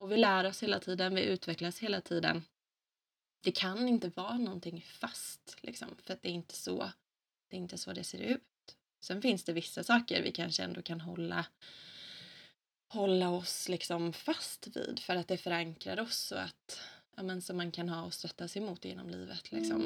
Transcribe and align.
Och 0.00 0.12
vi 0.12 0.16
lär 0.16 0.46
oss 0.46 0.62
hela 0.62 0.80
tiden, 0.80 1.14
vi 1.14 1.24
utvecklas 1.24 1.78
hela 1.78 2.00
tiden. 2.00 2.42
Det 3.40 3.52
kan 3.52 3.88
inte 3.88 4.08
vara 4.08 4.38
någonting 4.38 4.84
fast, 4.88 5.56
liksom, 5.60 5.88
för 6.02 6.14
att 6.14 6.22
det 6.22 6.28
är 6.28 6.32
inte 6.32 6.54
så 6.54 6.92
det, 7.48 7.56
är 7.56 7.60
inte 7.60 7.78
så 7.78 7.92
det 7.92 8.04
ser 8.04 8.18
ut. 8.20 8.42
Sen 9.00 9.22
finns 9.22 9.44
det 9.44 9.52
vissa 9.52 9.84
saker 9.84 10.22
vi 10.22 10.32
kanske 10.32 10.62
ändå 10.62 10.82
kan 10.82 11.00
hålla 11.00 11.46
hålla 12.92 13.30
oss 13.30 13.68
liksom 13.68 14.12
fast 14.12 14.76
vid 14.76 14.98
för 14.98 15.16
att 15.16 15.28
det 15.28 15.36
förankrar 15.36 16.00
oss 16.00 16.32
och 16.32 16.40
att 16.40 16.80
ja, 17.16 17.22
men, 17.22 17.42
som 17.42 17.56
man 17.56 17.72
kan 17.72 17.88
ha 17.88 18.02
och 18.02 18.14
sig 18.48 18.62
emot 18.62 18.84
genom 18.84 19.10
livet. 19.10 19.52
Liksom. 19.52 19.80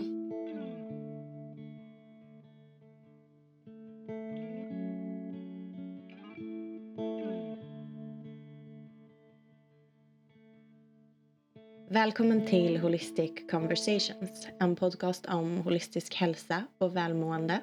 Välkommen 11.95 12.47
till 12.47 12.77
Holistic 12.77 13.33
Conversations, 13.51 14.49
en 14.61 14.77
podcast 14.77 15.27
om 15.27 15.59
holistisk 15.59 16.15
hälsa 16.15 16.65
och 16.79 16.97
välmående. 16.97 17.61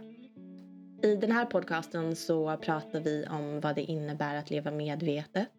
I 1.03 1.16
den 1.16 1.31
här 1.31 1.45
podcasten 1.45 2.16
så 2.16 2.58
pratar 2.58 2.99
vi 2.99 3.25
om 3.30 3.59
vad 3.59 3.75
det 3.75 3.81
innebär 3.81 4.36
att 4.36 4.49
leva 4.49 4.72
medvetet, 4.72 5.49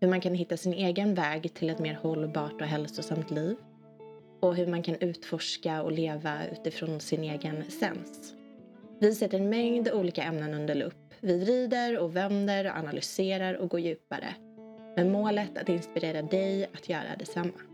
hur 0.00 0.08
man 0.08 0.20
kan 0.20 0.34
hitta 0.34 0.56
sin 0.56 0.72
egen 0.72 1.14
väg 1.14 1.54
till 1.54 1.70
ett 1.70 1.78
mer 1.78 1.94
hållbart 1.94 2.60
och 2.60 2.66
hälsosamt 2.66 3.30
liv 3.30 3.56
och 4.40 4.56
hur 4.56 4.66
man 4.66 4.82
kan 4.82 4.96
utforska 5.00 5.82
och 5.82 5.92
leva 5.92 6.46
utifrån 6.52 7.00
sin 7.00 7.24
egen 7.24 7.70
sens. 7.70 8.34
Vi 9.00 9.14
sätter 9.14 9.38
en 9.38 9.48
mängd 9.48 9.90
olika 9.90 10.22
ämnen 10.22 10.54
under 10.54 10.74
lupp. 10.74 11.14
Vi 11.20 11.38
vrider 11.38 11.98
och 11.98 12.16
vänder 12.16 12.64
och 12.64 12.76
analyserar 12.76 13.54
och 13.54 13.70
går 13.70 13.80
djupare. 13.80 14.34
Med 14.96 15.06
målet 15.06 15.58
att 15.58 15.68
inspirera 15.68 16.22
dig 16.22 16.70
att 16.74 16.88
göra 16.88 17.16
detsamma. 17.18 17.71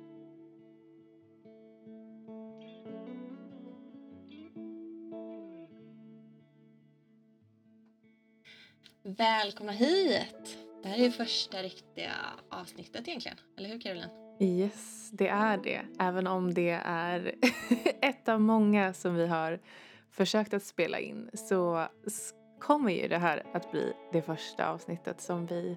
Välkomna 9.17 9.73
hit! 9.73 10.59
Det 10.83 10.89
här 10.89 10.99
är 10.99 11.03
ju 11.03 11.11
första 11.11 11.63
riktiga 11.63 12.13
avsnittet 12.51 13.09
egentligen, 13.09 13.39
eller 13.57 13.69
hur 13.69 13.81
Caroline? 13.81 14.11
Yes, 14.41 15.11
det 15.13 15.29
är 15.29 15.57
det. 15.57 15.81
Även 15.99 16.27
om 16.27 16.55
det 16.55 16.81
är 16.85 17.35
ett 18.03 18.29
av 18.29 18.41
många 18.41 18.95
som 18.95 19.15
vi 19.15 19.27
har 19.27 19.61
försökt 20.11 20.55
att 20.55 20.63
spela 20.63 20.99
in 20.99 21.31
så 21.35 21.87
kommer 22.61 22.93
ju 22.93 23.09
det 23.09 23.19
här 23.19 23.47
att 23.53 23.71
bli 23.71 23.93
det 24.13 24.23
första 24.23 24.69
avsnittet 24.69 25.21
som 25.21 25.47
vi 25.47 25.77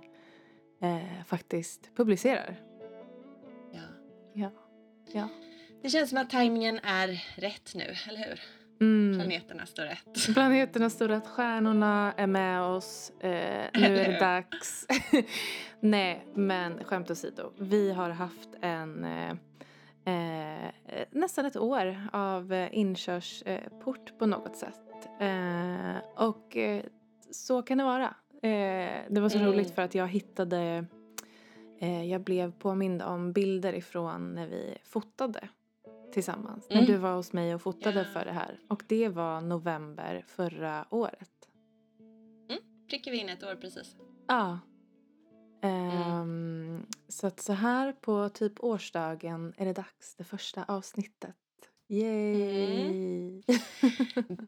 eh, 0.81 1.23
faktiskt 1.25 1.95
publicerar. 1.95 2.59
Ja. 3.71 3.81
Ja. 4.33 4.51
ja. 5.13 5.27
Det 5.81 5.89
känns 5.89 6.09
som 6.09 6.17
att 6.17 6.29
tajmingen 6.29 6.79
är 6.83 7.23
rätt 7.35 7.75
nu, 7.75 7.95
eller 8.07 8.19
hur? 8.19 8.60
Mm. 8.81 9.19
Planeterna 9.19 9.65
står 9.65 9.83
rätt. 9.83 10.33
Planeterna 10.33 10.89
står 10.89 11.07
rätt, 11.07 11.27
stjärnorna 11.27 12.13
är 12.17 12.27
med 12.27 12.61
oss. 12.61 13.11
Eh, 13.19 13.69
nu 13.73 13.97
är 13.97 14.11
det 14.11 14.19
dags. 14.25 14.87
Nej, 15.79 16.25
men 16.33 16.83
skämt 16.83 17.11
åsido. 17.11 17.51
Vi 17.57 17.91
har 17.91 18.09
haft 18.09 18.49
en 18.61 19.03
eh, 19.03 19.31
eh, 20.13 20.71
nästan 21.11 21.45
ett 21.45 21.55
år 21.55 22.07
av 22.13 22.53
eh, 22.53 22.69
inkörsport 22.71 24.17
på 24.19 24.25
något 24.25 24.55
sätt. 24.55 25.09
Eh, 25.19 26.25
och 26.27 26.57
eh, 26.57 26.83
så 27.31 27.61
kan 27.61 27.77
det 27.77 27.83
vara. 27.83 28.15
det 29.09 29.19
var 29.21 29.29
så 29.29 29.37
mm. 29.37 29.51
roligt 29.51 29.75
för 29.75 29.81
att 29.81 29.95
jag 29.95 30.07
hittade 30.07 30.85
jag 32.09 32.21
blev 32.21 32.51
påmind 32.51 33.01
om 33.01 33.33
bilder 33.33 33.73
ifrån 33.73 34.35
när 34.35 34.47
vi 34.47 34.77
fotade 34.85 35.49
tillsammans. 36.13 36.67
Mm. 36.69 36.83
När 36.83 36.91
du 36.91 36.97
var 36.97 37.15
hos 37.15 37.33
mig 37.33 37.55
och 37.55 37.61
fotade 37.61 37.99
yeah. 37.99 38.13
för 38.13 38.25
det 38.25 38.31
här. 38.31 38.59
Och 38.67 38.83
det 38.87 39.09
var 39.09 39.41
november 39.41 40.23
förra 40.27 40.85
året. 40.89 41.49
Mm. 42.49 42.61
Prickar 42.89 43.11
vi 43.11 43.17
in 43.17 43.29
ett 43.29 43.43
år 43.43 43.55
precis. 43.55 43.95
Ja. 44.27 44.59
Um, 45.63 46.85
Så 47.07 47.27
att 47.27 47.39
så 47.39 47.53
här 47.53 47.91
på 47.93 48.29
typ 48.29 48.63
årsdagen 48.63 49.53
är 49.57 49.65
det 49.65 49.73
dags, 49.73 50.15
det 50.15 50.23
första 50.23 50.63
avsnittet. 50.63 51.35
Yay! 51.91 52.81
Mm. 52.81 53.41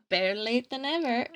Better 0.09 0.35
late 0.35 0.69
than 0.69 0.81
never. 0.81 1.27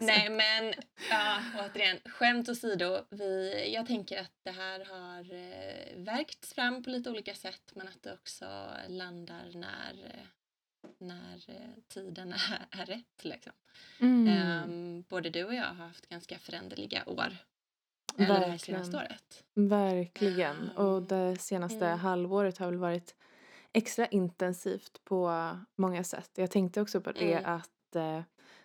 Nej 0.00 0.30
men 0.30 0.74
ja, 1.10 1.40
återigen, 1.58 1.98
skämt 2.04 2.48
åsido. 2.48 2.98
Vi, 3.10 3.72
jag 3.74 3.86
tänker 3.86 4.20
att 4.20 4.32
det 4.42 4.50
här 4.50 4.84
har 4.84 5.34
eh, 5.34 6.04
verkts 6.04 6.54
fram 6.54 6.82
på 6.82 6.90
lite 6.90 7.10
olika 7.10 7.34
sätt 7.34 7.72
men 7.74 7.88
att 7.88 8.02
det 8.02 8.12
också 8.12 8.46
landar 8.88 9.50
när, 9.54 10.04
eh, 10.04 10.90
när 10.98 11.44
eh, 11.48 11.82
tiden 11.88 12.32
är, 12.50 12.80
är 12.80 12.86
rätt. 12.86 13.24
Liksom. 13.24 13.52
Mm. 14.00 14.64
Um, 14.64 15.04
både 15.08 15.30
du 15.30 15.44
och 15.44 15.54
jag 15.54 15.64
har 15.64 15.86
haft 15.86 16.08
ganska 16.08 16.38
föränderliga 16.38 17.02
år. 17.06 17.36
Verkligen. 18.16 18.30
Eller 18.30 18.40
det 18.40 18.50
här 18.50 18.58
senaste 18.58 18.96
året. 18.96 19.44
Verkligen. 19.54 20.70
Och 20.70 21.02
det 21.02 21.36
senaste 21.40 21.86
mm. 21.86 21.98
halvåret 21.98 22.58
har 22.58 22.66
väl 22.66 22.78
varit 22.78 23.14
extra 23.72 24.06
intensivt 24.06 25.04
på 25.04 25.50
många 25.76 26.04
sätt. 26.04 26.30
Jag 26.34 26.50
tänkte 26.50 26.80
också 26.80 27.00
på 27.00 27.12
det 27.12 27.32
mm. 27.32 27.54
att 27.54 27.96
eh, 27.96 28.22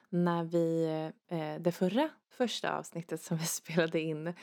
när 0.10 0.44
vi, 0.44 0.86
eh, 1.28 1.56
det 1.62 1.72
förra 1.72 2.10
första 2.30 2.78
avsnittet 2.78 3.22
som 3.22 3.38
vi 3.38 3.46
spelade 3.46 4.00
in 4.00 4.28
eh, 4.28 4.34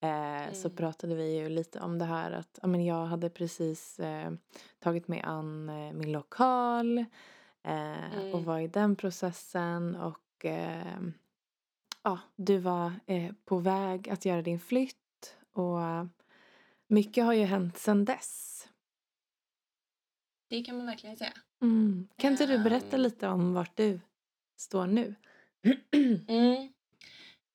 mm. 0.00 0.54
så 0.54 0.70
pratade 0.70 1.14
vi 1.14 1.36
ju 1.36 1.48
lite 1.48 1.80
om 1.80 1.98
det 1.98 2.04
här 2.04 2.32
att 2.32 2.58
ja, 2.62 2.68
men 2.68 2.84
jag 2.84 3.06
hade 3.06 3.30
precis 3.30 4.00
eh, 4.00 4.32
tagit 4.78 5.08
mig 5.08 5.20
an 5.20 5.68
eh, 5.68 5.92
min 5.92 6.12
lokal 6.12 6.98
eh, 7.62 8.14
mm. 8.14 8.34
och 8.34 8.44
var 8.44 8.58
i 8.58 8.68
den 8.68 8.96
processen 8.96 9.96
och 9.96 10.16
ja, 12.02 12.18
du 12.36 12.58
var 12.58 12.92
på 13.44 13.58
väg 13.58 14.10
att 14.10 14.24
göra 14.24 14.42
din 14.42 14.60
flytt 14.60 15.36
och 15.52 15.78
mycket 16.86 17.24
har 17.24 17.32
ju 17.32 17.44
hänt 17.44 17.78
sedan 17.78 18.04
dess. 18.04 18.59
Det 20.50 20.62
kan 20.62 20.76
man 20.76 20.86
verkligen 20.86 21.16
säga. 21.16 21.32
Mm. 21.62 22.08
Kan 22.16 22.32
inte 22.32 22.46
du 22.46 22.58
berätta 22.58 22.96
ehm. 22.96 23.02
lite 23.02 23.28
om 23.28 23.54
vart 23.54 23.76
du 23.76 24.00
står 24.56 24.86
nu? 24.86 25.14
mm. 26.28 26.72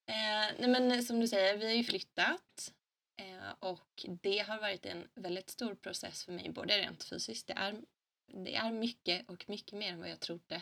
eh, 0.06 0.56
nej 0.59 0.69
men 0.69 1.03
som 1.03 1.19
du 1.19 1.28
säger, 1.28 1.57
vi 1.57 1.66
har 1.66 1.73
ju 1.73 1.83
flyttat 1.83 2.73
eh, 3.22 3.53
och 3.59 4.06
det 4.22 4.39
har 4.39 4.59
varit 4.59 4.85
en 4.85 5.07
väldigt 5.16 5.50
stor 5.50 5.75
process 5.75 6.23
för 6.23 6.31
mig, 6.31 6.50
både 6.50 6.78
rent 6.78 7.03
fysiskt, 7.03 7.47
det 7.47 7.53
är, 7.53 7.81
det 8.28 8.56
är 8.56 8.72
mycket 8.72 9.29
och 9.29 9.50
mycket 9.50 9.79
mer 9.79 9.94
än 9.94 10.00
vad 10.00 10.09
jag 10.09 10.19
trodde 10.19 10.62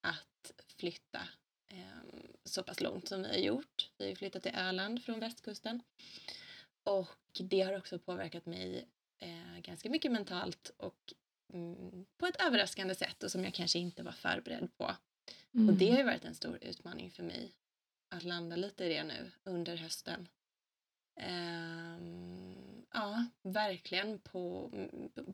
att 0.00 0.52
flytta 0.76 1.20
eh, 1.68 2.20
så 2.44 2.62
pass 2.62 2.80
långt 2.80 3.08
som 3.08 3.22
vi 3.22 3.28
har 3.28 3.34
gjort. 3.34 3.90
Vi 3.98 4.08
har 4.08 4.14
flyttat 4.14 4.42
till 4.42 4.54
Öland 4.54 5.04
från 5.04 5.20
västkusten 5.20 5.82
och 6.84 7.40
det 7.40 7.60
har 7.60 7.76
också 7.76 7.98
påverkat 7.98 8.46
mig 8.46 8.88
eh, 9.18 9.58
ganska 9.60 9.90
mycket 9.90 10.12
mentalt 10.12 10.70
och 10.76 11.14
på 12.18 12.26
ett 12.26 12.42
överraskande 12.42 12.94
sätt 12.94 13.22
och 13.22 13.30
som 13.30 13.44
jag 13.44 13.54
kanske 13.54 13.78
inte 13.78 14.02
var 14.02 14.12
förberedd 14.12 14.68
på. 14.78 14.96
Mm. 15.54 15.68
Och 15.68 15.74
det 15.74 15.90
har 15.90 15.98
ju 15.98 16.04
varit 16.04 16.24
en 16.24 16.34
stor 16.34 16.58
utmaning 16.60 17.10
för 17.10 17.22
mig 17.22 17.52
att 18.08 18.24
landa 18.24 18.56
lite 18.56 18.84
i 18.84 18.88
det 18.88 19.04
nu 19.04 19.30
under 19.44 19.76
hösten. 19.76 20.28
Um, 21.16 22.86
ja, 22.92 23.24
verkligen 23.42 24.18
på 24.18 24.70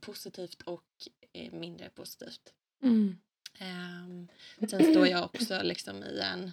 positivt 0.00 0.62
och 0.62 1.08
eh, 1.32 1.52
mindre 1.52 1.88
positivt. 1.90 2.54
Mm. 2.82 3.18
Um, 3.60 4.28
sen 4.68 4.92
står 4.92 5.06
jag 5.06 5.24
också 5.24 5.62
liksom 5.62 6.04
i 6.04 6.20
en 6.20 6.52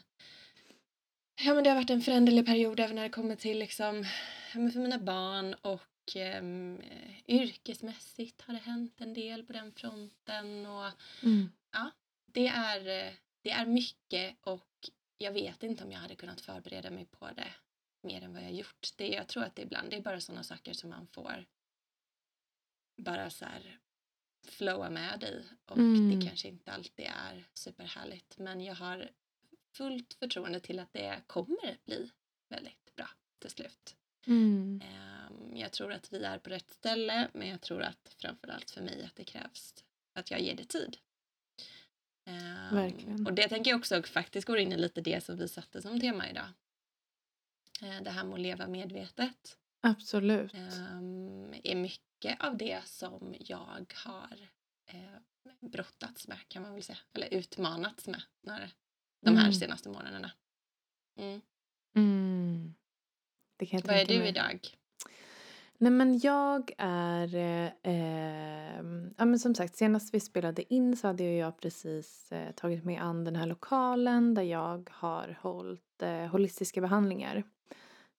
Ja 1.42 1.54
men 1.54 1.64
det 1.64 1.70
har 1.70 1.76
varit 1.76 1.90
en 1.90 2.02
föränderlig 2.02 2.46
period 2.46 2.80
även 2.80 2.96
när 2.96 3.04
det 3.04 3.10
kommer 3.10 3.36
till 3.36 3.60
liksom, 3.60 4.06
för 4.52 4.80
mina 4.80 5.00
barn 5.00 5.54
och 5.54 5.82
um, 6.16 6.82
yrkesmässigt 7.28 8.42
har 8.42 8.54
det 8.54 8.60
hänt 8.60 9.02
en 9.02 9.14
del 9.14 9.44
på 9.44 9.54
den 9.54 9.72
fronten. 9.72 10.66
Och, 10.66 10.92
mm. 11.24 11.50
ja, 11.72 11.92
det, 12.26 12.48
är, 12.48 13.14
det 13.42 13.52
är 13.52 13.66
mycket 13.66 14.38
och 14.42 14.90
jag 15.18 15.32
vet 15.32 15.64
inte 15.64 15.84
om 15.84 15.92
jag 15.92 16.00
hade 16.00 16.16
kunnat 16.16 16.42
förbereda 16.42 16.90
mig 16.90 17.06
på 17.06 17.28
det 17.36 17.54
mer 18.02 18.22
än 18.22 18.34
vad 18.34 18.44
jag 18.44 18.54
gjort. 18.54 18.90
Det, 18.96 19.08
jag 19.08 19.28
tror 19.28 19.44
att 19.44 19.56
det 19.56 19.62
ibland 19.62 19.90
det 19.90 19.98
är 19.98 20.02
bara 20.02 20.22
sådana 20.22 20.44
saker 20.44 20.74
som 20.74 20.90
man 20.90 21.08
får 21.08 21.46
bara 22.98 23.30
så 23.30 23.46
här 23.46 23.80
flowa 24.48 24.90
med 24.90 25.24
i 25.24 25.44
och 25.66 25.78
mm. 25.78 26.20
det 26.20 26.26
kanske 26.28 26.48
inte 26.48 26.72
alltid 26.72 27.06
är 27.06 27.48
superhärligt 27.54 28.38
men 28.38 28.62
jag 28.62 28.76
har 28.76 29.10
fullt 29.74 30.14
förtroende 30.14 30.60
till 30.60 30.80
att 30.80 30.94
det 30.94 31.22
kommer 31.28 31.78
bli 31.86 32.12
väldigt 32.50 32.96
bra 32.96 33.10
till 33.40 33.50
slut. 33.50 33.96
Mm. 34.28 34.82
Ehm, 34.84 35.17
jag 35.54 35.72
tror 35.72 35.94
att 35.94 36.14
vi 36.14 36.24
är 36.24 36.40
på 36.40 36.50
rätt 36.50 36.70
ställe 36.70 37.28
men 37.34 37.48
jag 37.48 37.62
tror 37.62 37.82
att 37.82 38.16
framförallt 38.18 38.72
för 38.72 38.82
mig 38.82 39.04
att 39.04 39.16
det 39.16 39.24
krävs 39.24 39.84
att 40.14 40.32
jag 40.32 40.42
ger 40.42 40.56
det 40.56 40.66
tid. 40.66 40.98
Ehm, 42.26 42.76
Verkligen. 42.76 43.28
Och 43.28 43.34
det 43.34 43.48
tänker 43.48 43.72
jag 43.72 43.78
också 43.78 44.04
faktiskt 44.04 44.48
går 44.48 44.58
in 44.58 44.72
i 44.72 44.78
lite 44.78 45.02
det 45.02 45.24
som 45.24 45.38
vi 45.38 45.48
satte 45.48 45.82
som 45.82 46.00
tema 46.00 46.30
idag. 46.30 46.48
Ehm, 47.82 48.04
det 48.04 48.10
här 48.10 48.24
med 48.24 48.34
att 48.34 48.40
leva 48.40 48.68
medvetet. 48.68 49.58
Absolut. 49.82 50.54
Är 51.64 51.76
mycket 51.76 52.44
av 52.44 52.58
det 52.58 52.88
som 52.88 53.36
jag 53.40 53.94
har 53.96 54.50
eh, 54.86 55.20
brottats 55.60 56.28
med 56.28 56.38
kan 56.48 56.62
man 56.62 56.74
väl 56.74 56.84
säga. 56.84 56.98
Eller 57.14 57.34
utmanats 57.34 58.08
med 58.08 58.22
när, 58.42 58.72
de 59.22 59.36
här 59.36 59.44
mm. 59.44 59.54
senaste 59.54 59.90
månaderna. 59.90 60.32
Mm. 61.16 61.42
Mm. 61.96 62.74
Vad 63.60 63.90
är 63.90 64.06
du 64.06 64.20
mig. 64.20 64.30
idag? 64.30 64.78
Nej 65.80 65.92
men 65.92 66.20
jag 66.20 66.72
är, 66.78 67.36
eh, 67.36 67.72
ehm, 67.84 69.14
ja 69.18 69.26
men 69.26 69.40
som 69.40 69.56
sagt 69.56 69.76
senast 69.76 70.14
vi 70.14 70.20
spelade 70.20 70.74
in 70.74 70.98
så 70.98 71.08
hade 71.08 71.24
jag 71.24 71.58
precis 71.58 72.32
eh, 72.32 72.52
tagit 72.52 72.86
mig 72.86 72.98
an 72.98 73.24
den 73.24 73.36
här 73.36 73.46
lokalen 73.46 74.34
där 74.34 74.44
jag 74.44 74.90
har 74.94 75.38
hållit 75.42 76.02
eh, 76.02 76.26
holistiska 76.26 76.82
behandlingar. 76.82 77.44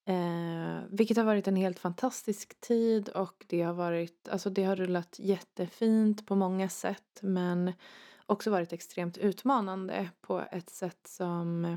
Eh, 0.04 0.82
vilket 0.90 1.16
har 1.16 1.24
varit 1.24 1.48
en 1.48 1.56
helt 1.56 1.78
fantastisk 1.78 2.60
tid 2.60 3.08
och 3.08 3.44
det 3.48 3.62
har 3.62 3.74
varit, 3.74 4.28
alltså 4.28 4.50
det 4.50 4.64
har 4.64 4.76
rullat 4.76 5.16
jättefint 5.18 6.26
på 6.26 6.34
många 6.34 6.68
sätt 6.68 7.18
men 7.20 7.72
också 8.26 8.50
varit 8.50 8.72
extremt 8.72 9.18
utmanande 9.18 10.08
på 10.20 10.44
ett 10.52 10.70
sätt 10.70 11.06
som 11.06 11.76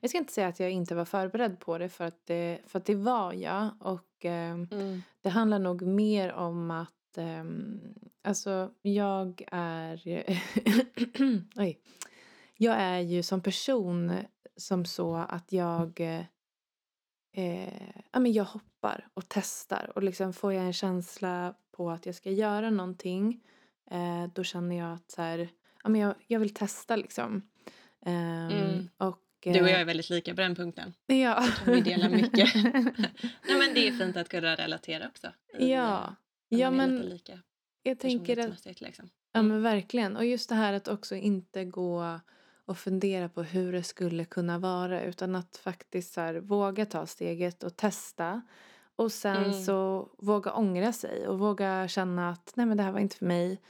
jag 0.00 0.10
ska 0.10 0.18
inte 0.18 0.32
säga 0.32 0.48
att 0.48 0.60
jag 0.60 0.70
inte 0.70 0.94
var 0.94 1.04
förberedd 1.04 1.60
på 1.60 1.78
det 1.78 1.88
för 1.88 2.04
att 2.04 2.26
det, 2.26 2.60
för 2.66 2.78
att 2.78 2.84
det 2.84 2.94
var 2.94 3.32
jag 3.32 3.68
och 3.80 4.05
eh, 4.24 4.50
mm. 4.50 5.02
det 5.20 5.28
handlar 5.28 5.58
nog 5.58 5.82
mer 5.82 6.32
om 6.32 6.70
att 6.70 7.18
eh, 7.18 7.44
alltså 8.24 8.70
jag 8.82 9.42
är 9.52 10.24
oj 11.56 11.80
jag 12.58 12.76
är 12.76 12.98
ju 12.98 13.22
som 13.22 13.40
person 13.40 14.12
som 14.56 14.84
så 14.84 15.16
att 15.16 15.52
jag 15.52 16.00
eh, 17.32 17.90
ja, 18.12 18.20
men 18.20 18.32
jag 18.32 18.44
hoppar 18.44 19.08
och 19.14 19.24
testar 19.28 19.92
och 19.94 20.02
liksom 20.02 20.32
får 20.32 20.52
jag 20.52 20.64
en 20.64 20.72
känsla 20.72 21.54
på 21.72 21.90
att 21.90 22.06
jag 22.06 22.14
ska 22.14 22.30
göra 22.30 22.70
någonting 22.70 23.40
eh, 23.90 24.26
då 24.34 24.44
känner 24.44 24.76
jag 24.78 24.92
att 24.92 25.10
så 25.10 25.22
här, 25.22 25.48
ja, 25.82 25.88
men 25.88 26.00
jag, 26.00 26.14
jag 26.26 26.40
vill 26.40 26.54
testa 26.54 26.96
liksom. 26.96 27.42
Eh, 28.06 28.46
mm. 28.46 28.88
och, 28.96 29.18
du 29.52 29.62
och 29.62 29.68
jag 29.68 29.80
är 29.80 29.84
väldigt 29.84 30.10
lika 30.10 30.34
på 30.34 30.40
den 30.40 30.54
punkten. 30.54 30.94
Ja. 31.06 31.48
vi 31.66 31.80
dela 31.80 32.08
mycket. 32.08 32.54
Nej, 33.44 33.58
men 33.58 33.74
det 33.74 33.88
är 33.88 33.92
fint 33.92 34.16
att 34.16 34.28
kunna 34.28 34.54
relatera 34.54 35.08
också. 35.08 35.32
Ja, 35.58 36.16
ja 36.48 36.70
men 36.70 37.00
lika 37.00 37.40
jag 37.88 37.98
tänker 37.98 38.38
att, 38.38 38.80
liksom. 38.80 39.10
ja 39.32 39.42
men 39.42 39.62
verkligen. 39.62 40.16
Och 40.16 40.24
just 40.24 40.48
det 40.48 40.54
här 40.54 40.72
att 40.72 40.88
också 40.88 41.14
inte 41.14 41.64
gå 41.64 42.20
och 42.64 42.78
fundera 42.78 43.28
på 43.28 43.42
hur 43.42 43.72
det 43.72 43.82
skulle 43.82 44.24
kunna 44.24 44.58
vara 44.58 45.02
utan 45.02 45.34
att 45.34 45.56
faktiskt 45.56 46.14
så 46.14 46.20
här, 46.20 46.34
våga 46.34 46.86
ta 46.86 47.06
steget 47.06 47.62
och 47.62 47.76
testa. 47.76 48.42
Och 48.96 49.12
sen 49.12 49.36
mm. 49.36 49.64
så 49.64 50.08
våga 50.18 50.52
ångra 50.52 50.92
sig 50.92 51.26
och 51.28 51.38
våga 51.38 51.88
känna 51.88 52.30
att 52.30 52.52
nej 52.54 52.66
men 52.66 52.76
det 52.76 52.82
här 52.82 52.92
var 52.92 53.00
inte 53.00 53.16
för 53.16 53.26
mig. 53.26 53.60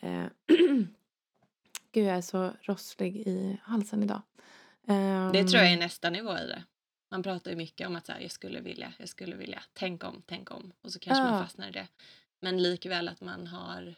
Eh, 0.00 0.24
Gud 1.92 2.06
jag 2.06 2.16
är 2.16 2.20
så 2.20 2.50
rosslig 2.62 3.16
i 3.16 3.60
halsen 3.62 4.02
idag. 4.02 4.22
Det 5.32 5.44
tror 5.44 5.62
jag 5.62 5.72
är 5.72 5.76
nästa 5.76 6.10
nivå 6.10 6.38
i 6.38 6.46
det. 6.46 6.64
Man 7.10 7.22
pratar 7.22 7.50
ju 7.50 7.56
mycket 7.56 7.86
om 7.86 7.96
att 7.96 8.06
så 8.06 8.12
här, 8.12 8.20
jag 8.20 8.30
skulle 8.30 8.60
vilja, 8.60 8.92
jag 8.98 9.08
skulle 9.08 9.36
vilja, 9.36 9.62
tänk 9.72 10.04
om, 10.04 10.22
tänk 10.26 10.50
om. 10.50 10.72
Och 10.80 10.92
så 10.92 10.98
kanske 10.98 11.24
ja. 11.24 11.30
man 11.30 11.42
fastnar 11.44 11.68
i 11.68 11.70
det. 11.70 11.88
Men 12.40 12.62
likväl 12.62 13.08
att 13.08 13.20
man 13.20 13.46
har 13.46 13.94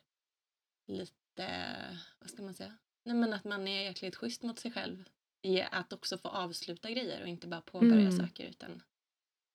lite, 0.86 1.76
vad 2.20 2.30
ska 2.30 2.42
man 2.42 2.54
säga, 2.54 2.72
Nej, 3.06 3.16
men 3.16 3.32
att 3.32 3.44
man 3.44 3.68
är 3.68 3.82
jäkligt 3.82 4.16
schysst 4.16 4.42
mot 4.42 4.58
sig 4.58 4.72
själv 4.72 5.04
i 5.42 5.62
att 5.62 5.92
också 5.92 6.18
få 6.18 6.28
avsluta 6.28 6.90
grejer 6.90 7.22
och 7.22 7.28
inte 7.28 7.46
bara 7.46 7.60
påbörja 7.60 8.08
mm. 8.08 8.18
saker 8.18 8.44
utan 8.44 8.82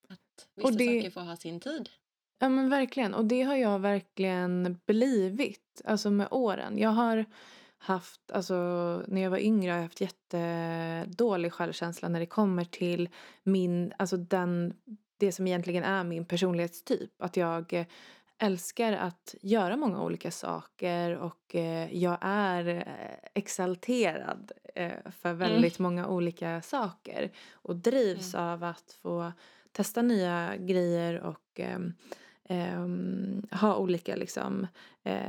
att 0.10 0.48
vissa 0.56 0.72
det, 0.72 0.86
saker 0.86 1.10
får 1.10 1.22
ha 1.22 1.36
sin 1.36 1.60
tid. 1.60 1.90
Ja 2.40 2.50
men 2.50 2.70
verkligen 2.70 3.14
och 3.14 3.26
det 3.26 3.42
har 3.42 3.56
jag 3.56 3.80
verkligen 3.80 4.80
blivit 4.86 5.82
alltså 5.86 6.12
med 6.12 6.28
åren. 6.32 6.78
Jag 6.78 6.90
har 6.90 7.26
haft, 7.84 8.32
alltså 8.32 8.56
när 9.08 9.22
jag 9.22 9.30
var 9.30 9.38
yngre 9.38 9.72
har 9.72 9.78
jag 9.78 9.84
haft 9.84 10.02
jättedålig 10.02 11.54
självkänsla 11.54 12.10
när 12.10 12.20
det 12.20 12.26
kommer 12.26 12.64
till 12.64 13.10
min, 13.44 13.94
alltså 13.98 14.18
den, 14.18 14.74
det 15.18 15.32
som 15.32 15.48
egentligen 15.48 15.84
är 15.84 16.04
min 16.04 16.26
personlighetstyp. 16.26 17.12
Att 17.22 17.38
jag 17.38 17.86
älskar 18.38 18.94
att 18.94 19.36
göra 19.42 19.76
många 19.76 20.02
olika 20.02 20.32
saker 20.32 21.18
och 21.18 21.56
eh, 21.56 21.98
jag 21.98 22.18
är 22.22 22.68
eh, 22.68 23.30
exalterad 23.34 24.52
eh, 24.76 25.12
för 25.22 25.30
mm. 25.30 25.40
väldigt 25.40 25.80
mm. 25.80 25.92
många 25.92 26.08
olika 26.08 26.62
saker 26.62 27.32
och 27.52 27.76
drivs 27.76 28.34
mm. 28.34 28.48
av 28.48 28.64
att 28.64 28.98
få 29.02 29.32
testa 29.72 30.02
nya 30.02 30.56
grejer 30.58 31.20
och 31.20 31.60
ehm, 31.60 33.48
ha 33.52 33.76
olika 33.76 34.16
liksom, 34.16 34.68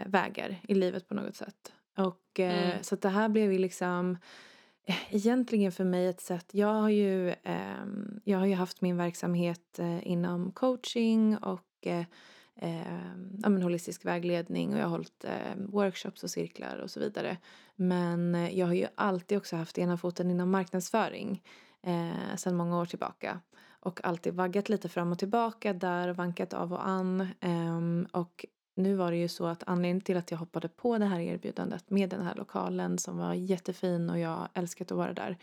vägar 0.06 0.60
i 0.68 0.74
livet 0.74 1.08
på 1.08 1.14
något 1.14 1.36
sätt. 1.36 1.72
Och, 1.96 2.40
mm. 2.40 2.82
Så 2.82 2.94
att 2.94 3.02
det 3.02 3.08
här 3.08 3.28
blev 3.28 3.52
ju 3.52 3.58
liksom 3.58 4.18
egentligen 5.10 5.72
för 5.72 5.84
mig 5.84 6.06
ett 6.06 6.20
sätt, 6.20 6.46
jag 6.52 6.74
har 6.74 6.88
ju, 6.88 7.34
ehm, 7.42 8.20
jag 8.24 8.38
har 8.38 8.46
ju 8.46 8.54
haft 8.54 8.80
min 8.80 8.96
verksamhet 8.96 9.80
inom 10.02 10.52
coaching 10.52 11.36
och 11.36 11.86
eh, 11.86 12.04
ja, 13.42 13.48
men 13.48 13.62
holistisk 13.62 14.04
vägledning 14.04 14.72
och 14.74 14.78
jag 14.78 14.84
har 14.84 14.90
hållit 14.90 15.24
eh, 15.24 15.56
workshops 15.56 16.24
och 16.24 16.30
cirklar 16.30 16.76
och 16.76 16.90
så 16.90 17.00
vidare. 17.00 17.36
Men 17.76 18.34
eh, 18.34 18.58
jag 18.58 18.66
har 18.66 18.74
ju 18.74 18.86
alltid 18.94 19.38
också 19.38 19.56
haft 19.56 19.78
ena 19.78 19.96
foten 19.96 20.30
inom 20.30 20.50
marknadsföring 20.50 21.42
eh, 21.82 22.36
sedan 22.36 22.56
många 22.56 22.78
år 22.78 22.86
tillbaka. 22.86 23.40
Och 23.80 24.04
alltid 24.04 24.34
vaggat 24.34 24.68
lite 24.68 24.88
fram 24.88 25.12
och 25.12 25.18
tillbaka 25.18 25.72
där, 25.72 26.08
vankat 26.12 26.54
av 26.54 26.72
och 26.72 26.88
an. 26.88 27.20
Eh, 27.40 28.20
och 28.20 28.46
nu 28.74 28.94
var 28.94 29.10
det 29.10 29.16
ju 29.16 29.28
så 29.28 29.46
att 29.46 29.62
anledningen 29.66 30.00
till 30.00 30.16
att 30.16 30.30
jag 30.30 30.38
hoppade 30.38 30.68
på 30.68 30.98
det 30.98 31.04
här 31.04 31.20
erbjudandet 31.20 31.90
med 31.90 32.10
den 32.10 32.22
här 32.22 32.34
lokalen 32.34 32.98
som 32.98 33.18
var 33.18 33.34
jättefin 33.34 34.10
och 34.10 34.18
jag 34.18 34.48
älskat 34.54 34.90
att 34.90 34.98
vara 34.98 35.12
där 35.12 35.36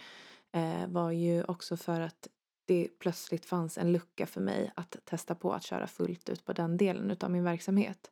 eh, 0.51 0.87
var 0.87 1.11
ju 1.11 1.43
också 1.43 1.77
för 1.77 2.01
att 2.01 2.27
det 2.65 2.87
plötsligt 2.99 3.45
fanns 3.45 3.77
en 3.77 3.91
lucka 3.91 4.25
för 4.25 4.41
mig 4.41 4.71
att 4.75 4.95
testa 5.05 5.35
på 5.35 5.53
att 5.53 5.63
köra 5.63 5.87
fullt 5.87 6.29
ut 6.29 6.45
på 6.45 6.53
den 6.53 6.77
delen 6.77 7.17
av 7.21 7.31
min 7.31 7.43
verksamhet. 7.43 8.11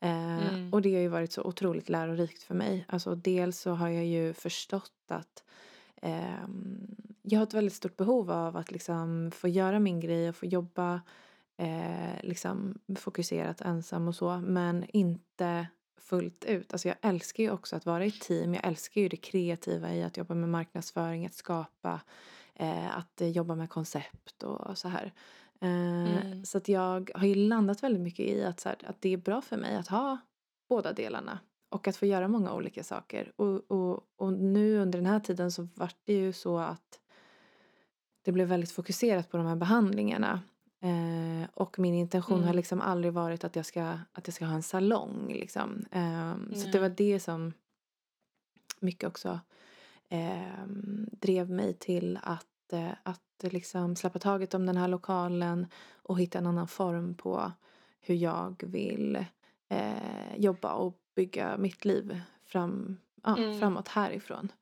Eh, 0.00 0.48
mm. 0.48 0.72
Och 0.72 0.82
det 0.82 0.94
har 0.94 1.00
ju 1.00 1.08
varit 1.08 1.32
så 1.32 1.42
otroligt 1.42 1.88
lärorikt 1.88 2.42
för 2.42 2.54
mig. 2.54 2.84
Alltså 2.88 3.14
dels 3.14 3.60
så 3.60 3.70
har 3.70 3.88
jag 3.88 4.06
ju 4.06 4.32
förstått 4.32 4.92
att 5.08 5.44
eh, 6.02 6.46
jag 7.22 7.38
har 7.38 7.46
ett 7.46 7.54
väldigt 7.54 7.74
stort 7.74 7.96
behov 7.96 8.30
av 8.30 8.56
att 8.56 8.70
liksom 8.70 9.30
få 9.34 9.48
göra 9.48 9.78
min 9.78 10.00
grej 10.00 10.28
och 10.28 10.36
få 10.36 10.46
jobba 10.46 11.00
eh, 11.60 12.22
liksom 12.22 12.78
fokuserat 12.98 13.60
ensam 13.60 14.08
och 14.08 14.14
så 14.14 14.38
men 14.38 14.84
inte 14.88 15.66
fullt 15.98 16.44
ut. 16.44 16.72
Alltså 16.72 16.88
jag 16.88 16.96
älskar 17.02 17.44
ju 17.44 17.50
också 17.50 17.76
att 17.76 17.86
vara 17.86 18.04
i 18.04 18.10
team. 18.10 18.54
Jag 18.54 18.66
älskar 18.66 19.00
ju 19.00 19.08
det 19.08 19.16
kreativa 19.16 19.94
i 19.94 20.02
att 20.02 20.16
jobba 20.16 20.34
med 20.34 20.48
marknadsföring, 20.48 21.26
att 21.26 21.34
skapa 21.34 22.00
eh, 22.54 22.96
att 22.96 23.20
jobba 23.20 23.54
med 23.54 23.70
koncept 23.70 24.42
och 24.42 24.78
så 24.78 24.88
här. 24.88 25.12
Eh, 25.60 26.22
mm. 26.22 26.44
Så 26.44 26.58
att 26.58 26.68
jag 26.68 27.10
har 27.14 27.26
ju 27.26 27.34
landat 27.34 27.82
väldigt 27.82 28.02
mycket 28.02 28.26
i 28.26 28.44
att, 28.44 28.60
så 28.60 28.68
här, 28.68 28.78
att 28.86 29.00
det 29.00 29.12
är 29.12 29.16
bra 29.16 29.40
för 29.40 29.56
mig 29.56 29.76
att 29.76 29.88
ha 29.88 30.18
båda 30.68 30.92
delarna 30.92 31.38
och 31.68 31.88
att 31.88 31.96
få 31.96 32.06
göra 32.06 32.28
många 32.28 32.52
olika 32.52 32.84
saker. 32.84 33.32
Och, 33.36 33.70
och, 33.70 34.00
och 34.16 34.32
nu 34.32 34.78
under 34.78 34.98
den 34.98 35.06
här 35.06 35.20
tiden 35.20 35.52
så 35.52 35.68
vart 35.74 35.96
det 36.04 36.14
ju 36.14 36.32
så 36.32 36.58
att 36.58 37.00
det 38.22 38.32
blev 38.32 38.48
väldigt 38.48 38.72
fokuserat 38.72 39.30
på 39.30 39.36
de 39.36 39.46
här 39.46 39.56
behandlingarna. 39.56 40.40
Eh, 40.80 41.48
och 41.54 41.78
min 41.78 41.94
intention 41.94 42.36
mm. 42.36 42.46
har 42.46 42.54
liksom 42.54 42.80
aldrig 42.80 43.12
varit 43.12 43.44
att 43.44 43.56
jag 43.56 43.66
ska, 43.66 43.98
att 44.12 44.26
jag 44.26 44.34
ska 44.34 44.44
ha 44.44 44.54
en 44.54 44.62
salong. 44.62 45.28
Liksom. 45.28 45.84
Eh, 45.92 46.56
så 46.56 46.68
det 46.68 46.78
var 46.78 46.88
det 46.88 47.20
som 47.20 47.52
mycket 48.80 49.08
också 49.08 49.40
eh, 50.08 50.66
drev 51.12 51.50
mig 51.50 51.74
till 51.74 52.18
att 52.22 52.46
att 53.02 53.52
liksom 53.52 53.96
släppa 53.96 54.18
taget 54.18 54.54
om 54.54 54.66
den 54.66 54.76
här 54.76 54.88
lokalen 54.88 55.66
och 56.02 56.20
hitta 56.20 56.38
en 56.38 56.46
annan 56.46 56.68
form 56.68 57.14
på 57.14 57.52
hur 58.00 58.14
jag 58.14 58.62
vill 58.66 59.24
eh, 59.68 60.36
jobba 60.36 60.72
och 60.72 60.98
bygga 61.14 61.56
mitt 61.58 61.84
liv 61.84 62.20
fram, 62.44 62.96
ja, 63.22 63.36
mm. 63.36 63.60
framåt 63.60 63.88
härifrån. 63.88 64.52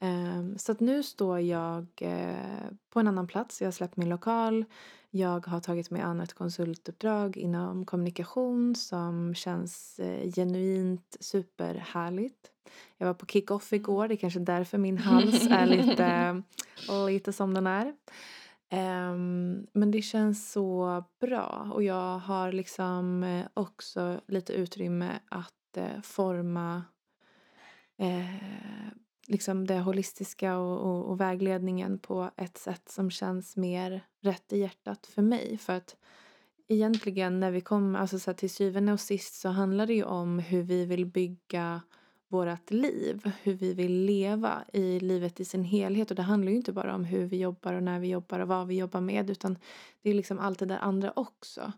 Um, 0.00 0.58
så 0.58 0.72
att 0.72 0.80
nu 0.80 1.02
står 1.02 1.40
jag 1.40 1.86
uh, 2.02 2.70
på 2.90 3.00
en 3.00 3.08
annan 3.08 3.26
plats. 3.26 3.60
Jag 3.60 3.66
har 3.66 3.72
släppt 3.72 3.96
min 3.96 4.08
lokal. 4.08 4.64
Jag 5.10 5.46
har 5.46 5.60
tagit 5.60 5.90
mig 5.90 6.02
an 6.02 6.20
ett 6.20 6.34
konsultuppdrag 6.34 7.36
inom 7.36 7.84
kommunikation 7.84 8.74
som 8.74 9.34
känns 9.34 10.00
uh, 10.02 10.32
genuint 10.32 11.16
superhärligt. 11.20 12.50
Jag 12.96 13.06
var 13.06 13.14
på 13.14 13.26
kick-off 13.26 13.72
igår, 13.72 14.08
det 14.08 14.14
är 14.14 14.16
kanske 14.16 14.40
därför 14.40 14.78
min 14.78 14.98
hals 15.08 15.46
är 15.50 15.66
lite, 15.66 16.42
lite 17.08 17.32
som 17.32 17.54
den 17.54 17.66
är. 17.66 17.86
Um, 18.72 19.66
men 19.72 19.90
det 19.90 20.02
känns 20.02 20.52
så 20.52 21.04
bra 21.20 21.70
och 21.74 21.82
jag 21.82 22.18
har 22.18 22.52
liksom 22.52 23.22
eh, 23.22 23.46
också 23.54 24.20
lite 24.26 24.52
utrymme 24.52 25.18
att 25.28 25.52
forma 26.02 26.82
liksom 29.28 29.66
det 29.66 29.80
holistiska 29.80 30.58
och, 30.58 30.80
och, 30.80 31.10
och, 31.10 31.20
vägledningen 31.20 31.98
på 31.98 32.30
ett 32.36 32.58
sätt 32.58 32.88
som 32.88 33.10
känns 33.10 33.56
mer 33.56 34.00
rätt 34.20 34.52
i 34.52 34.58
hjärtat 34.58 35.06
för 35.06 35.22
mig. 35.22 35.58
För 35.58 35.72
att 35.72 35.96
egentligen 36.68 37.40
när 37.40 37.50
vi 37.50 37.60
kommer, 37.60 37.98
alltså 37.98 38.18
så 38.18 38.30
här, 38.30 38.36
till 38.36 38.50
syvende 38.50 38.92
och 38.92 39.00
sist 39.00 39.34
så 39.40 39.48
handlar 39.48 39.86
det 39.86 39.94
ju 39.94 40.04
om 40.04 40.38
hur 40.38 40.62
vi 40.62 40.84
vill 40.84 41.06
bygga 41.06 41.80
vårt 42.28 42.70
liv, 42.70 43.32
hur 43.42 43.54
vi 43.54 43.74
vill 43.74 44.04
leva 44.04 44.64
i 44.72 45.00
livet 45.00 45.40
i 45.40 45.44
sin 45.44 45.64
helhet. 45.64 46.10
Och 46.10 46.16
det 46.16 46.22
handlar 46.22 46.50
ju 46.50 46.56
inte 46.56 46.72
bara 46.72 46.94
om 46.94 47.04
hur 47.04 47.26
vi 47.26 47.40
jobbar 47.40 47.72
och 47.72 47.82
när 47.82 48.00
vi 48.00 48.08
jobbar 48.08 48.40
och 48.40 48.48
vad 48.48 48.66
vi 48.66 48.78
jobbar 48.78 49.00
med 49.00 49.30
utan 49.30 49.58
det 50.02 50.10
är 50.10 50.14
liksom 50.14 50.38
allt 50.38 50.58
det 50.58 50.66
där 50.66 50.78
andra 50.78 51.12
också. 51.16 51.72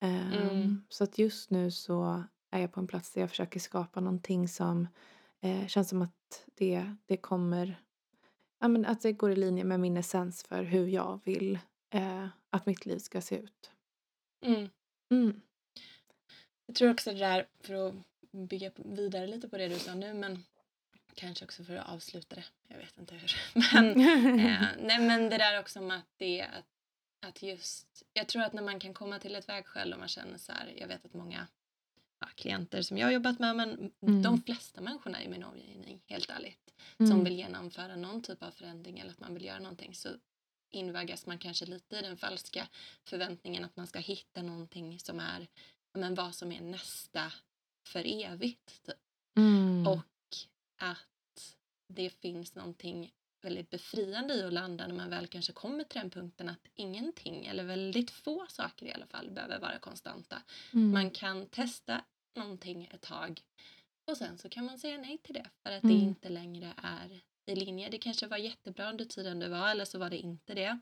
Um, 0.00 0.32
mm. 0.32 0.84
Så 0.88 1.04
att 1.04 1.18
just 1.18 1.50
nu 1.50 1.70
så 1.70 2.24
är 2.50 2.60
jag 2.60 2.72
på 2.72 2.80
en 2.80 2.86
plats 2.86 3.12
där 3.12 3.20
jag 3.20 3.30
försöker 3.30 3.60
skapa 3.60 4.00
någonting 4.00 4.48
som 4.48 4.88
eh, 5.42 5.66
känns 5.66 5.88
som 5.88 6.02
att 6.02 6.44
det, 6.54 6.94
det 7.06 7.16
kommer 7.16 7.82
ja, 8.62 8.68
men 8.68 8.86
att 8.86 9.00
det 9.00 9.12
går 9.12 9.30
i 9.30 9.36
linje 9.36 9.64
med 9.64 9.80
min 9.80 9.96
essens 9.96 10.42
för 10.42 10.62
hur 10.62 10.86
jag 10.86 11.20
vill 11.24 11.58
eh, 11.90 12.26
att 12.50 12.66
mitt 12.66 12.86
liv 12.86 12.98
ska 12.98 13.20
se 13.20 13.36
ut. 13.36 13.70
Mm. 14.44 14.70
Mm. 15.10 15.42
Jag 16.66 16.76
tror 16.76 16.90
också 16.90 17.12
det 17.12 17.18
där, 17.18 17.48
för 17.60 17.88
att 17.88 17.94
bygga 18.32 18.70
vidare 18.76 19.26
lite 19.26 19.48
på 19.48 19.58
det 19.58 19.68
du 19.68 19.78
sa 19.78 19.94
nu, 19.94 20.14
men 20.14 20.44
kanske 21.14 21.44
också 21.44 21.64
för 21.64 21.76
att 21.76 21.88
avsluta 21.88 22.36
det, 22.36 22.44
jag 22.68 22.78
vet 22.78 22.98
inte 22.98 23.14
hur. 23.14 23.34
Men, 23.74 23.90
eh, 24.40 24.66
nej, 24.78 24.98
men 24.98 25.30
det 25.30 25.38
där 25.38 25.60
också 25.60 25.80
med 25.80 25.96
att 25.96 26.12
det 26.16 26.42
att, 26.42 26.66
att 27.26 27.42
just, 27.42 28.02
jag 28.12 28.28
tror 28.28 28.42
att 28.42 28.52
när 28.52 28.62
man 28.62 28.80
kan 28.80 28.94
komma 28.94 29.18
till 29.18 29.36
ett 29.36 29.48
vägskäl 29.48 29.92
och 29.92 29.98
man 29.98 30.08
känner 30.08 30.38
så 30.38 30.52
här, 30.52 30.74
jag 30.76 30.88
vet 30.88 31.04
att 31.04 31.14
många 31.14 31.46
ja, 32.22 32.28
klienter 32.34 32.82
som 32.82 32.98
jag 32.98 33.06
har 33.06 33.12
jobbat 33.12 33.38
med, 33.38 33.56
men 33.56 33.92
mm. 34.00 34.22
de 34.22 34.42
flesta 34.42 34.80
människorna 34.80 35.22
i 35.22 35.28
min 35.28 35.44
omgivning, 35.44 36.02
helt 36.06 36.30
ärligt, 36.30 36.74
mm. 36.98 37.10
som 37.10 37.24
vill 37.24 37.36
genomföra 37.36 37.96
någon 37.96 38.22
typ 38.22 38.42
av 38.42 38.50
förändring 38.50 38.98
eller 38.98 39.10
att 39.10 39.20
man 39.20 39.34
vill 39.34 39.44
göra 39.44 39.58
någonting 39.58 39.94
så 39.94 40.08
invaggas 40.70 41.26
man 41.26 41.38
kanske 41.38 41.66
lite 41.66 41.96
i 41.96 42.02
den 42.02 42.16
falska 42.16 42.68
förväntningen 43.04 43.64
att 43.64 43.76
man 43.76 43.86
ska 43.86 43.98
hitta 43.98 44.42
någonting 44.42 44.98
som 44.98 45.20
är 45.20 45.48
men 45.94 46.14
vad 46.14 46.34
som 46.34 46.52
är 46.52 46.60
nästa 46.60 47.32
för 47.86 48.24
evigt. 48.24 48.82
Typ. 48.86 48.96
Mm. 49.36 49.86
Och 49.86 50.36
att 50.76 51.56
det 51.88 52.10
finns 52.10 52.54
någonting 52.54 53.12
väldigt 53.42 53.70
befriande 53.70 54.34
i 54.34 54.42
att 54.42 54.52
landa 54.52 54.86
när 54.86 54.94
man 54.94 55.10
väl 55.10 55.26
kanske 55.26 55.52
kommer 55.52 55.84
till 55.84 56.00
den 56.00 56.10
punkten 56.10 56.48
att 56.48 56.68
ingenting, 56.74 57.46
eller 57.46 57.64
väldigt 57.64 58.10
få 58.10 58.46
saker 58.48 58.86
i 58.86 58.92
alla 58.92 59.06
fall, 59.06 59.30
behöver 59.30 59.60
vara 59.60 59.78
konstanta. 59.78 60.42
Mm. 60.72 60.90
Man 60.90 61.10
kan 61.10 61.46
testa 61.46 62.04
någonting 62.36 62.88
ett 62.92 63.00
tag 63.00 63.42
och 64.10 64.16
sen 64.16 64.38
så 64.38 64.48
kan 64.48 64.64
man 64.64 64.78
säga 64.78 64.98
nej 64.98 65.18
till 65.18 65.34
det 65.34 65.50
för 65.62 65.72
att 65.72 65.82
mm. 65.82 65.96
det 65.96 66.02
inte 66.04 66.28
längre 66.28 66.74
är 66.76 67.20
i 67.46 67.54
linje. 67.54 67.88
Det 67.88 67.98
kanske 67.98 68.26
var 68.26 68.36
jättebra 68.36 68.90
under 68.90 69.04
tiden 69.04 69.38
det 69.38 69.48
var 69.48 69.70
eller 69.70 69.84
så 69.84 69.98
var 69.98 70.10
det 70.10 70.18
inte 70.18 70.54
det. 70.54 70.78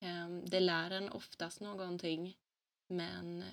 Ehm, 0.00 0.44
det 0.44 0.60
lär 0.60 0.90
en 0.90 1.08
oftast 1.08 1.60
någonting 1.60 2.36
men 2.88 3.44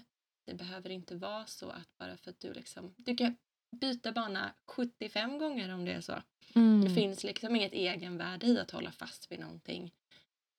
det 0.46 0.53
behöver 0.53 0.89
inte 0.89 1.15
vara 1.15 1.46
så 1.46 1.70
att 1.70 1.98
bara 1.98 2.17
för 2.17 2.29
att 2.29 2.39
du 2.39 2.53
liksom, 2.53 2.94
du 2.98 3.15
kan 3.15 3.36
byta 3.75 4.12
bana 4.12 4.53
75 4.65 5.38
gånger 5.38 5.74
om 5.74 5.86
det 5.86 5.91
är 5.91 6.01
så. 6.01 6.22
Mm. 6.55 6.84
Det 6.84 6.89
finns 6.89 7.24
liksom 7.24 7.55
inget 7.55 7.74
egenvärde 7.74 8.48
i 8.48 8.60
att 8.60 8.72
hålla 8.72 8.91
fast 8.91 9.32
vid 9.32 9.39
någonting 9.39 9.94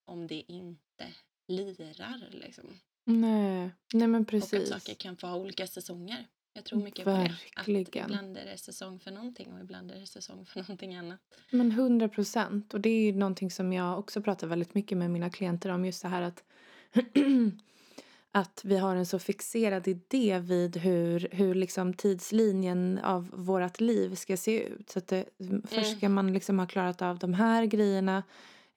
om 0.05 0.27
det 0.27 0.53
inte 0.53 1.15
lirar 1.49 2.29
liksom. 2.31 2.81
Nej, 3.05 3.71
nej 3.93 4.09
men 4.09 4.25
precis. 4.25 4.53
Och 4.53 4.77
att 4.77 4.83
saker 4.83 4.95
kan 4.95 5.17
få 5.17 5.27
ha 5.27 5.37
olika 5.37 5.67
säsonger. 5.67 6.27
Jag 6.57 6.65
tror 6.65 6.83
mycket 6.83 7.07
Verkligen. 7.07 7.65
på 7.65 7.71
det. 7.71 8.01
Att 8.01 8.09
ibland 8.09 8.37
är 8.37 8.45
det 8.45 8.59
säsong 8.59 8.99
för 8.99 9.11
någonting 9.11 9.53
och 9.53 9.61
ibland 9.61 9.91
är 9.91 10.01
det 10.01 10.07
säsong 10.07 10.47
för 10.47 10.61
någonting 10.61 10.95
annat. 10.95 11.21
Men 11.51 11.73
hundra 11.73 12.09
procent. 12.09 12.75
Och 12.75 12.81
det 12.81 12.89
är 12.89 13.01
ju 13.01 13.13
någonting 13.13 13.51
som 13.51 13.73
jag 13.73 13.99
också 13.99 14.23
pratar 14.23 14.47
väldigt 14.47 14.75
mycket 14.75 14.99
med 14.99 15.11
mina 15.11 15.31
klienter 15.31 15.71
om. 15.71 15.85
Just 15.85 16.03
det 16.03 16.09
här 16.09 16.23
att 16.23 16.45
att 18.33 18.61
vi 18.65 18.77
har 18.77 18.97
en 18.97 19.07
så 19.07 19.19
fixerad 19.19 19.89
idé 19.89 20.39
vid 20.39 20.77
hur, 20.77 21.29
hur 21.33 21.55
liksom 21.55 21.95
tidslinjen 21.95 22.99
av 22.99 23.31
vårt 23.33 23.81
liv 23.81 24.15
ska 24.15 24.37
se 24.37 24.63
ut. 24.63 24.91
Så 24.91 24.99
att 24.99 25.09
det, 25.09 25.25
mm. 25.41 25.63
Först 25.69 25.97
ska 25.97 26.09
man 26.09 26.33
liksom 26.33 26.59
ha 26.59 26.67
klarat 26.67 27.03
av 27.03 27.19
de 27.19 27.35
här 27.35 27.65
grejerna 27.65 28.23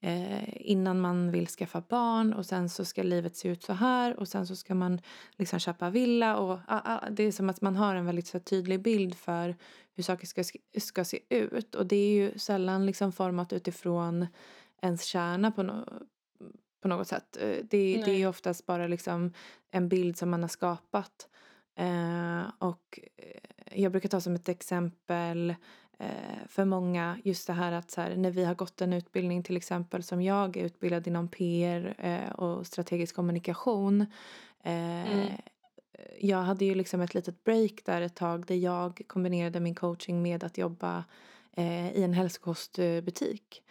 eh, 0.01 0.71
innan 0.71 0.99
man 0.99 1.31
vill 1.31 1.47
skaffa 1.47 1.81
barn 1.81 2.33
och 2.33 2.45
sen 2.45 2.69
så 2.69 2.85
ska 2.85 3.03
livet 3.03 3.35
se 3.35 3.49
ut 3.49 3.63
så 3.63 3.73
här 3.73 4.19
och 4.19 4.27
sen 4.27 4.47
så 4.47 4.55
ska 4.55 4.75
man 4.75 5.01
liksom 5.37 5.59
köpa 5.59 5.89
villa 5.89 6.37
och 6.37 6.59
ah, 6.67 6.81
ah, 6.85 7.09
det 7.09 7.23
är 7.23 7.31
som 7.31 7.49
att 7.49 7.61
man 7.61 7.75
har 7.75 7.95
en 7.95 8.05
väldigt 8.05 8.27
så 8.27 8.39
tydlig 8.39 8.81
bild 8.81 9.15
för 9.15 9.55
hur 9.95 10.03
saker 10.03 10.27
ska, 10.27 10.43
ska 10.77 11.05
se 11.05 11.19
ut 11.29 11.75
och 11.75 11.85
det 11.85 11.95
är 11.95 12.11
ju 12.11 12.39
sällan 12.39 12.85
liksom 12.85 13.11
format 13.11 13.53
utifrån 13.53 14.27
ens 14.81 15.03
kärna 15.03 15.51
på, 15.51 15.63
no 15.63 15.85
på 16.81 16.87
något 16.87 17.07
sätt. 17.07 17.37
Eh, 17.37 17.57
det, 17.63 18.03
det 18.05 18.21
är 18.21 18.27
oftast 18.27 18.65
bara 18.65 18.87
liksom 18.87 19.33
en 19.71 19.89
bild 19.89 20.17
som 20.17 20.29
man 20.29 20.41
har 20.41 20.49
skapat. 20.49 21.27
Eh, 21.75 22.43
och 22.59 22.99
eh, 23.17 23.81
jag 23.81 23.91
brukar 23.91 24.09
ta 24.09 24.21
som 24.21 24.35
ett 24.35 24.49
exempel 24.49 25.55
för 26.47 26.65
många 26.65 27.17
just 27.23 27.47
det 27.47 27.53
här 27.53 27.71
att 27.71 27.91
så 27.91 28.01
här, 28.01 28.15
när 28.15 28.31
vi 28.31 28.45
har 28.45 28.55
gått 28.55 28.81
en 28.81 28.93
utbildning 28.93 29.43
till 29.43 29.57
exempel 29.57 30.03
som 30.03 30.21
jag 30.21 30.57
är 30.57 30.65
utbildad 30.65 31.07
inom 31.07 31.27
PR 31.27 31.95
eh, 31.97 32.31
och 32.31 32.67
strategisk 32.67 33.15
kommunikation. 33.15 34.01
Eh, 34.63 35.11
mm. 35.13 35.27
Jag 36.19 36.37
hade 36.37 36.65
ju 36.65 36.75
liksom 36.75 37.01
ett 37.01 37.13
litet 37.13 37.43
break 37.43 37.71
där 37.85 38.01
ett 38.01 38.15
tag 38.15 38.45
där 38.45 38.55
jag 38.55 39.01
kombinerade 39.07 39.59
min 39.59 39.75
coaching 39.75 40.21
med 40.21 40.43
att 40.43 40.57
jobba 40.57 41.03
i 41.93 42.03
en 42.03 42.13
hälsokostbutik. 42.13 43.61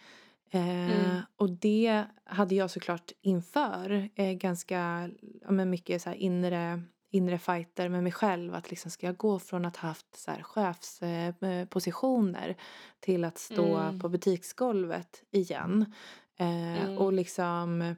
Mm. 0.51 0.89
Eh, 0.89 1.21
och 1.35 1.49
det 1.49 2.03
hade 2.23 2.55
jag 2.55 2.71
såklart 2.71 3.11
inför 3.21 4.09
eh, 4.15 4.31
ganska 4.31 5.09
men 5.49 5.69
mycket 5.69 6.01
så 6.01 6.13
inre, 6.13 6.81
inre 7.09 7.37
fighter 7.37 7.89
med 7.89 8.03
mig 8.03 8.11
själv. 8.11 8.55
Att 8.55 8.69
liksom 8.69 8.91
ska 8.91 9.05
jag 9.05 9.17
gå 9.17 9.39
från 9.39 9.65
att 9.65 9.77
ha 9.77 9.87
haft 9.87 10.15
så 10.15 10.31
här 10.31 10.43
chefspositioner 10.43 12.49
eh, 12.49 12.55
till 12.99 13.25
att 13.25 13.37
stå 13.37 13.77
mm. 13.77 13.99
på 13.99 14.09
butiksgolvet 14.09 15.23
igen. 15.31 15.93
Eh, 16.37 16.83
mm. 16.83 16.97
Och 16.97 17.13
liksom 17.13 17.95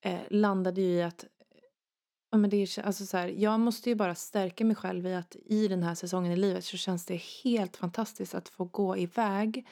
eh, 0.00 0.20
landade 0.30 0.80
ju 0.80 0.88
i 0.88 1.02
att 1.02 1.24
Ja, 2.32 2.38
men 2.38 2.50
det 2.50 2.56
är, 2.56 2.86
alltså 2.86 3.06
så 3.06 3.16
här, 3.16 3.28
jag 3.28 3.60
måste 3.60 3.88
ju 3.88 3.94
bara 3.94 4.14
stärka 4.14 4.64
mig 4.64 4.76
själv 4.76 5.06
i 5.06 5.14
att 5.14 5.36
i 5.44 5.68
den 5.68 5.82
här 5.82 5.94
säsongen 5.94 6.32
i 6.32 6.36
livet 6.36 6.64
så 6.64 6.76
känns 6.76 7.06
det 7.06 7.22
helt 7.44 7.76
fantastiskt 7.76 8.34
att 8.34 8.48
få 8.48 8.64
gå 8.64 8.96
iväg 8.96 9.66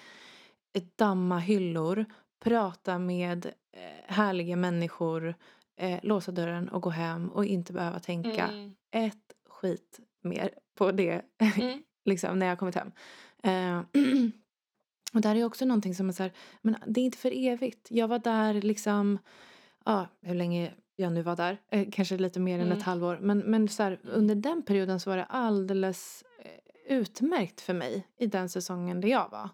damma 0.97 1.39
hyllor, 1.39 2.05
prata 2.41 2.99
med 2.99 3.47
eh, 3.47 4.15
härliga 4.15 4.57
människor, 4.57 5.35
eh, 5.78 5.99
låsa 6.02 6.32
dörren 6.32 6.68
och 6.68 6.82
gå 6.82 6.90
hem 6.90 7.28
och 7.28 7.44
inte 7.44 7.73
behöva 7.73 7.99
tänka 7.99 8.49
mm. 8.49 8.75
ett 8.90 9.35
skit 9.49 10.00
mer 10.23 10.50
på 10.75 10.92
det 10.92 11.23
mm. 11.56 11.82
liksom, 12.04 12.38
när 12.38 12.47
jag 12.47 12.58
kommit 12.58 12.75
hem. 12.75 12.92
Eh, 13.42 13.78
och 15.14 15.20
där 15.20 15.37
är 15.37 15.44
också 15.44 15.64
någonting 15.64 15.94
som 15.94 16.08
är 16.08 16.12
så 16.12 16.23
här, 16.23 16.32
men 16.62 16.76
det 16.87 17.00
är 17.00 17.04
inte 17.04 17.18
för 17.18 17.32
evigt. 17.35 17.87
Jag 17.90 18.08
var 18.08 18.18
där 18.18 18.54
liksom, 18.54 19.18
ja, 19.85 20.06
hur 20.23 20.35
länge 20.35 20.73
jag 20.97 21.12
nu 21.12 21.23
var 21.23 21.37
där, 21.37 21.58
eh, 21.70 21.88
kanske 21.92 22.16
lite 22.16 22.40
mer 22.40 22.54
än 22.54 22.66
ett 22.66 22.73
mm. 22.73 22.82
halvår. 22.82 23.18
Men, 23.20 23.38
men 23.38 23.68
så 23.68 23.82
här, 23.82 24.00
under 24.02 24.35
den 24.35 24.62
perioden 24.62 25.00
så 25.00 25.11
var 25.11 25.16
det 25.16 25.25
alldeles 25.25 26.25
eh, 26.38 26.97
utmärkt 26.97 27.61
för 27.61 27.75
mig 27.75 28.06
i 28.18 28.26
den 28.26 28.49
säsongen 28.49 29.00
där 29.00 29.08
jag 29.08 29.30
var. 29.30 29.50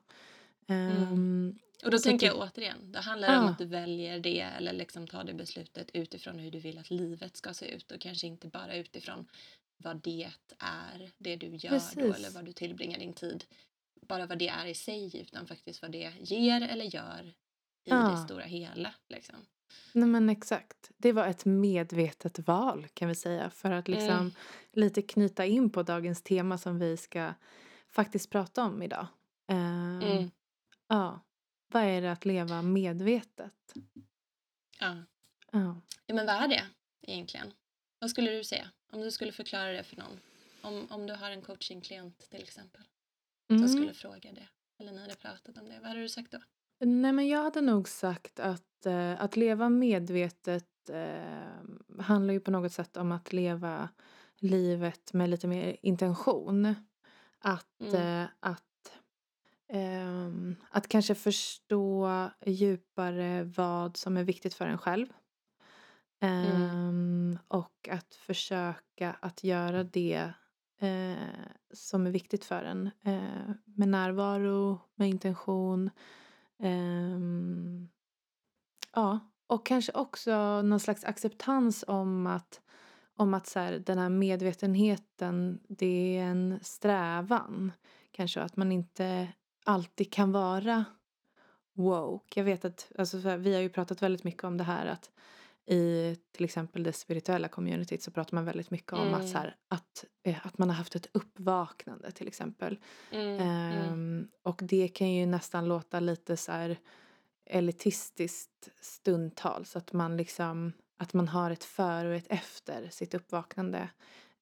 Um, 0.68 1.58
och 1.84 1.90
då 1.90 1.98
tänker 1.98 2.26
jag 2.26 2.38
återigen, 2.38 2.92
det 2.92 3.00
handlar 3.00 3.28
ah. 3.28 3.40
om 3.40 3.46
att 3.46 3.58
du 3.58 3.64
väljer 3.64 4.18
det 4.18 4.40
eller 4.40 4.72
liksom 4.72 5.06
tar 5.06 5.24
det 5.24 5.34
beslutet 5.34 5.90
utifrån 5.94 6.38
hur 6.38 6.50
du 6.50 6.58
vill 6.58 6.78
att 6.78 6.90
livet 6.90 7.36
ska 7.36 7.54
se 7.54 7.74
ut 7.74 7.92
och 7.92 8.00
kanske 8.00 8.26
inte 8.26 8.48
bara 8.48 8.76
utifrån 8.76 9.26
vad 9.76 9.96
det 9.96 10.30
är, 10.58 11.10
det 11.18 11.36
du 11.36 11.46
gör 11.46 11.80
då 11.94 12.14
eller 12.14 12.30
vad 12.30 12.44
du 12.44 12.52
tillbringar 12.52 12.98
din 12.98 13.12
tid. 13.12 13.44
Bara 14.08 14.26
vad 14.26 14.38
det 14.38 14.48
är 14.48 14.66
i 14.66 14.74
sig 14.74 15.20
utan 15.20 15.46
faktiskt 15.46 15.82
vad 15.82 15.90
det 15.92 16.12
ger 16.20 16.60
eller 16.60 16.84
gör 16.84 17.34
i 17.84 17.92
ah. 17.92 18.10
det 18.10 18.16
stora 18.16 18.44
hela. 18.44 18.94
Liksom. 19.08 19.36
Nej 19.92 20.08
men 20.08 20.30
exakt. 20.30 20.90
Det 20.96 21.12
var 21.12 21.26
ett 21.26 21.44
medvetet 21.44 22.38
val 22.38 22.86
kan 22.94 23.08
vi 23.08 23.14
säga 23.14 23.50
för 23.50 23.70
att 23.70 23.88
liksom 23.88 24.16
mm. 24.16 24.32
lite 24.72 25.02
knyta 25.02 25.46
in 25.46 25.70
på 25.70 25.82
dagens 25.82 26.22
tema 26.22 26.58
som 26.58 26.78
vi 26.78 26.96
ska 26.96 27.34
faktiskt 27.88 28.30
prata 28.30 28.64
om 28.64 28.82
idag. 28.82 29.06
Uh, 29.50 30.04
mm. 30.04 30.30
Ja. 30.88 31.20
Vad 31.74 31.82
är 31.82 32.02
det 32.02 32.12
att 32.12 32.24
leva 32.24 32.62
medvetet? 32.62 33.74
Ja. 34.80 34.96
ja. 35.52 35.80
ja 36.06 36.14
men 36.14 36.26
vad 36.26 36.34
är 36.34 36.48
det 36.48 36.64
egentligen? 37.02 37.52
Vad 37.98 38.10
skulle 38.10 38.30
du 38.30 38.44
säga? 38.44 38.70
Om 38.92 39.00
du 39.00 39.10
skulle 39.10 39.32
förklara 39.32 39.72
det 39.72 39.82
för 39.82 39.96
någon. 39.96 40.20
Om, 40.62 40.86
om 40.90 41.06
du 41.06 41.14
har 41.14 41.30
en 41.30 41.42
coachingklient 41.42 42.30
till 42.30 42.42
exempel. 42.42 42.82
Mm. 43.50 43.62
Som 43.62 43.76
skulle 43.76 43.94
fråga 43.94 44.32
det. 44.32 44.48
Eller 44.78 44.92
ni 44.92 45.00
hade 45.00 45.14
pratat 45.14 45.58
om 45.58 45.68
det. 45.68 45.78
Vad 45.80 45.88
hade 45.88 46.00
du 46.00 46.08
sagt 46.08 46.32
då? 46.32 46.38
Nej 46.80 47.12
men 47.12 47.28
jag 47.28 47.42
hade 47.42 47.60
nog 47.60 47.88
sagt 47.88 48.40
att, 48.40 48.86
eh, 48.86 49.22
att 49.22 49.36
leva 49.36 49.68
medvetet 49.68 50.90
eh, 50.90 52.02
handlar 52.02 52.34
ju 52.34 52.40
på 52.40 52.50
något 52.50 52.72
sätt 52.72 52.96
om 52.96 53.12
att 53.12 53.32
leva 53.32 53.88
livet 54.36 55.12
med 55.12 55.30
lite 55.30 55.46
mer 55.46 55.76
intention. 55.82 56.74
Att, 57.38 57.80
mm. 57.80 57.94
eh, 57.94 58.28
att 58.40 58.73
Um, 59.74 60.56
att 60.70 60.88
kanske 60.88 61.14
förstå 61.14 62.10
djupare 62.46 63.44
vad 63.44 63.96
som 63.96 64.16
är 64.16 64.24
viktigt 64.24 64.54
för 64.54 64.66
en 64.66 64.78
själv. 64.78 65.06
Mm. 66.20 67.38
Och 67.48 67.88
att 67.90 68.14
försöka 68.14 69.16
att 69.20 69.44
göra 69.44 69.84
det 69.84 70.32
eh, 70.80 71.16
som 71.72 72.06
är 72.06 72.10
viktigt 72.10 72.44
för 72.44 72.64
en. 72.64 72.90
Eh, 73.04 73.50
med 73.64 73.88
närvaro, 73.88 74.80
med 74.94 75.08
intention. 75.08 75.90
Eh, 76.58 77.18
ja, 78.92 79.20
och 79.46 79.66
kanske 79.66 79.92
också 79.92 80.62
någon 80.62 80.80
slags 80.80 81.04
acceptans 81.04 81.84
om 81.88 82.26
att, 82.26 82.60
om 83.16 83.34
att 83.34 83.46
så 83.46 83.58
här, 83.58 83.78
den 83.78 83.98
här 83.98 84.08
medvetenheten, 84.08 85.60
det 85.68 86.18
är 86.18 86.24
en 86.24 86.58
strävan. 86.62 87.72
Kanske 88.10 88.40
att 88.40 88.56
man 88.56 88.72
inte 88.72 89.28
alltid 89.64 90.12
kan 90.12 90.33
vara 90.33 90.85
woke. 91.73 92.40
Jag 92.40 92.44
vet 92.44 92.64
att, 92.64 92.92
alltså, 92.99 93.37
vi 93.37 93.54
har 93.54 93.61
ju 93.61 93.68
pratat 93.68 94.02
väldigt 94.02 94.25
mycket 94.25 94.44
om 94.44 94.56
det 94.56 94.64
här 94.64 94.87
att 94.87 95.11
i 95.66 96.16
till 96.33 96.44
exempel 96.44 96.83
det 96.83 96.92
spirituella 96.92 97.49
communityt 97.49 98.02
så 98.02 98.11
pratar 98.11 98.35
man 98.35 98.44
väldigt 98.44 98.71
mycket 98.71 98.92
om 98.92 99.09
mm. 99.09 99.14
att, 99.14 99.28
så 99.28 99.38
här, 99.38 99.56
att, 99.68 100.04
eh, 100.23 100.47
att 100.47 100.59
man 100.59 100.68
har 100.68 100.76
haft 100.76 100.94
ett 100.94 101.09
uppvaknande 101.12 102.11
till 102.11 102.28
exempel. 102.28 102.78
Mm. 103.11 103.92
Um, 103.92 104.28
och 104.42 104.61
det 104.62 104.88
kan 104.88 105.12
ju 105.12 105.26
nästan 105.26 105.68
låta 105.68 106.00
lite 106.00 106.37
så 106.37 106.52
här 106.52 106.78
elitistiskt 107.47 108.68
stundtals. 108.80 109.76
Att 109.76 109.92
man 109.92 110.16
liksom 110.16 110.73
att 110.97 111.12
man 111.12 111.28
har 111.28 111.50
ett 111.50 111.64
före 111.64 112.09
och 112.09 112.14
ett 112.14 112.26
efter 112.28 112.88
sitt 112.90 113.14
uppvaknande. 113.14 113.88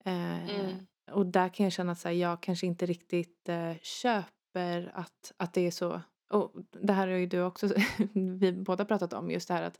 Uh, 0.06 0.74
och 1.10 1.26
där 1.26 1.48
kan 1.48 1.64
jag 1.64 1.72
känna 1.72 1.92
att 1.92 1.98
så 1.98 2.08
här, 2.08 2.14
jag 2.14 2.42
kanske 2.42 2.66
inte 2.66 2.86
riktigt 2.86 3.48
uh, 3.48 3.74
köper 3.82 4.41
att, 4.92 5.32
att 5.36 5.52
det 5.52 5.66
är 5.66 5.70
så. 5.70 6.00
Och 6.30 6.52
det 6.70 6.92
här 6.92 7.08
har 7.08 7.14
ju 7.14 7.26
du 7.26 7.42
också, 7.42 7.68
vi 8.12 8.52
båda 8.52 8.84
pratat 8.84 9.12
om 9.12 9.30
just 9.30 9.48
det 9.48 9.54
här 9.54 9.62
att 9.62 9.78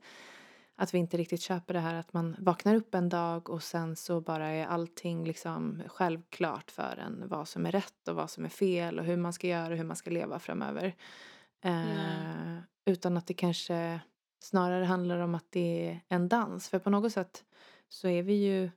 att 0.75 0.93
vi 0.93 0.97
inte 0.97 1.17
riktigt 1.17 1.41
köper 1.41 1.73
det 1.73 1.79
här 1.79 1.95
att 1.95 2.13
man 2.13 2.35
vaknar 2.39 2.75
upp 2.75 2.95
en 2.95 3.09
dag 3.09 3.49
och 3.49 3.63
sen 3.63 3.95
så 3.95 4.21
bara 4.21 4.47
är 4.47 4.65
allting 4.65 5.25
liksom 5.25 5.83
självklart 5.87 6.71
för 6.71 6.97
en. 6.97 7.23
Vad 7.27 7.47
som 7.47 7.65
är 7.65 7.71
rätt 7.71 8.07
och 8.07 8.15
vad 8.15 8.29
som 8.29 8.45
är 8.45 8.49
fel 8.49 8.99
och 8.99 9.05
hur 9.05 9.17
man 9.17 9.33
ska 9.33 9.47
göra 9.47 9.71
och 9.71 9.77
hur 9.77 9.85
man 9.85 9.95
ska 9.95 10.09
leva 10.09 10.39
framöver. 10.39 10.95
Eh, 11.61 12.57
utan 12.85 13.17
att 13.17 13.27
det 13.27 13.33
kanske 13.33 13.99
snarare 14.39 14.85
handlar 14.85 15.19
om 15.19 15.35
att 15.35 15.45
det 15.49 15.89
är 15.89 15.99
en 16.07 16.29
dans. 16.29 16.69
För 16.69 16.79
på 16.79 16.89
något 16.89 17.13
sätt 17.13 17.43
så 17.89 18.07
är 18.07 18.23
vi 18.23 18.33
ju 18.33 18.71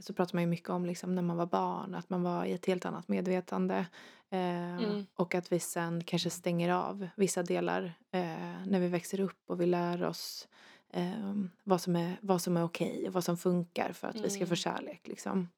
så 0.00 0.12
pratar 0.12 0.34
man 0.34 0.42
ju 0.42 0.48
mycket 0.48 0.70
om 0.70 0.86
liksom 0.86 1.14
när 1.14 1.22
man 1.22 1.36
var 1.36 1.46
barn, 1.46 1.94
att 1.94 2.10
man 2.10 2.22
var 2.22 2.44
i 2.44 2.52
ett 2.52 2.66
helt 2.66 2.86
annat 2.86 3.08
medvetande. 3.08 3.86
Eh, 4.30 4.76
mm. 4.76 5.06
Och 5.14 5.34
att 5.34 5.52
vi 5.52 5.60
sen 5.60 6.04
kanske 6.04 6.30
stänger 6.30 6.70
av 6.70 7.08
vissa 7.16 7.42
delar 7.42 7.84
eh, 8.10 8.66
när 8.66 8.80
vi 8.80 8.88
växer 8.88 9.20
upp 9.20 9.42
och 9.46 9.60
vi 9.60 9.66
lär 9.66 10.04
oss 10.04 10.48
eh, 10.92 11.34
vad 11.64 11.80
som 11.80 11.96
är, 11.96 12.16
vad 12.20 12.42
som 12.42 12.56
är 12.56 12.64
okej 12.64 13.04
och 13.06 13.12
vad 13.12 13.24
som 13.24 13.36
funkar 13.36 13.92
för 13.92 14.08
att 14.08 14.14
mm. 14.14 14.24
vi 14.24 14.30
ska 14.30 14.40
få 14.40 14.48
mm. 14.48 14.56
kärlek. 14.56 15.08
Liksom. 15.08 15.48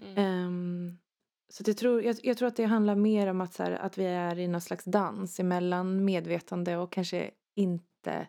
Mm. 0.00 0.86
Eh, 0.88 0.94
så 1.52 1.62
jag, 1.66 1.76
tror, 1.76 2.02
jag, 2.02 2.16
jag, 2.22 2.36
tror 2.36 2.48
att 2.48 2.56
det 2.56 2.64
handlar 2.64 2.94
mer 2.94 3.26
om 3.26 3.40
att, 3.40 3.54
så 3.54 3.62
här, 3.62 3.72
att 3.72 3.98
vi 3.98 4.04
är 4.04 4.38
i 4.38 4.48
någon 4.48 4.60
slags 4.60 4.84
dans 4.84 5.40
emellan 5.40 6.04
medvetande 6.04 6.76
och 6.76 6.92
kanske 6.92 7.30
inte, 7.54 8.28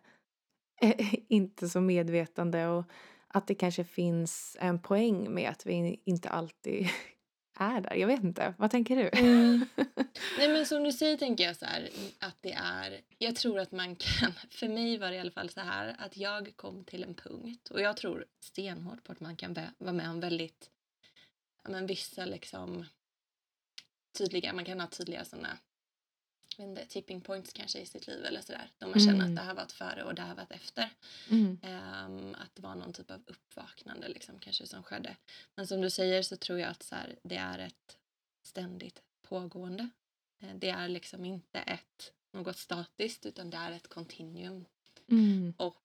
eh, 0.81 1.13
inte 1.27 1.69
så 1.69 1.81
medvetande. 1.81 2.67
Och 2.67 2.85
att 3.33 3.47
det 3.47 3.55
kanske 3.55 3.83
finns 3.83 4.57
en 4.59 4.79
poäng 4.79 5.33
med 5.33 5.49
att 5.49 5.65
vi 5.65 6.01
inte 6.05 6.29
alltid 6.29 6.89
är 7.59 7.81
där. 7.81 7.95
Jag 7.95 8.07
vet 8.07 8.23
inte. 8.23 8.53
Vad 8.57 8.71
tänker 8.71 8.95
du? 8.95 9.09
Mm. 9.19 9.65
Nej 10.37 10.47
men 10.47 10.65
som 10.65 10.83
du 10.83 10.91
säger 10.91 11.17
tänker 11.17 11.43
jag 11.43 11.55
så 11.55 11.65
här 11.65 11.89
att 12.19 12.37
det 12.41 12.53
är, 12.53 13.01
jag 13.17 13.35
tror 13.35 13.59
att 13.59 13.71
man 13.71 13.95
kan, 13.95 14.33
för 14.49 14.67
mig 14.67 14.97
var 14.97 15.09
det 15.09 15.15
i 15.15 15.19
alla 15.19 15.31
fall 15.31 15.49
så 15.49 15.61
här 15.61 15.95
att 15.99 16.17
jag 16.17 16.53
kom 16.55 16.83
till 16.83 17.03
en 17.03 17.15
punkt 17.15 17.69
och 17.69 17.81
jag 17.81 17.97
tror 17.97 18.25
stenhårt 18.39 19.03
på 19.03 19.11
att 19.11 19.19
man 19.19 19.35
kan 19.35 19.57
vara 19.77 19.93
med 19.93 20.09
om 20.09 20.19
väldigt, 20.19 20.69
men 21.69 21.87
vissa 21.87 22.25
liksom 22.25 22.85
tydliga, 24.17 24.53
man 24.53 24.65
kan 24.65 24.79
ha 24.79 24.87
tydliga 24.87 25.25
sådana 25.25 25.57
inte, 26.59 26.85
tipping 26.85 27.21
points 27.21 27.53
kanske 27.53 27.79
i 27.79 27.85
sitt 27.85 28.07
liv 28.07 28.25
eller 28.25 28.41
sådär. 28.41 28.71
Då 28.77 28.87
man 28.87 28.99
känner 28.99 29.13
mm. 29.13 29.29
att 29.29 29.35
det 29.35 29.41
här 29.41 29.53
var 29.53 29.63
ett 29.63 29.71
före 29.71 30.03
och 30.03 30.15
det 30.15 30.21
här 30.21 30.35
var 30.35 30.43
ett 30.43 30.51
efter. 30.51 30.89
Mm. 31.29 31.59
Um, 31.63 32.35
att 32.35 32.55
det 32.55 32.61
var 32.61 32.75
någon 32.75 32.93
typ 32.93 33.11
av 33.11 33.21
uppvaknande 33.25 34.07
liksom 34.07 34.39
kanske 34.39 34.67
som 34.67 34.83
skedde. 34.83 35.15
Men 35.55 35.67
som 35.67 35.81
du 35.81 35.89
säger 35.89 36.23
så 36.23 36.37
tror 36.37 36.59
jag 36.59 36.69
att 36.69 36.83
så 36.83 36.95
här, 36.95 37.15
det 37.23 37.35
är 37.35 37.59
ett 37.59 37.97
ständigt 38.43 39.01
pågående. 39.21 39.89
Uh, 40.43 40.55
det 40.55 40.69
är 40.69 40.87
liksom 40.87 41.25
inte 41.25 41.59
ett 41.59 42.11
något 42.33 42.57
statiskt 42.57 43.25
utan 43.25 43.49
det 43.49 43.57
är 43.57 43.71
ett 43.71 43.87
kontinuum. 43.87 44.65
Mm. 45.07 45.53
Och 45.57 45.75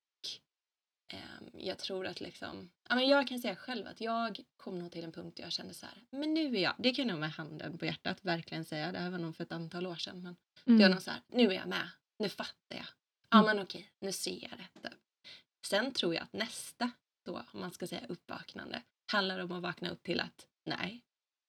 jag 1.53 1.79
tror 1.79 2.07
att 2.07 2.21
liksom, 2.21 2.71
ja 2.89 2.95
men 2.95 3.09
jag 3.09 3.29
kan 3.29 3.39
säga 3.39 3.57
själv 3.57 3.87
att 3.87 4.01
jag 4.01 4.41
kom 4.57 4.79
nog 4.79 4.93
till 4.93 5.05
en 5.05 5.13
punkt 5.13 5.37
där 5.37 5.45
jag 5.45 5.53
kände 5.53 5.75
så 5.75 5.87
här, 5.87 6.05
men 6.11 6.35
nu 6.35 6.57
är 6.57 6.61
jag, 6.61 6.75
det 6.79 6.95
kan 6.95 7.09
jag 7.09 7.13
nog 7.13 7.21
med 7.21 7.31
handen 7.31 7.79
på 7.79 7.87
hjärtat 7.87 8.19
verkligen 8.23 8.65
säga, 8.65 8.93
det 8.93 8.99
här 8.99 9.11
var 9.11 9.19
nog 9.19 9.37
för 9.37 9.45
ett 9.45 9.53
antal 9.53 9.87
år 9.87 9.97
sedan, 9.97 10.23
men 10.23 10.37
Mm. 10.67 10.79
Det 10.79 10.85
var 10.85 10.91
någon 10.91 11.01
så 11.01 11.11
här, 11.11 11.21
nu 11.29 11.49
är 11.49 11.53
jag 11.53 11.69
med, 11.69 11.89
nu 12.19 12.29
fattar 12.29 12.77
jag. 12.77 12.87
Ja 13.31 13.39
mm. 13.39 13.47
men 13.47 13.65
okej, 13.65 13.91
nu 14.01 14.13
ser 14.13 14.43
jag 14.43 14.59
det. 14.83 14.93
Sen 15.67 15.93
tror 15.93 16.15
jag 16.15 16.23
att 16.23 16.33
nästa, 16.33 16.91
då, 17.25 17.43
om 17.53 17.61
man 17.61 17.73
ska 17.73 17.87
säga 17.87 18.07
uppvaknande, 18.09 18.83
handlar 19.13 19.39
om 19.39 19.53
att 19.53 19.63
vakna 19.63 19.91
upp 19.91 20.03
till 20.03 20.21
att 20.21 20.47
nej, 20.65 21.03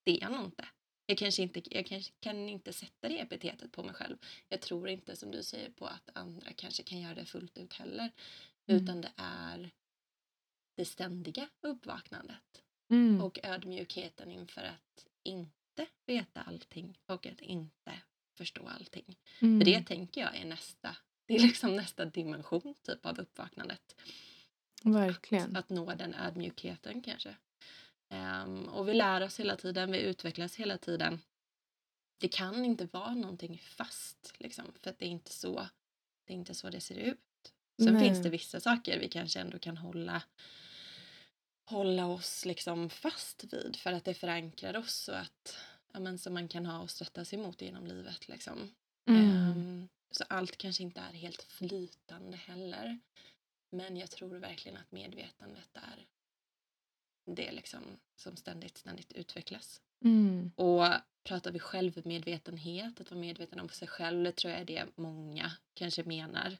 det 0.04 0.12
är 0.12 0.22
jag 0.22 0.32
nog 0.32 0.46
inte. 0.46 0.67
Jag 1.06 1.17
kanske 1.17 1.41
inte, 1.41 1.76
jag 1.76 1.86
kanske 1.86 2.13
kan 2.20 2.50
inte 2.50 2.74
sätta 2.74 3.10
det 3.10 3.20
epitetet 3.20 3.72
på 3.72 3.84
mig 3.84 3.93
själv. 3.93 4.17
Jag 4.50 4.62
tror 4.62 4.89
inte 4.89 5.15
som 5.15 5.32
du 5.32 5.43
säger 5.43 5.70
på 5.70 5.86
att 5.86 6.10
andra 6.13 6.54
kanske 6.54 6.84
kan 6.84 7.02
göra 7.02 7.15
det 7.15 7.26
fullt 7.26 7.58
ut 7.58 7.74
heller. 7.74 8.12
Mm. 8.67 8.84
Utan 8.84 9.01
det 9.01 9.12
är 9.17 9.71
det 10.75 10.86
ständiga 10.86 11.49
uppvaknandet. 11.62 12.63
Mm. 12.89 13.21
Och 13.21 13.39
ödmjukheten 13.43 14.32
inför 14.32 14.62
att 14.62 15.08
inte 15.23 15.88
veta 16.06 16.41
allting 16.41 16.99
och 17.06 17.25
att 17.25 17.41
inte 17.41 18.01
förstå 18.38 18.67
allting. 18.67 19.17
Mm. 19.41 19.60
För 19.60 19.65
det 19.65 19.82
tänker 19.82 20.21
jag 20.21 20.36
är 20.36 20.45
nästa, 20.45 20.95
det 21.25 21.36
är 21.36 21.39
liksom 21.39 21.75
nästa 21.75 22.06
dimension 22.06 22.75
typ 22.82 23.06
av 23.06 23.19
uppvaknandet. 23.19 23.95
Verkligen. 24.84 25.56
Att, 25.56 25.58
att 25.58 25.69
nå 25.69 25.93
den 25.95 26.13
ödmjukheten 26.13 27.01
kanske. 27.01 27.36
Um, 28.10 28.65
och 28.65 28.88
vi 28.88 28.93
lär 28.93 29.21
oss 29.21 29.39
hela 29.39 29.56
tiden, 29.56 29.91
vi 29.91 30.01
utvecklas 30.01 30.56
hela 30.56 30.77
tiden. 30.77 31.21
Det 32.17 32.27
kan 32.27 32.65
inte 32.65 32.86
vara 32.86 33.15
någonting 33.15 33.58
fast 33.58 34.34
liksom, 34.39 34.65
för 34.82 34.89
att 34.89 34.99
det 34.99 35.06
är 35.06 35.10
inte 35.10 35.32
så 35.32 35.67
det, 36.25 36.34
är 36.34 36.38
inte 36.38 36.56
så 36.56 36.69
det 36.69 36.82
ser 36.82 36.95
ut. 36.97 37.19
Sen 37.78 37.94
Nej. 37.94 38.08
finns 38.08 38.24
det 38.24 38.30
vissa 38.30 38.60
saker 38.60 39.00
vi 39.00 39.10
kanske 39.10 39.40
ändå 39.40 39.60
kan 39.60 39.78
hålla 39.78 40.22
hålla 41.70 42.08
oss 42.08 42.46
liksom 42.46 42.90
fast 42.90 43.44
vid 43.54 43.76
för 43.76 43.94
att 43.94 44.06
det 44.06 44.13
förankrar 44.13 44.78
oss 44.78 45.08
och 45.08 45.20
att 45.20 45.58
ja, 45.94 46.00
men, 46.00 46.18
som 46.18 46.34
man 46.34 46.48
kan 46.48 46.66
ha 46.66 46.80
och 46.80 46.92
stötta 46.92 47.26
sig 47.26 47.40
mot 47.40 47.62
genom 47.62 47.88
livet. 47.88 48.28
Liksom. 48.28 48.76
Mm. 49.10 49.52
Um, 49.52 49.88
så 50.12 50.24
allt 50.30 50.58
kanske 50.58 50.84
inte 50.84 51.02
är 51.02 51.13
helt 51.13 51.42
flytande 51.42 52.38
heller. 52.38 53.00
Men 53.70 53.98
jag 53.98 54.12
tror 54.12 54.36
verkligen 54.36 54.78
att 54.78 54.92
medvetandet 54.92 55.70
är 55.74 56.06
det 57.26 57.52
liksom 57.52 57.82
som 58.16 58.36
ständigt, 58.36 58.78
ständigt 58.78 59.13
utvecklas. 59.13 59.82
Mm. 60.04 60.52
Och 60.56 60.86
pratar 61.24 61.52
vi 61.52 61.60
självmedvetenhet, 61.60 63.02
att 63.02 63.12
vara 63.12 63.22
medveten 63.22 63.60
om 63.60 63.70
sig 63.70 63.88
själv, 63.88 64.24
det 64.24 64.32
tror 64.32 64.52
jag 64.52 64.62
är 64.62 64.66
det 64.66 64.86
många 64.96 65.52
kanske 65.74 66.04
menar. 66.04 66.58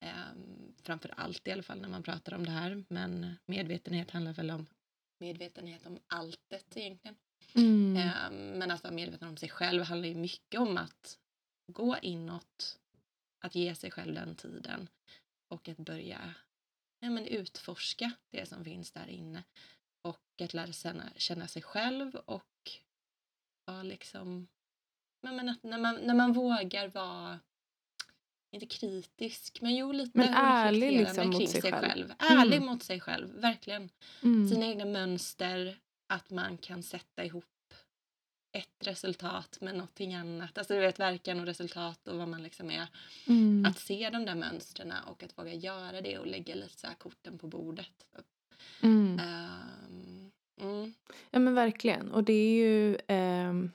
Um, 0.00 0.74
framför 0.82 1.14
allt 1.16 1.48
i 1.48 1.52
alla 1.52 1.62
fall 1.62 1.80
när 1.80 1.88
man 1.88 2.02
pratar 2.02 2.34
om 2.34 2.46
det 2.46 2.50
här. 2.50 2.84
Men 2.88 3.36
medvetenhet 3.46 4.10
handlar 4.10 4.32
väl 4.32 4.50
om 4.50 4.66
medvetenhet 5.20 5.86
om 5.86 5.98
alltet 6.06 6.76
egentligen. 6.76 7.16
Mm. 7.54 7.96
Um, 7.96 8.58
men 8.58 8.70
att 8.70 8.82
vara 8.82 8.94
medveten 8.94 9.28
om 9.28 9.36
sig 9.36 9.48
själv 9.48 9.82
handlar 9.82 10.08
ju 10.08 10.14
mycket 10.14 10.60
om 10.60 10.76
att 10.76 11.18
gå 11.72 11.96
inåt, 12.02 12.78
att 13.44 13.54
ge 13.54 13.74
sig 13.74 13.90
själv 13.90 14.14
den 14.14 14.36
tiden 14.36 14.88
och 15.48 15.68
att 15.68 15.78
börja 15.78 16.34
ja, 17.00 17.10
men 17.10 17.26
utforska 17.26 18.12
det 18.30 18.46
som 18.46 18.64
finns 18.64 18.92
där 18.92 19.06
inne 19.06 19.44
och 20.02 20.42
att 20.42 20.54
lära 20.54 20.72
känna, 20.72 21.12
känna 21.16 21.48
sig 21.48 21.62
själv 21.62 22.14
och 22.14 22.70
vara 23.66 23.82
liksom 23.82 24.48
men 25.32 25.48
att 25.48 25.62
när 25.62 25.78
man, 25.78 25.94
när 25.94 26.14
man 26.14 26.32
vågar 26.32 26.88
vara 26.88 27.40
inte 28.54 28.66
kritisk, 28.66 29.58
men 29.60 29.76
jo 29.76 29.92
lite 29.92 30.18
men 30.18 30.34
ärlig 30.34 30.98
liksom 30.98 31.26
mot 31.26 31.50
sig, 31.50 31.62
sig 31.62 31.72
själv. 31.72 31.88
själv. 31.88 32.12
Ärlig 32.18 32.56
mm. 32.56 32.68
mot 32.68 32.82
sig 32.82 33.00
själv, 33.00 33.40
verkligen. 33.40 33.90
Mm. 34.22 34.48
Sina 34.48 34.66
egna 34.66 34.84
mönster, 34.84 35.78
att 36.06 36.30
man 36.30 36.58
kan 36.58 36.82
sätta 36.82 37.24
ihop 37.24 37.44
ett 38.52 38.86
resultat 38.86 39.58
med 39.60 39.74
någonting 39.74 40.14
annat. 40.14 40.58
Alltså 40.58 40.74
du 40.74 40.80
vet 40.80 41.00
verkan 41.00 41.40
och 41.40 41.46
resultat 41.46 42.08
och 42.08 42.18
vad 42.18 42.28
man 42.28 42.42
liksom 42.42 42.70
är. 42.70 42.86
Mm. 43.26 43.64
Att 43.66 43.78
se 43.78 44.10
de 44.10 44.24
där 44.24 44.34
mönstren 44.34 44.92
och 45.06 45.22
att 45.22 45.38
våga 45.38 45.54
göra 45.54 46.00
det 46.00 46.18
och 46.18 46.26
lägga 46.26 46.54
lite 46.54 46.78
så 46.78 46.86
korten 46.98 47.38
på 47.38 47.46
bordet. 47.46 48.06
Um. 48.82 49.20
Ja 51.30 51.38
men 51.38 51.54
verkligen. 51.54 52.12
Och 52.12 52.24
det 52.24 52.32
är 52.32 52.54
ju 52.54 52.98
um, 53.08 53.72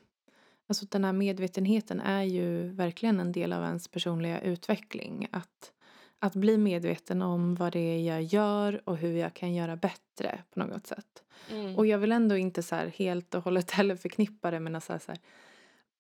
Alltså 0.70 0.86
den 0.90 1.06
här 1.06 1.14
medvetenheten 1.14 2.00
är 2.00 2.24
ju 2.24 2.68
verkligen 2.68 3.20
en 3.20 3.32
del 3.32 3.54
av 3.54 3.64
ens 3.64 3.88
personliga 3.88 4.42
utveckling. 4.42 5.28
Att, 5.32 5.72
att 6.20 6.36
bli 6.36 6.58
medveten 6.58 7.22
om 7.22 7.56
vad 7.56 7.74
det 7.74 7.80
är 7.80 8.00
jag 8.00 8.24
gör 8.24 8.82
och 8.86 8.98
hur 8.98 9.18
jag 9.18 9.34
kan 9.34 9.54
göra 9.54 9.76
bättre 9.76 10.44
på 10.54 10.60
något 10.60 10.88
sätt. 10.88 11.24
Mm. 11.52 11.76
Och 11.76 11.88
jag 11.88 11.98
vill 11.98 12.12
ändå 12.12 12.38
inte 12.38 12.64
så 12.64 12.76
helt 12.76 13.36
och 13.36 13.44
hållet 13.44 13.72
heller 13.80 13.96
förknippa 13.96 14.52
det 14.52 14.60
med 14.60 14.72
något 14.72 14.84
så 14.84 14.94
här, 14.94 15.00
så 15.00 15.12
här 15.12 15.20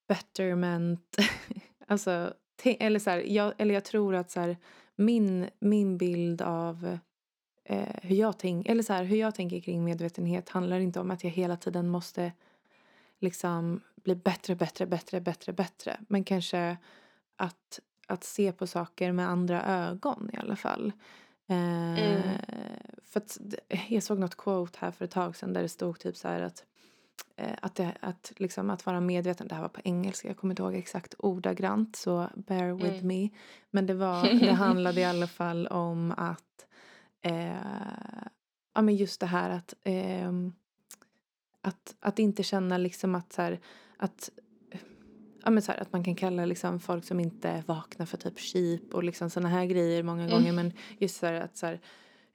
betterment. 0.07 1.17
alltså, 1.87 2.33
eller, 2.63 2.99
så 2.99 3.09
här, 3.09 3.23
jag, 3.27 3.53
eller 3.57 3.73
jag 3.73 3.83
tror 3.83 4.15
att 4.15 4.31
så 4.31 4.39
här, 4.39 4.57
min, 4.95 5.49
min 5.59 5.97
bild 5.97 6.41
av 6.41 6.97
eh, 7.65 7.95
hur, 8.01 8.15
jag 8.15 8.39
tänk, 8.39 8.67
eller 8.67 8.83
så 8.83 8.93
hur 8.93 9.17
jag 9.17 9.35
tänker 9.35 9.59
kring 9.59 9.83
medvetenhet 9.83 10.49
handlar 10.49 10.79
inte 10.79 10.99
om 10.99 11.11
att 11.11 11.23
jag 11.23 11.31
hela 11.31 11.57
tiden 11.57 11.89
måste 11.89 12.31
liksom 13.19 13.81
bli 14.03 14.15
bättre, 14.15 14.55
bättre, 14.55 14.85
bättre, 14.85 15.21
bättre, 15.21 15.53
bättre. 15.53 15.99
Men 16.07 16.23
kanske 16.23 16.77
att, 17.35 17.79
att 18.07 18.23
se 18.23 18.51
på 18.51 18.67
saker 18.67 19.11
med 19.11 19.29
andra 19.29 19.65
ögon 19.65 20.29
i 20.33 20.37
alla 20.37 20.55
fall. 20.55 20.91
Eh, 21.49 21.99
mm. 21.99 22.21
För 23.03 23.19
att, 23.19 23.37
jag 23.87 24.03
såg 24.03 24.19
något 24.19 24.35
quote 24.35 24.77
här 24.81 24.91
för 24.91 25.05
ett 25.05 25.11
tag 25.11 25.35
sedan 25.35 25.53
där 25.53 25.61
det 25.61 25.69
stod 25.69 25.99
typ 25.99 26.17
så 26.17 26.27
här 26.27 26.41
att 26.41 26.65
eh, 27.35 27.55
att, 27.61 27.75
det, 27.75 27.93
att, 27.99 28.33
liksom, 28.37 28.69
att 28.69 28.85
vara 28.85 29.01
medveten, 29.01 29.47
det 29.47 29.55
här 29.55 29.61
var 29.61 29.69
på 29.69 29.81
engelska, 29.83 30.27
jag 30.27 30.37
kommer 30.37 30.51
inte 30.51 30.61
ihåg 30.61 30.75
exakt 30.75 31.15
ordagrant 31.17 31.95
så 31.95 32.29
bear 32.35 32.73
with 32.73 33.03
mm. 33.03 33.07
me. 33.07 33.29
Men 33.71 33.85
det, 33.85 33.93
var, 33.93 34.39
det 34.39 34.51
handlade 34.51 35.01
i 35.01 35.05
alla 35.05 35.27
fall 35.39 35.67
om 35.67 36.13
att 36.17 36.65
eh, 37.21 37.55
ja, 38.73 38.81
men 38.81 38.95
just 38.95 39.19
det 39.19 39.25
här 39.25 39.49
att, 39.49 39.73
eh, 39.83 40.31
att, 41.61 41.95
att 41.99 42.19
inte 42.19 42.43
känna 42.43 42.77
liksom 42.77 43.15
att, 43.15 43.33
så 43.33 43.41
här, 43.41 43.59
att 43.97 44.29
ja, 45.43 45.51
men 45.51 45.63
så 45.63 45.71
här, 45.71 45.79
att 45.79 45.93
man 45.93 46.03
kan 46.03 46.15
kalla 46.15 46.45
liksom 46.45 46.79
folk 46.79 47.05
som 47.05 47.19
inte 47.19 47.63
vaknar 47.67 48.05
för 48.05 48.17
typ 48.17 48.39
sheep 48.39 48.93
och 48.93 49.03
liksom 49.03 49.29
såna 49.29 49.49
här 49.49 49.65
grejer 49.65 50.03
många 50.03 50.23
mm. 50.23 50.33
gånger. 50.33 50.53
Men 50.53 50.73
just 50.97 51.19
så 51.19 51.25
här, 51.25 51.33
att 51.33 51.57
så 51.57 51.65
här, 51.65 51.79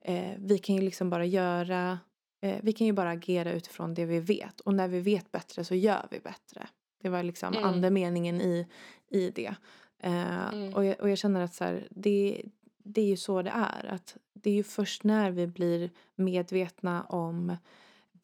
eh, 0.00 0.32
vi 0.38 0.58
kan 0.58 0.76
ju 0.76 0.82
liksom 0.82 1.10
bara 1.10 1.24
göra, 1.24 1.98
eh, 2.40 2.58
vi 2.62 2.72
kan 2.72 2.86
ju 2.86 2.92
bara 2.92 3.10
agera 3.10 3.52
utifrån 3.52 3.94
det 3.94 4.04
vi 4.04 4.20
vet. 4.20 4.60
Och 4.60 4.74
när 4.74 4.88
vi 4.88 5.00
vet 5.00 5.32
bättre 5.32 5.64
så 5.64 5.74
gör 5.74 6.06
vi 6.10 6.20
bättre. 6.20 6.68
Det 7.02 7.08
var 7.08 7.22
liksom 7.22 7.54
mm. 7.54 7.64
andemeningen 7.64 8.40
i, 8.40 8.66
i 9.10 9.30
det. 9.30 9.54
Eh, 10.02 10.48
mm. 10.48 10.74
och, 10.74 10.84
jag, 10.84 11.00
och 11.00 11.10
jag 11.10 11.18
känner 11.18 11.40
att 11.40 11.54
så 11.54 11.64
här, 11.64 11.88
det, 11.90 12.42
det 12.84 13.00
är 13.00 13.06
ju 13.06 13.16
så 13.16 13.42
det 13.42 13.50
är. 13.50 13.86
Att 13.86 14.16
det 14.32 14.50
är 14.50 14.54
ju 14.54 14.62
först 14.62 15.04
när 15.04 15.30
vi 15.30 15.46
blir 15.46 15.90
medvetna 16.14 17.02
om 17.02 17.56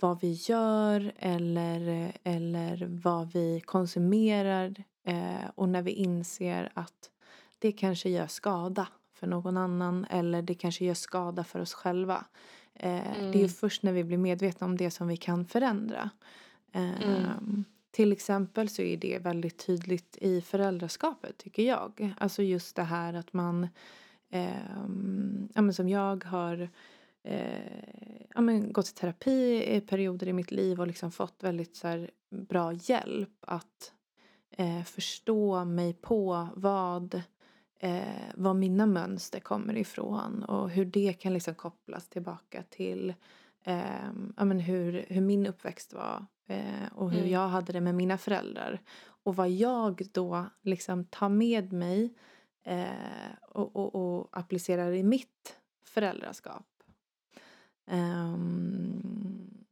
vad 0.01 0.21
vi 0.21 0.33
gör 0.33 1.13
eller, 1.17 2.13
eller 2.23 2.87
vad 3.03 3.33
vi 3.33 3.61
konsumerar 3.61 4.75
eh, 5.05 5.51
och 5.55 5.69
när 5.69 5.83
vi 5.83 5.91
inser 5.91 6.73
att 6.75 7.11
det 7.59 7.73
kanske 7.73 8.11
gör 8.11 8.27
skada 8.27 8.89
för 9.15 9.27
någon 9.27 9.57
annan 9.57 10.07
eller 10.11 10.43
det 10.43 10.55
kanske 10.55 10.85
gör 10.85 10.95
skada 10.95 11.45
för 11.45 11.61
oss 11.61 11.75
själva. 11.75 12.25
Eh, 12.75 13.19
mm. 13.19 13.33
Det 13.33 13.39
är 13.39 13.43
ju 13.43 13.49
först 13.49 13.83
när 13.83 13.93
vi 13.93 14.05
blir 14.05 14.19
medvetna 14.19 14.65
om 14.65 14.77
det 14.77 14.91
som 14.91 15.09
vi 15.09 15.17
kan 15.17 15.45
förändra. 15.45 16.11
Mm. 16.73 17.65
Till 17.91 18.13
exempel 18.13 18.69
så 18.69 18.83
är 18.83 18.97
det 18.97 19.19
väldigt 19.19 19.67
tydligt 19.67 20.19
i 20.21 20.41
föräldraskapet 20.41 21.39
tycker 21.39 21.63
jag. 21.63 22.15
Alltså 22.19 22.43
just 22.43 22.77
det 22.77 22.83
här 22.83 23.15
att 23.15 23.33
man, 23.33 23.69
eh, 24.31 24.51
ja, 25.55 25.73
som 25.73 25.89
jag 25.89 26.25
har 26.25 26.69
eh, 27.23 28.27
ja, 28.35 28.41
men 28.41 28.73
gått 28.73 28.89
i 28.89 28.93
terapi 28.93 29.77
i 29.77 29.81
perioder 29.81 30.29
i 30.29 30.33
mitt 30.33 30.51
liv 30.51 30.81
och 30.81 30.87
liksom 30.87 31.13
fått 31.13 31.43
väldigt 31.43 31.77
så 31.77 31.89
här, 31.89 32.11
bra 32.31 32.73
hjälp 32.73 33.37
att 33.41 33.93
eh, 34.51 34.83
förstå 34.83 35.65
mig 35.65 35.93
på 35.93 36.49
vad, 36.55 37.23
eh, 37.79 38.33
vad 38.35 38.57
mina 38.57 38.87
mönster 38.87 39.41
kommer 39.41 39.77
ifrån 39.77 40.45
och 40.45 40.71
hur 40.71 40.85
det 40.85 41.13
kan 41.13 41.35
liksom 41.35 41.55
kopplas 41.55 42.09
tillbaka 42.09 42.63
till 42.63 43.15
eh, 43.65 44.11
ja, 44.37 44.45
men 44.45 44.61
hur, 44.61 45.07
hur 45.09 45.21
min 45.21 45.47
uppväxt 45.47 45.93
var 45.93 46.27
eh, 46.47 46.93
och 46.95 47.11
hur 47.11 47.21
mm. 47.21 47.33
jag 47.33 47.49
hade 47.49 47.73
det 47.73 47.81
med 47.81 47.95
mina 47.95 48.19
föräldrar. 48.19 48.81
Och 49.23 49.37
vad 49.37 49.51
jag 49.51 50.03
då 50.13 50.47
liksom 50.63 51.05
tar 51.05 51.29
med 51.29 51.73
mig 51.73 52.15
eh, 52.65 52.89
och, 53.49 53.77
och, 53.77 53.95
och 53.95 54.29
applicerar 54.33 54.93
i 54.93 55.03
mitt 55.03 55.57
föräldraskap. 55.85 56.70
Um, 57.93 59.65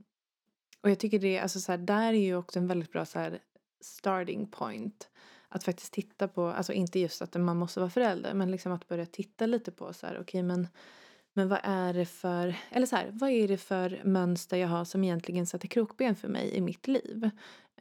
och 0.81 0.90
jag 0.90 0.98
tycker 0.98 1.18
det, 1.18 1.38
alltså 1.38 1.61
så 1.61 1.72
här, 1.72 1.78
där 1.78 2.12
är 2.12 2.20
ju 2.20 2.37
också 2.37 2.59
en 2.59 2.66
väldigt 2.66 2.92
bra 2.92 3.04
så 3.04 3.18
här, 3.18 3.38
starting 3.81 4.46
point. 4.46 5.09
Att 5.48 5.64
faktiskt 5.64 5.92
titta 5.92 6.28
på, 6.28 6.46
alltså 6.46 6.72
inte 6.72 6.98
just 6.98 7.22
att 7.22 7.35
man 7.35 7.57
måste 7.57 7.81
vara 7.81 7.90
förälder, 7.90 8.35
men 8.35 8.50
liksom 8.50 8.72
att 8.72 8.88
börja 8.88 9.07
titta 9.07 9.46
lite 9.46 9.72
på 9.72 9.92
så 9.92 10.07
här, 10.07 10.14
okej 10.14 10.22
okay, 10.22 10.42
men 10.42 10.68
men 11.38 11.48
vad 11.48 11.61
är 11.62 11.94
det 11.94 12.07
för, 12.07 12.54
eller 12.70 12.87
så 12.87 12.96
här, 12.96 13.11
vad 13.12 13.31
är 13.31 13.48
det 13.48 13.59
för 13.59 14.00
mönster 14.04 14.57
jag 14.57 14.68
har 14.68 14.85
som 14.85 15.04
egentligen 15.04 15.46
sätter 15.46 15.68
krokben 15.68 16.16
för 16.16 16.28
mig 16.28 16.54
i 16.54 16.61
mitt 16.61 16.87
liv? 16.87 17.31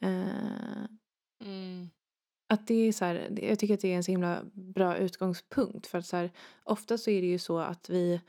Uh, 0.04 0.86
mm. 1.44 1.90
Att 2.50 2.68
det 2.68 2.74
är 2.74 2.92
så 2.92 3.06
här, 3.06 3.40
jag 3.42 3.60
tycker 3.60 3.74
att 3.74 3.80
det 3.80 3.94
är 3.94 3.98
en 3.98 4.04
så 4.04 4.12
himla 4.12 4.42
bra 4.54 4.98
utgångspunkt 4.98 5.88
för 5.88 5.98
att 5.98 6.06
så 6.06 6.18
här, 6.18 6.32
ofta 6.64 6.98
så 6.98 7.10
är 7.10 7.22
det 7.22 7.28
ju 7.28 7.40
så 7.40 7.60
att 7.60 7.90
vi 7.90 8.22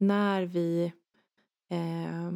när 0.00 0.42
vi 0.42 0.92
eh, 1.68 2.30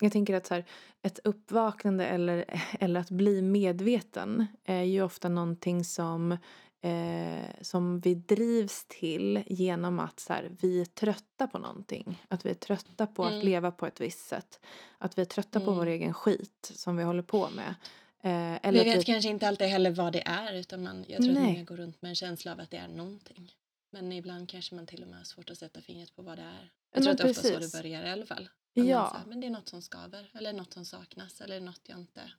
jag 0.00 0.12
tänker 0.12 0.34
att 0.34 0.46
så 0.46 0.54
här, 0.54 0.64
ett 1.02 1.18
uppvaknande 1.24 2.06
eller, 2.06 2.44
eller 2.80 3.00
att 3.00 3.10
bli 3.10 3.42
medveten 3.42 4.46
är 4.64 4.82
ju 4.82 5.02
ofta 5.02 5.28
någonting 5.28 5.84
som, 5.84 6.32
eh, 6.80 7.44
som 7.60 8.00
vi 8.00 8.14
drivs 8.14 8.84
till 8.88 9.42
genom 9.46 9.98
att 9.98 10.20
så 10.20 10.32
här, 10.32 10.50
vi 10.60 10.80
är 10.80 10.84
trötta 10.84 11.46
på 11.46 11.58
någonting. 11.58 12.22
Att 12.28 12.46
vi 12.46 12.50
är 12.50 12.54
trötta 12.54 13.06
på 13.06 13.22
mm. 13.24 13.38
att 13.38 13.44
leva 13.44 13.70
på 13.70 13.86
ett 13.86 14.00
visst 14.00 14.28
sätt. 14.28 14.60
Att 14.98 15.18
vi 15.18 15.22
är 15.22 15.26
trötta 15.26 15.58
mm. 15.58 15.66
på 15.66 15.72
vår 15.72 15.86
mm. 15.86 15.94
egen 15.94 16.14
skit 16.14 16.72
som 16.74 16.96
vi 16.96 17.04
håller 17.04 17.22
på 17.22 17.48
med. 17.50 17.74
Eh, 18.22 18.68
eller 18.68 18.84
vi 18.84 18.90
vet 18.90 18.98
vi... 18.98 19.04
kanske 19.04 19.30
inte 19.30 19.48
alltid 19.48 19.66
heller 19.66 19.90
vad 19.90 20.12
det 20.12 20.22
är 20.26 20.54
utan 20.54 20.82
man, 20.82 21.04
jag 21.08 21.22
tror 21.22 21.34
Nej. 21.34 21.42
att 21.42 21.48
många 21.48 21.64
går 21.64 21.76
runt 21.76 22.02
med 22.02 22.08
en 22.08 22.14
känsla 22.14 22.52
av 22.52 22.60
att 22.60 22.70
det 22.70 22.76
är 22.76 22.88
någonting. 22.88 23.52
Men 23.90 24.12
ibland 24.12 24.48
kanske 24.48 24.74
man 24.74 24.86
till 24.86 25.02
och 25.02 25.08
med 25.08 25.18
har 25.18 25.24
svårt 25.24 25.50
att 25.50 25.58
sätta 25.58 25.80
fingret 25.80 26.16
på 26.16 26.22
vad 26.22 26.38
det 26.38 26.42
är. 26.42 26.72
Jag 26.94 27.02
tror 27.02 27.12
att 27.12 27.18
det 27.18 27.24
är 27.24 27.30
ofta 27.30 27.42
så 27.42 27.58
det 27.58 27.82
börjar 27.82 28.06
i 28.06 28.10
alla 28.10 28.26
fall. 28.26 28.48
Ja. 28.74 29.16
Här, 29.16 29.26
men 29.26 29.40
det 29.40 29.46
är 29.46 29.50
något 29.50 29.68
som 29.68 29.82
skaver 29.82 30.30
eller 30.34 30.52
något 30.52 30.72
som 30.72 30.84
saknas 30.84 31.40
eller 31.40 31.60
något 31.60 31.80
jag 31.82 31.98
inte 31.98 32.32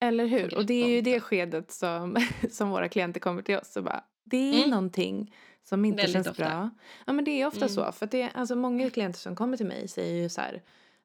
Eller 0.00 0.26
hur? 0.26 0.56
Och 0.56 0.66
det 0.66 0.74
är 0.74 0.88
ju 0.88 1.00
det 1.00 1.20
skedet 1.20 1.72
som, 1.72 2.16
som 2.50 2.70
våra 2.70 2.88
klienter 2.88 3.20
kommer 3.20 3.42
till 3.42 3.58
oss 3.58 3.76
och 3.76 3.84
bara 3.84 4.04
det 4.24 4.36
är 4.36 4.58
mm. 4.58 4.70
någonting 4.70 5.34
som 5.64 5.84
inte 5.84 5.96
Väldigt 5.96 6.12
känns 6.12 6.26
ofta. 6.26 6.44
bra. 6.44 6.70
Ja 7.06 7.12
men 7.12 7.24
det 7.24 7.30
är 7.30 7.46
ofta 7.46 7.64
mm. 7.64 7.68
så. 7.68 7.92
För 7.92 8.06
det, 8.06 8.30
alltså 8.34 8.56
många 8.56 8.90
klienter 8.90 9.18
som 9.18 9.36
kommer 9.36 9.56
till 9.56 9.66
mig 9.66 9.88
säger 9.88 10.22
ju 10.22 10.28
så 10.28 10.40
här 10.40 10.62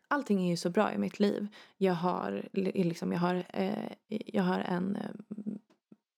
allting 0.08 0.46
är 0.46 0.50
ju 0.50 0.58
så 0.58 0.70
bra 0.70 0.94
i 0.94 0.98
mitt 0.98 1.20
liv. 1.20 1.48
Jag 1.78 1.94
har, 1.94 2.50
liksom, 2.54 3.12
jag 3.12 3.20
har, 3.20 3.46
eh, 3.50 3.92
jag 4.08 4.44
har 4.44 4.60
en 4.60 4.96
eh, 4.96 5.10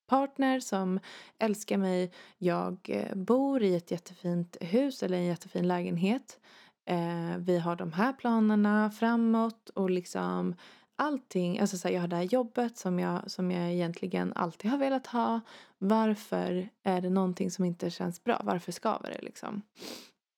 partner 0.07 0.59
som 0.59 0.99
älskar 1.39 1.77
mig. 1.77 2.11
Jag 2.37 2.77
eh, 2.89 3.15
bor 3.15 3.63
i 3.63 3.75
ett 3.75 3.91
jättefint 3.91 4.57
hus 4.61 5.03
eller 5.03 5.17
en 5.17 5.25
jättefin 5.25 5.67
lägenhet. 5.67 6.39
Eh, 6.85 7.37
vi 7.37 7.57
har 7.57 7.75
de 7.75 7.93
här 7.93 8.13
planerna 8.13 8.91
framåt 8.91 9.69
och 9.69 9.89
liksom 9.89 10.55
allting. 10.95 11.59
Alltså 11.59 11.77
så 11.77 11.87
här, 11.87 11.95
jag 11.95 12.01
har 12.01 12.07
det 12.07 12.15
här 12.15 12.23
jobbet 12.23 12.77
som 12.77 12.99
jag, 12.99 13.31
som 13.31 13.51
jag 13.51 13.73
egentligen 13.73 14.33
alltid 14.33 14.71
har 14.71 14.77
velat 14.77 15.07
ha. 15.07 15.41
Varför 15.77 16.69
är 16.83 17.01
det 17.01 17.09
någonting 17.09 17.51
som 17.51 17.65
inte 17.65 17.89
känns 17.89 18.23
bra? 18.23 18.41
Varför 18.43 18.71
skaver 18.71 19.09
det 19.09 19.21
liksom? 19.21 19.61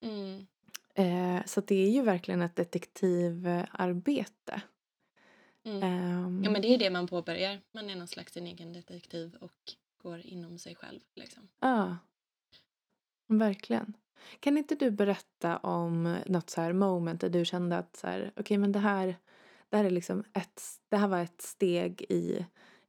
Mm. 0.03 0.47
Eh, 0.95 1.45
så 1.45 1.62
det 1.62 1.75
är 1.75 1.89
ju 1.89 2.01
verkligen 2.01 2.41
ett 2.41 2.56
detektivarbete. 2.56 4.62
Mm. 5.67 5.84
Um, 6.25 6.43
ja 6.43 6.49
men 6.49 6.62
det 6.62 6.73
är 6.73 6.77
det 6.77 6.89
man 6.89 7.08
påbörjar. 7.08 7.62
Man 7.71 7.89
är 7.89 7.95
någon 7.95 8.08
slags 8.08 8.34
sin 8.34 8.47
egen 8.47 8.73
detektiv 8.73 9.36
och 9.41 9.73
går 10.03 10.19
inom 10.25 10.60
sig 10.60 10.75
själv. 10.75 10.99
Liksom. 11.15 11.47
Ja, 11.60 11.97
verkligen. 13.27 13.93
Kan 14.39 14.58
inte 14.58 14.75
du 14.75 14.91
berätta 14.91 15.58
om 15.58 16.17
något 16.25 16.49
så 16.49 16.62
här 16.62 16.73
moment 16.73 17.21
där 17.21 17.30
du 17.30 17.45
kände 17.45 17.77
att 17.77 17.95
så 17.95 18.08
här, 18.08 18.32
okay, 18.36 18.58
men 18.58 18.71
det 18.71 18.80
här, 18.80 19.15
det 19.69 19.77
här 19.77 19.86
är 19.86 19.89
liksom 19.89 20.23
ett, 20.34 20.62
det 20.89 20.97
här 20.97 21.08
var 21.08 21.19
ett 21.19 21.41
steg 21.41 22.01
i, 22.10 22.45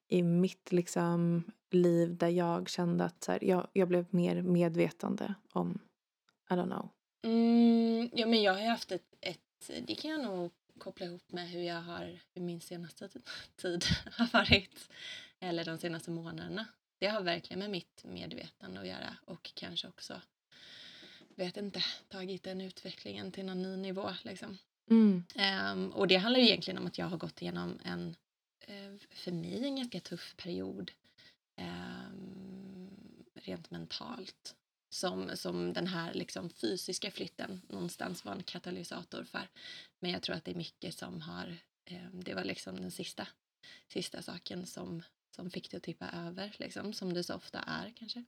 i 0.08 0.22
mitt 0.22 0.72
liksom 0.72 1.44
liv 1.70 2.16
där 2.16 2.28
jag 2.28 2.68
kände 2.68 3.04
att 3.04 3.24
så 3.24 3.32
här, 3.32 3.44
jag, 3.44 3.68
jag 3.72 3.88
blev 3.88 4.06
mer 4.10 4.42
medvetande 4.42 5.34
om, 5.52 5.78
I 6.50 6.54
don't 6.54 6.66
know. 6.66 6.88
Mm, 7.22 8.10
ja 8.12 8.26
men 8.26 8.42
jag 8.42 8.54
har 8.54 8.68
haft 8.68 8.92
ett, 8.92 9.14
ett, 9.20 9.70
det 9.86 9.94
kan 9.94 10.10
jag 10.10 10.24
nog 10.24 10.50
koppla 10.78 11.06
ihop 11.06 11.32
med 11.32 11.48
hur 11.48 11.62
jag 11.62 11.80
har, 11.82 12.18
hur 12.34 12.42
min 12.42 12.60
senaste 12.60 13.08
tid 13.56 13.84
har 14.12 14.32
varit. 14.32 14.88
Eller 15.40 15.64
de 15.64 15.78
senaste 15.78 16.10
månaderna. 16.10 16.66
Det 16.98 17.06
har 17.06 17.22
verkligen 17.22 17.58
med 17.58 17.70
mitt 17.70 18.04
medvetande 18.04 18.80
att 18.80 18.86
göra 18.86 19.16
och 19.24 19.52
kanske 19.54 19.88
också, 19.88 20.20
vet 21.28 21.56
inte, 21.56 21.84
tagit 22.08 22.42
den 22.42 22.60
utvecklingen 22.60 23.32
till 23.32 23.44
någon 23.44 23.62
ny 23.62 23.76
nivå 23.76 24.14
liksom. 24.22 24.58
Mm. 24.90 25.24
Um, 25.72 25.90
och 25.90 26.08
det 26.08 26.16
handlar 26.16 26.40
ju 26.40 26.46
egentligen 26.46 26.78
om 26.78 26.86
att 26.86 26.98
jag 26.98 27.06
har 27.06 27.16
gått 27.16 27.42
igenom 27.42 27.78
en, 27.84 28.16
uh, 28.68 28.98
för 29.10 29.32
mig, 29.32 29.64
en 29.64 29.76
ganska 29.76 30.00
tuff 30.00 30.34
period. 30.36 30.90
Um, 31.56 32.90
rent 33.34 33.70
mentalt 33.70 34.54
som, 34.88 35.36
som 35.36 35.72
den 35.72 35.86
här 35.86 36.14
liksom 36.14 36.50
fysiska 36.50 37.10
flytten 37.10 37.62
någonstans 37.68 38.24
var 38.24 38.32
en 38.32 38.42
katalysator 38.42 39.24
för. 39.24 39.48
Men 39.98 40.10
jag 40.10 40.22
tror 40.22 40.36
att 40.36 40.44
det 40.44 40.50
är 40.50 40.54
mycket 40.54 40.94
som 40.94 41.20
har, 41.20 41.56
eh, 41.84 42.10
det 42.12 42.34
var 42.34 42.44
liksom 42.44 42.76
den 42.76 42.90
sista, 42.90 43.28
sista 43.88 44.22
saken 44.22 44.66
som, 44.66 45.02
som 45.30 45.50
fick 45.50 45.70
det 45.70 45.76
att 45.76 45.82
tippa 45.82 46.10
över, 46.10 46.56
liksom, 46.58 46.92
som 46.92 47.12
det 47.12 47.24
så 47.24 47.34
ofta 47.34 47.58
är 47.60 47.92
kanske. 47.96 48.24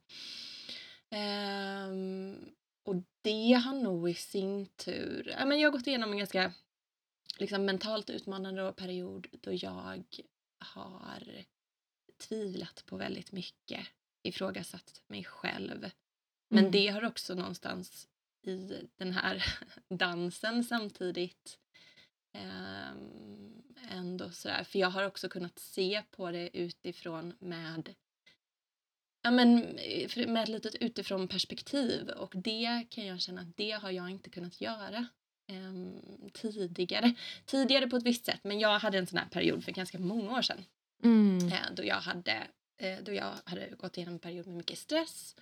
Eh, 1.09 1.89
och 2.83 2.95
det 3.21 3.53
har 3.53 3.73
nog 3.73 4.09
i 4.09 4.13
sin 4.13 4.65
tur, 4.65 5.35
ja, 5.39 5.45
men 5.45 5.59
jag 5.59 5.71
har 5.71 5.77
gått 5.77 5.87
igenom 5.87 6.11
en 6.11 6.17
ganska 6.17 6.53
liksom, 7.37 7.65
mentalt 7.65 8.09
utmanande 8.09 8.73
period 8.73 9.27
då 9.31 9.53
jag 9.53 10.03
har 10.59 11.45
tvivlat 12.17 12.83
på 12.85 12.97
väldigt 12.97 13.31
mycket, 13.31 13.87
ifrågasatt 14.23 15.01
mig 15.07 15.23
själv. 15.23 15.89
Men 16.51 16.59
mm. 16.59 16.71
det 16.71 16.87
har 16.87 17.05
också 17.05 17.35
någonstans 17.35 18.07
i 18.41 18.87
den 18.97 19.11
här 19.11 19.43
dansen 19.89 20.63
samtidigt 20.63 21.57
eh, 22.33 22.91
ändå 23.89 24.29
sådär, 24.29 24.63
för 24.63 24.79
jag 24.79 24.89
har 24.89 25.03
också 25.03 25.29
kunnat 25.29 25.59
se 25.59 26.03
på 26.11 26.31
det 26.31 26.57
utifrån 26.57 27.33
med 27.39 27.95
Ja, 29.23 29.31
men 29.31 29.59
med 30.27 30.43
ett 30.43 30.49
litet 30.49 30.75
utifrån 30.75 31.27
perspektiv 31.27 32.09
och 32.09 32.33
det 32.35 32.85
kan 32.89 33.05
jag 33.05 33.21
känna 33.21 33.41
att 33.41 33.57
det 33.57 33.71
har 33.71 33.91
jag 33.91 34.09
inte 34.09 34.29
kunnat 34.29 34.61
göra 34.61 35.07
eh, 35.47 35.73
tidigare. 36.33 37.15
Tidigare 37.45 37.87
på 37.87 37.95
ett 37.95 38.05
visst 38.05 38.25
sätt, 38.25 38.39
men 38.43 38.59
jag 38.59 38.79
hade 38.79 38.97
en 38.97 39.07
sån 39.07 39.19
här 39.19 39.29
period 39.29 39.63
för 39.63 39.71
ganska 39.71 39.99
många 39.99 40.37
år 40.37 40.41
sedan 40.41 40.65
mm. 41.03 41.47
eh, 41.47 41.73
då, 41.75 41.85
jag 41.85 41.95
hade, 41.95 42.47
eh, 42.77 42.97
då 43.03 43.13
jag 43.13 43.33
hade 43.45 43.69
gått 43.69 43.97
igenom 43.97 44.13
en 44.13 44.19
period 44.19 44.47
med 44.47 44.57
mycket 44.57 44.77
stress. 44.77 45.35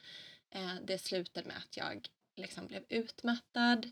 Eh, 0.49 0.75
det 0.83 0.97
slutade 0.97 1.47
med 1.47 1.57
att 1.57 1.77
jag 1.77 2.09
liksom 2.35 2.67
blev 2.67 2.85
utmattad. 2.89 3.91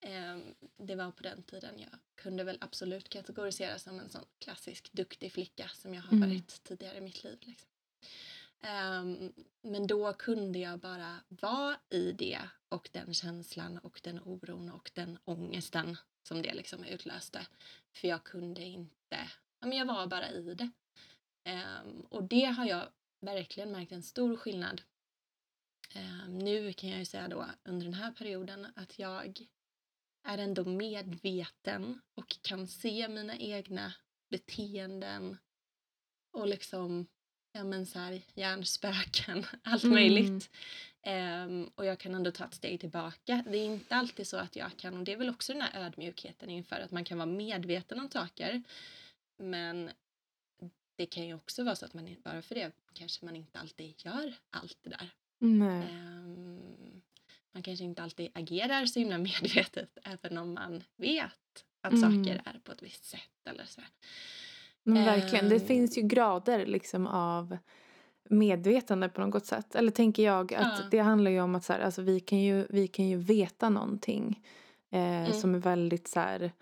Ehm, 0.00 0.54
det 0.76 0.94
var 0.94 1.10
på 1.10 1.22
den 1.22 1.42
tiden 1.42 1.78
jag 1.78 1.98
kunde 2.14 2.44
väl 2.44 2.58
absolut 2.60 3.08
kategoriseras 3.08 3.82
som 3.82 4.00
en 4.00 4.10
sån 4.10 4.24
klassisk 4.38 4.92
duktig 4.92 5.32
flicka 5.32 5.68
som 5.68 5.94
jag 5.94 6.02
har 6.02 6.12
mm. 6.12 6.28
varit 6.28 6.64
tidigare 6.64 6.96
i 6.96 7.00
mitt 7.00 7.24
liv. 7.24 7.38
Liksom. 7.40 7.68
Um, 8.62 9.32
men 9.62 9.86
då 9.86 10.12
kunde 10.12 10.58
jag 10.58 10.78
bara 10.78 11.16
vara 11.28 11.76
i 11.90 12.12
det 12.12 12.40
och 12.68 12.88
den 12.92 13.14
känslan 13.14 13.78
och 13.78 14.00
den 14.02 14.20
oron 14.20 14.70
och 14.70 14.90
den 14.94 15.18
ångesten 15.24 15.96
som 16.22 16.42
det 16.42 16.54
liksom 16.54 16.84
utlöste. 16.84 17.46
För 17.92 18.08
jag 18.08 18.24
kunde 18.24 18.62
inte, 18.62 19.30
ja, 19.60 19.66
men 19.66 19.78
jag 19.78 19.86
var 19.86 20.06
bara 20.06 20.30
i 20.30 20.54
det. 20.54 20.70
Um, 21.84 22.00
och 22.00 22.24
det 22.24 22.44
har 22.44 22.66
jag 22.66 22.88
verkligen 23.20 23.72
märkt 23.72 23.92
en 23.92 24.02
stor 24.02 24.36
skillnad. 24.36 24.82
Um, 25.94 26.38
nu 26.38 26.72
kan 26.72 26.90
jag 26.90 26.98
ju 26.98 27.04
säga 27.04 27.28
då 27.28 27.46
under 27.64 27.84
den 27.84 27.94
här 27.94 28.12
perioden 28.12 28.66
att 28.76 28.98
jag 28.98 29.46
är 30.24 30.38
ändå 30.38 30.64
medveten 30.64 32.00
och 32.14 32.36
kan 32.42 32.66
se 32.66 33.08
mina 33.08 33.36
egna 33.36 33.94
beteenden 34.30 35.36
och 36.32 36.46
liksom 36.46 37.06
ja 37.52 37.64
men 37.64 37.86
så 37.86 37.98
här, 37.98 38.22
hjärnspöken, 38.34 39.46
allt 39.62 39.84
mm. 39.84 39.94
möjligt. 39.94 40.50
Um, 41.06 41.70
och 41.74 41.86
jag 41.86 41.98
kan 41.98 42.14
ändå 42.14 42.30
ta 42.30 42.44
ett 42.44 42.54
steg 42.54 42.80
tillbaka. 42.80 43.44
Det 43.46 43.58
är 43.58 43.64
inte 43.64 43.96
alltid 43.96 44.26
så 44.26 44.36
att 44.36 44.56
jag 44.56 44.76
kan, 44.76 44.96
och 44.96 45.04
det 45.04 45.12
är 45.12 45.16
väl 45.16 45.30
också 45.30 45.52
den 45.52 45.62
här 45.62 45.86
ödmjukheten 45.86 46.50
inför 46.50 46.80
att 46.80 46.90
man 46.90 47.04
kan 47.04 47.18
vara 47.18 47.26
medveten 47.26 48.00
om 48.00 48.10
saker. 48.10 48.62
Men 49.38 49.90
det 50.96 51.06
kan 51.06 51.26
ju 51.26 51.34
också 51.34 51.64
vara 51.64 51.76
så 51.76 51.84
att 51.84 51.94
man 51.94 52.16
bara 52.24 52.42
för 52.42 52.54
det 52.54 52.72
kanske 52.92 53.24
man 53.24 53.36
inte 53.36 53.58
alltid 53.58 53.94
gör 54.04 54.34
allt 54.50 54.78
det 54.82 54.90
där. 54.90 55.10
Um, 55.42 57.02
man 57.52 57.62
kanske 57.62 57.84
inte 57.84 58.02
alltid 58.02 58.30
agerar 58.34 58.86
så 58.86 58.98
himla 58.98 59.18
medvetet 59.42 59.98
även 60.04 60.38
om 60.38 60.54
man 60.54 60.82
vet 60.96 61.64
att 61.80 61.92
mm. 61.92 62.24
saker 62.24 62.42
är 62.44 62.60
på 62.64 62.72
ett 62.72 62.82
visst 62.82 63.04
sätt 63.04 63.46
eller 63.50 63.64
så. 63.64 63.80
Men 64.82 65.04
verkligen, 65.04 65.48
det 65.48 65.56
ehm. 65.56 65.66
finns 65.66 65.98
ju 65.98 66.02
grader 66.02 66.66
liksom 66.66 67.06
av 67.06 67.56
medvetande 68.30 69.08
på 69.08 69.20
något 69.20 69.46
sätt. 69.46 69.74
Eller 69.74 69.90
tänker 69.90 70.22
jag 70.22 70.54
att 70.54 70.78
ja. 70.78 70.84
det 70.90 70.98
handlar 70.98 71.30
ju 71.30 71.40
om 71.40 71.54
att 71.54 71.64
så 71.64 71.72
här, 71.72 71.80
alltså 71.80 72.02
vi, 72.02 72.20
kan 72.20 72.38
ju, 72.38 72.66
vi 72.70 72.88
kan 72.88 73.08
ju 73.08 73.16
veta 73.16 73.68
någonting 73.68 74.40
eh, 74.90 75.24
mm. 75.24 75.32
som 75.32 75.54
är 75.54 75.58
väldigt 75.58 76.08
så 76.08 76.20
här, 76.20 76.52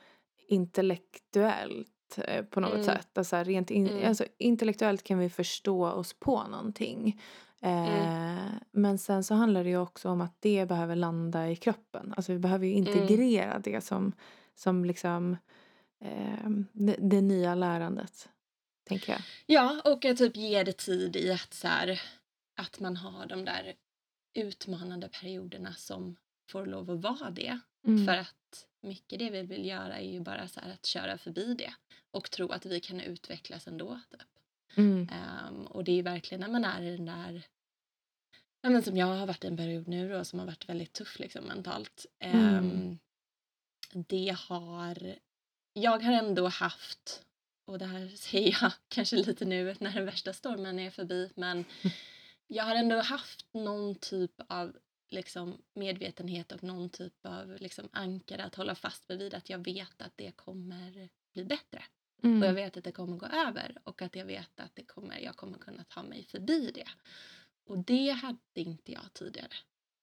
intellektuellt 0.48 2.18
eh, 2.18 2.44
på 2.44 2.60
något 2.60 2.72
mm. 2.72 2.84
sätt. 2.84 3.18
Alltså, 3.18 3.36
rent 3.36 3.70
in, 3.70 3.88
mm. 3.88 4.08
alltså, 4.08 4.24
intellektuellt 4.38 5.02
kan 5.02 5.18
vi 5.18 5.30
förstå 5.30 5.86
oss 5.86 6.12
på 6.12 6.42
någonting. 6.42 7.20
Mm. 7.60 7.88
Eh, 7.88 8.52
men 8.70 8.98
sen 8.98 9.24
så 9.24 9.34
handlar 9.34 9.64
det 9.64 9.70
ju 9.70 9.78
också 9.78 10.08
om 10.08 10.20
att 10.20 10.34
det 10.40 10.68
behöver 10.68 10.96
landa 10.96 11.50
i 11.50 11.56
kroppen. 11.56 12.14
Alltså 12.16 12.32
vi 12.32 12.38
behöver 12.38 12.66
ju 12.66 12.72
mm. 12.76 12.86
integrera 12.86 13.58
det 13.58 13.80
som, 13.80 14.12
som 14.54 14.84
liksom 14.84 15.36
eh, 16.04 16.50
det, 16.72 16.96
det, 16.98 17.20
nya 17.20 17.54
lärandet. 17.54 18.28
Tänker 18.88 19.12
jag. 19.12 19.22
Ja, 19.46 19.80
och 19.84 20.04
att 20.04 20.18
typ 20.18 20.36
ge 20.36 20.62
det 20.62 20.76
tid 20.76 21.16
i 21.16 21.32
att, 21.32 21.54
så 21.54 21.68
här, 21.68 22.02
att 22.56 22.80
man 22.80 22.96
har 22.96 23.26
de 23.26 23.44
där 23.44 23.74
utmanande 24.34 25.08
perioderna 25.08 25.74
som 25.74 26.16
får 26.50 26.66
lov 26.66 26.90
att 26.90 27.00
vara 27.00 27.30
det. 27.30 27.60
Mm. 27.86 28.06
För 28.06 28.16
att 28.16 28.66
mycket 28.80 29.18
det 29.18 29.30
vi 29.30 29.42
vill 29.42 29.66
göra 29.66 29.98
är 29.98 30.12
ju 30.12 30.20
bara 30.20 30.48
så 30.48 30.60
att 30.60 30.86
köra 30.86 31.18
förbi 31.18 31.54
det 31.54 31.74
och 32.10 32.30
tro 32.30 32.48
att 32.48 32.66
vi 32.66 32.80
kan 32.80 33.00
utvecklas 33.00 33.66
ändå. 33.66 34.00
Typ. 34.10 34.39
Mm. 34.74 35.08
Um, 35.48 35.66
och 35.66 35.84
det 35.84 35.98
är 35.98 36.02
verkligen 36.02 36.40
när 36.40 36.48
man 36.48 36.64
är 36.64 36.82
i 36.82 36.96
den 36.96 37.06
där 37.06 37.42
ja, 38.62 38.70
men 38.70 38.82
som 38.82 38.96
jag 38.96 39.06
har 39.06 39.26
varit 39.26 39.44
i 39.44 39.46
en 39.46 39.56
period 39.56 39.88
nu 39.88 40.08
då 40.08 40.24
som 40.24 40.38
har 40.38 40.46
varit 40.46 40.68
väldigt 40.68 40.92
tuff 40.92 41.18
liksom 41.18 41.44
mentalt. 41.44 42.06
Mm. 42.18 42.56
Um, 42.56 42.98
det 43.92 44.36
har 44.48 45.18
jag 45.72 45.98
har 45.98 46.12
ändå 46.12 46.48
haft, 46.48 47.22
och 47.66 47.78
det 47.78 47.86
här 47.86 48.08
säger 48.16 48.58
jag 48.62 48.72
kanske 48.88 49.16
lite 49.16 49.44
nu 49.44 49.76
när 49.80 49.92
den 49.92 50.04
värsta 50.04 50.32
stormen 50.32 50.78
är 50.78 50.90
förbi, 50.90 51.32
men 51.34 51.64
jag 52.46 52.64
har 52.64 52.74
ändå 52.74 53.00
haft 53.00 53.46
någon 53.52 53.94
typ 53.94 54.40
av 54.48 54.76
liksom 55.08 55.62
medvetenhet 55.74 56.52
och 56.52 56.62
någon 56.62 56.90
typ 56.90 57.26
av 57.26 57.56
liksom 57.60 57.88
ankare 57.92 58.44
att 58.44 58.54
hålla 58.54 58.74
fast 58.74 59.10
vid 59.10 59.34
att 59.34 59.50
jag 59.50 59.64
vet 59.64 60.02
att 60.02 60.16
det 60.16 60.32
kommer 60.36 61.08
bli 61.32 61.44
bättre. 61.44 61.84
Mm. 62.22 62.42
Och 62.42 62.48
jag 62.48 62.54
vet 62.54 62.76
att 62.76 62.84
det 62.84 62.92
kommer 62.92 63.16
gå 63.16 63.26
över 63.26 63.78
och 63.84 64.02
att 64.02 64.16
jag 64.16 64.24
vet 64.24 64.60
att 64.60 64.70
det 64.74 64.84
kommer, 64.84 65.18
jag 65.18 65.36
kommer 65.36 65.58
kunna 65.58 65.84
ta 65.84 66.02
mig 66.02 66.24
förbi 66.24 66.70
det. 66.74 66.88
Och 67.66 67.78
det 67.78 68.10
hade 68.10 68.38
inte 68.54 68.92
jag 68.92 69.12
tidigare. 69.12 69.54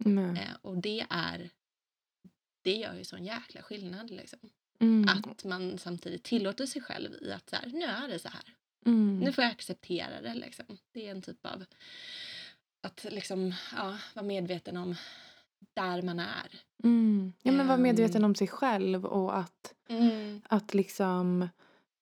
Eh, 0.06 0.56
och 0.62 0.78
det 0.78 1.06
är, 1.10 1.50
det 2.62 2.76
gör 2.76 2.94
ju 2.94 3.04
sån 3.04 3.26
jäkla 3.26 3.62
skillnad 3.62 4.10
liksom. 4.10 4.40
Mm. 4.80 5.10
Att 5.10 5.44
man 5.44 5.78
samtidigt 5.78 6.24
tillåter 6.24 6.66
sig 6.66 6.82
själv 6.82 7.10
i 7.22 7.32
att 7.32 7.50
så 7.50 7.56
här, 7.56 7.68
nu 7.68 7.86
är 7.86 8.08
det 8.08 8.20
så 8.20 8.30
här. 8.30 8.56
Mm. 8.86 9.20
Nu 9.20 9.32
får 9.32 9.44
jag 9.44 9.52
acceptera 9.52 10.22
det. 10.22 10.34
Liksom. 10.34 10.78
Det 10.92 11.08
är 11.08 11.12
en 11.12 11.22
typ 11.22 11.46
av 11.46 11.66
att 12.82 13.06
liksom, 13.10 13.54
ja, 13.76 13.98
vara 14.14 14.26
medveten 14.26 14.78
om 14.78 14.96
där 15.74 16.02
man 16.02 16.20
är. 16.20 16.62
Mm. 16.84 17.34
Ja, 17.42 17.52
men 17.52 17.68
vara 17.68 17.78
medveten 17.78 18.24
om 18.24 18.36
sig 18.36 18.48
själv 18.48 19.06
och 19.06 19.38
att, 19.38 19.74
mm. 19.90 20.42
att 20.50 20.74
liksom 20.74 21.50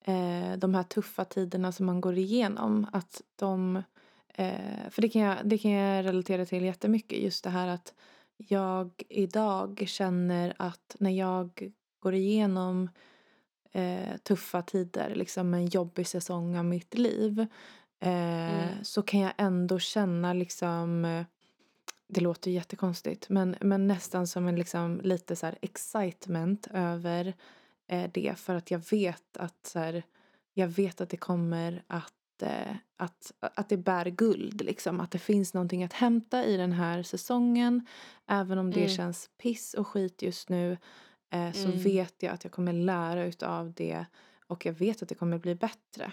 eh, 0.08 0.58
de 0.58 0.76
här 0.76 0.84
tuffa 0.84 1.26
tiderna 1.26 1.72
som 1.72 1.86
man 1.86 2.02
går 2.02 2.18
igenom, 2.18 2.88
att 2.92 3.22
de 3.36 3.84
eh, 4.28 4.90
för 4.90 5.02
det 5.02 5.10
kan, 5.10 5.22
jag, 5.22 5.38
det 5.44 5.58
kan 5.58 5.72
jag 5.72 6.06
relatera 6.06 6.46
till 6.46 6.64
jättemycket. 6.64 7.20
Just 7.20 7.44
det 7.44 7.50
här 7.50 7.68
att 7.68 7.94
jag 8.38 9.04
idag 9.10 9.84
känner 9.88 10.54
att 10.58 10.96
när 11.00 11.12
jag 11.12 11.72
går 12.00 12.14
igenom 12.14 12.90
eh, 13.72 14.18
tuffa 14.24 14.62
tider, 14.62 15.16
liksom 15.16 15.54
en 15.54 15.66
jobbig 15.66 16.08
säsong 16.08 16.58
av 16.58 16.66
mitt 16.66 16.94
liv 16.94 17.40
eh, 18.00 18.64
mm. 18.64 18.84
så 18.84 19.02
kan 19.02 19.20
jag 19.20 19.34
ändå 19.38 19.80
känna 19.80 20.34
liksom 20.34 21.26
det 22.08 22.22
låter 22.22 22.52
jättekonstigt 22.52 23.30
men, 23.30 23.56
men 23.62 23.88
nästan 23.88 24.28
som 24.28 24.48
en 24.48 24.56
liksom 24.56 25.02
lite 25.04 25.36
så 25.36 25.52
excitement 25.62 26.68
över 26.74 27.34
det 27.88 28.40
för 28.40 28.56
att 28.56 28.72
jag 28.72 28.90
vet 28.92 29.38
att 29.38 29.66
så 29.66 29.80
här, 29.80 30.04
jag 30.54 30.68
vet 30.68 31.02
att 31.02 31.10
det 31.10 31.18
kommer 31.18 31.84
att 31.88 32.42
eh, 32.42 32.76
att, 32.98 33.32
att 33.40 33.70
det 33.70 33.78
bär 33.78 34.06
guld. 34.06 34.62
Liksom. 34.62 35.00
Att 35.00 35.12
det 35.12 35.20
finns 35.20 35.54
någonting 35.54 35.84
att 35.84 35.94
hämta 35.94 36.46
i 36.46 36.58
den 36.58 36.72
här 36.72 37.04
säsongen. 37.04 37.88
Även 38.28 38.58
om 38.58 38.72
det 38.72 38.80
mm. 38.80 38.90
känns 38.90 39.30
piss 39.38 39.74
och 39.74 39.88
skit 39.88 40.22
just 40.22 40.50
nu 40.50 40.78
eh, 41.30 41.52
så 41.52 41.68
mm. 41.68 41.80
vet 41.80 42.24
jag 42.24 42.34
att 42.34 42.44
jag 42.44 42.54
kommer 42.54 42.74
lära 42.74 43.26
utav 43.26 43.74
det 43.74 44.06
och 44.48 44.66
jag 44.66 44.74
vet 44.74 45.02
att 45.02 45.10
det 45.10 45.16
kommer 45.16 45.38
bli 45.38 45.56
bättre. 45.56 46.12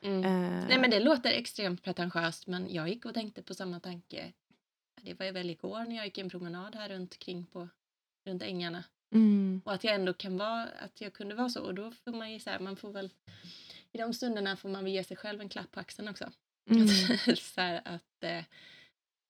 Mm. 0.00 0.24
Eh, 0.24 0.66
Nej 0.68 0.80
men 0.80 0.90
det 0.90 1.00
låter 1.00 1.30
extremt 1.30 1.82
pretentiöst 1.82 2.46
men 2.46 2.74
jag 2.74 2.88
gick 2.88 3.04
och 3.04 3.14
tänkte 3.14 3.42
på 3.42 3.54
samma 3.54 3.80
tanke. 3.80 4.32
Det 5.02 5.14
var 5.14 5.26
ju 5.26 5.32
väl 5.32 5.50
igår 5.50 5.84
när 5.84 5.96
jag 5.96 6.04
gick 6.04 6.18
en 6.18 6.30
promenad 6.30 6.74
här 6.74 6.88
runt 6.88 7.14
omkring 7.14 7.46
på 7.46 7.68
runt 8.24 8.42
ängarna. 8.42 8.84
Mm. 9.12 9.62
Och 9.64 9.72
att 9.72 9.84
jag 9.84 9.94
ändå 9.94 10.12
kan 10.12 10.36
vara, 10.36 10.62
att 10.64 11.00
jag 11.00 11.12
kunde 11.12 11.34
vara 11.34 11.48
så 11.48 11.62
och 11.62 11.74
då 11.74 11.90
får 11.90 12.12
man 12.12 12.32
ju 12.32 12.40
så 12.40 12.50
här, 12.50 12.58
man 12.58 12.76
får 12.76 12.92
väl 12.92 13.10
i 13.92 13.98
de 13.98 14.14
stunderna 14.14 14.56
får 14.56 14.68
man 14.68 14.84
väl 14.84 14.92
ge 14.92 15.04
sig 15.04 15.16
själv 15.16 15.40
en 15.40 15.48
klapp 15.48 15.72
på 15.72 15.80
axeln 15.80 16.08
också. 16.08 16.32
Mm. 16.70 16.88
så 17.36 17.60
här, 17.60 17.82
att 17.84 18.24
eh, 18.24 18.44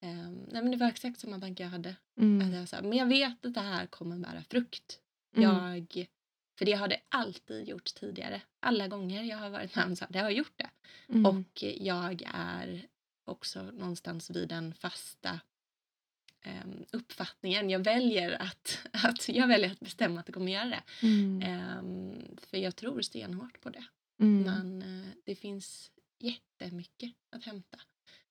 Um, 0.00 0.46
nej, 0.48 0.62
men 0.62 0.70
det 0.70 0.76
var 0.76 0.88
exakt 0.88 1.20
samma 1.20 1.40
tanke 1.40 1.62
jag 1.62 1.70
hade. 1.70 1.96
Mm. 2.20 2.48
Att 2.48 2.54
jag 2.54 2.68
sa, 2.68 2.82
men 2.82 2.98
jag 2.98 3.06
vet 3.06 3.46
att 3.46 3.54
det 3.54 3.60
här 3.60 3.86
kommer 3.86 4.18
bära 4.18 4.42
frukt. 4.42 5.00
Mm. 5.36 5.50
Jag, 5.50 6.06
för 6.58 6.64
det 6.64 6.72
har 6.72 6.88
det 6.88 7.00
alltid 7.08 7.68
gjort 7.68 7.94
tidigare. 7.94 8.42
Alla 8.60 8.88
gånger 8.88 9.22
jag 9.22 9.36
har 9.36 9.50
varit 9.50 9.76
med 9.76 9.84
om 9.84 9.96
så 9.96 10.04
det 10.08 10.18
har 10.18 10.30
gjort 10.30 10.52
det. 10.56 10.70
Mm. 11.08 11.26
Och 11.26 11.62
jag 11.62 12.22
är 12.34 12.86
också 13.24 13.62
någonstans 13.62 14.30
vid 14.30 14.48
den 14.48 14.74
fasta 14.74 15.40
um, 16.46 16.84
uppfattningen. 16.92 17.70
Jag 17.70 17.84
väljer 17.84 18.42
att, 18.42 18.86
att, 18.92 19.28
jag 19.28 19.48
väljer 19.48 19.70
att 19.70 19.80
bestämma 19.80 20.20
att 20.20 20.28
jag 20.28 20.34
kommer 20.34 20.52
göra 20.52 20.68
det. 20.68 20.82
Um, 21.02 22.36
för 22.36 22.56
jag 22.56 22.76
tror 22.76 23.00
stenhårt 23.00 23.60
på 23.60 23.70
det. 23.70 23.84
Men 24.16 24.82
uh, 24.82 25.08
det 25.24 25.34
finns 25.34 25.90
jättemycket 26.18 27.12
att 27.30 27.44
hämta. 27.44 27.78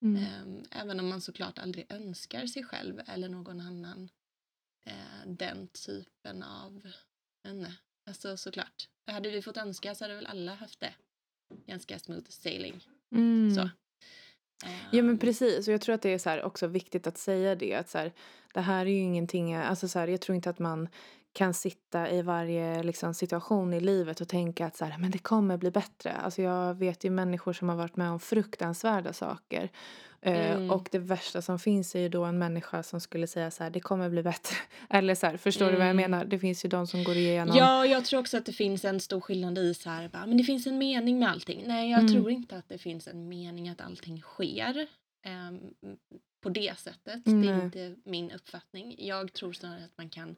Mm. 0.02 0.24
Um, 0.42 0.66
även 0.72 1.00
om 1.00 1.10
man 1.10 1.22
såklart 1.22 1.60
aldrig 1.60 1.92
önskar 1.92 2.48
sig 2.48 2.64
själv 2.64 3.02
eller 3.08 3.30
någon 3.30 3.62
annan 3.62 4.10
uh, 4.88 5.28
den 5.28 5.68
typen 5.68 6.44
av... 6.44 6.92
Nej, 7.44 7.74
alltså 8.06 8.38
såklart. 8.38 8.90
Hade 9.06 9.30
vi 9.30 9.42
fått 9.42 9.58
önska 9.58 9.96
så 9.96 10.04
hade 10.04 10.16
väl 10.16 10.26
alla 10.26 10.56
haft 10.56 10.80
det. 10.80 10.94
Ganska 11.66 12.00
smooth 12.00 12.30
sailing. 12.30 12.88
Mm. 13.12 13.56
Så. 13.56 13.70
Ja 14.92 15.02
men 15.02 15.10
ehm. 15.10 15.18
precis 15.18 15.68
och 15.68 15.74
jag 15.74 15.82
tror 15.82 15.96
att 15.96 16.02
det 16.02 16.14
är 16.14 16.18
så 16.18 16.42
också 16.42 16.68
viktigt 16.68 17.08
att 17.08 17.18
säga 17.18 17.56
det 17.56 17.76
att 17.76 17.90
så 17.90 17.98
här, 17.98 18.14
det 18.54 18.62
här 18.62 18.86
är 18.86 18.90
ju 18.90 19.00
ingenting, 19.00 19.56
alltså 19.56 19.88
så 19.88 20.00
här, 20.00 20.08
jag 20.08 20.22
tror 20.22 20.36
inte 20.36 20.50
att 20.50 20.60
man 20.60 20.90
kan 21.34 21.54
sitta 21.54 22.10
i 22.10 22.22
varje 22.22 22.84
liksom, 22.84 23.14
situation 23.14 23.74
i 23.74 23.80
livet 23.80 24.22
och 24.22 24.28
tänka 24.28 24.66
att 24.66 24.76
så 24.76 24.86
här, 24.86 24.98
men 24.98 25.12
det 25.12 25.18
kommer 25.18 25.58
bli 25.58 25.72
bättre. 25.72 26.12
Alltså 26.12 26.42
jag 26.42 26.74
vet 26.74 27.04
ju 27.04 27.10
människor 27.10 27.54
som 27.54 27.70
har 27.70 27.76
varit 27.76 27.96
med 27.96 28.12
om 28.12 28.20
fruktansvärda 28.20 29.14
saker. 29.14 29.70
Eh, 30.28 30.52
mm. 30.52 30.72
och 30.72 30.90
det 30.92 31.00
värsta 31.00 31.42
som 31.42 31.60
finns 31.60 31.96
är 31.96 32.00
ju 32.00 32.10
då 32.10 32.26
en 32.26 32.38
människa 32.38 32.84
som 32.84 33.02
skulle 33.02 33.28
säga 33.28 33.52
så 33.52 33.64
här, 33.64 33.70
det 33.70 33.80
kommer 33.80 34.10
bli 34.10 34.24
bättre. 34.24 34.56
Eller 34.90 35.16
så 35.16 35.28
här, 35.28 35.38
förstår 35.38 35.66
mm. 35.66 35.74
du 35.74 35.78
vad 35.78 35.88
jag 35.88 36.00
mm. 36.00 36.12
menar? 36.12 36.26
Det 36.26 36.40
finns 36.40 36.66
ju 36.66 36.70
de 36.70 36.88
som 36.88 37.04
går 37.04 37.16
igenom. 37.16 37.58
Ja, 37.58 37.86
jag 37.86 38.06
tror 38.06 38.20
också 38.20 38.38
att 38.38 38.46
det 38.46 38.54
finns 38.54 38.86
en 38.86 39.00
stor 39.00 39.22
skillnad 39.22 39.58
i 39.58 39.74
så 39.74 39.90
här, 39.90 40.10
bara, 40.10 40.26
men 40.26 40.38
det 40.38 40.44
finns 40.44 40.68
en 40.68 40.78
mening 40.78 41.20
med 41.20 41.30
allting. 41.30 41.64
Nej, 41.68 41.92
jag 41.92 42.00
mm. 42.00 42.14
tror 42.14 42.32
inte 42.32 42.58
att 42.58 42.70
det 42.70 42.78
finns 42.78 43.08
en 43.08 43.30
mening 43.30 43.70
att 43.70 43.82
allting 43.82 44.22
sker. 44.22 44.88
Um, 45.50 45.98
på 46.42 46.50
det 46.50 46.80
sättet. 46.80 47.26
Det 47.26 47.32
är 47.32 47.64
inte 47.64 47.96
min 48.04 48.32
uppfattning. 48.32 48.96
Jag 48.98 49.34
tror 49.34 49.54
snarare 49.54 49.84
att 49.84 49.98
man 49.98 50.10
kan 50.10 50.36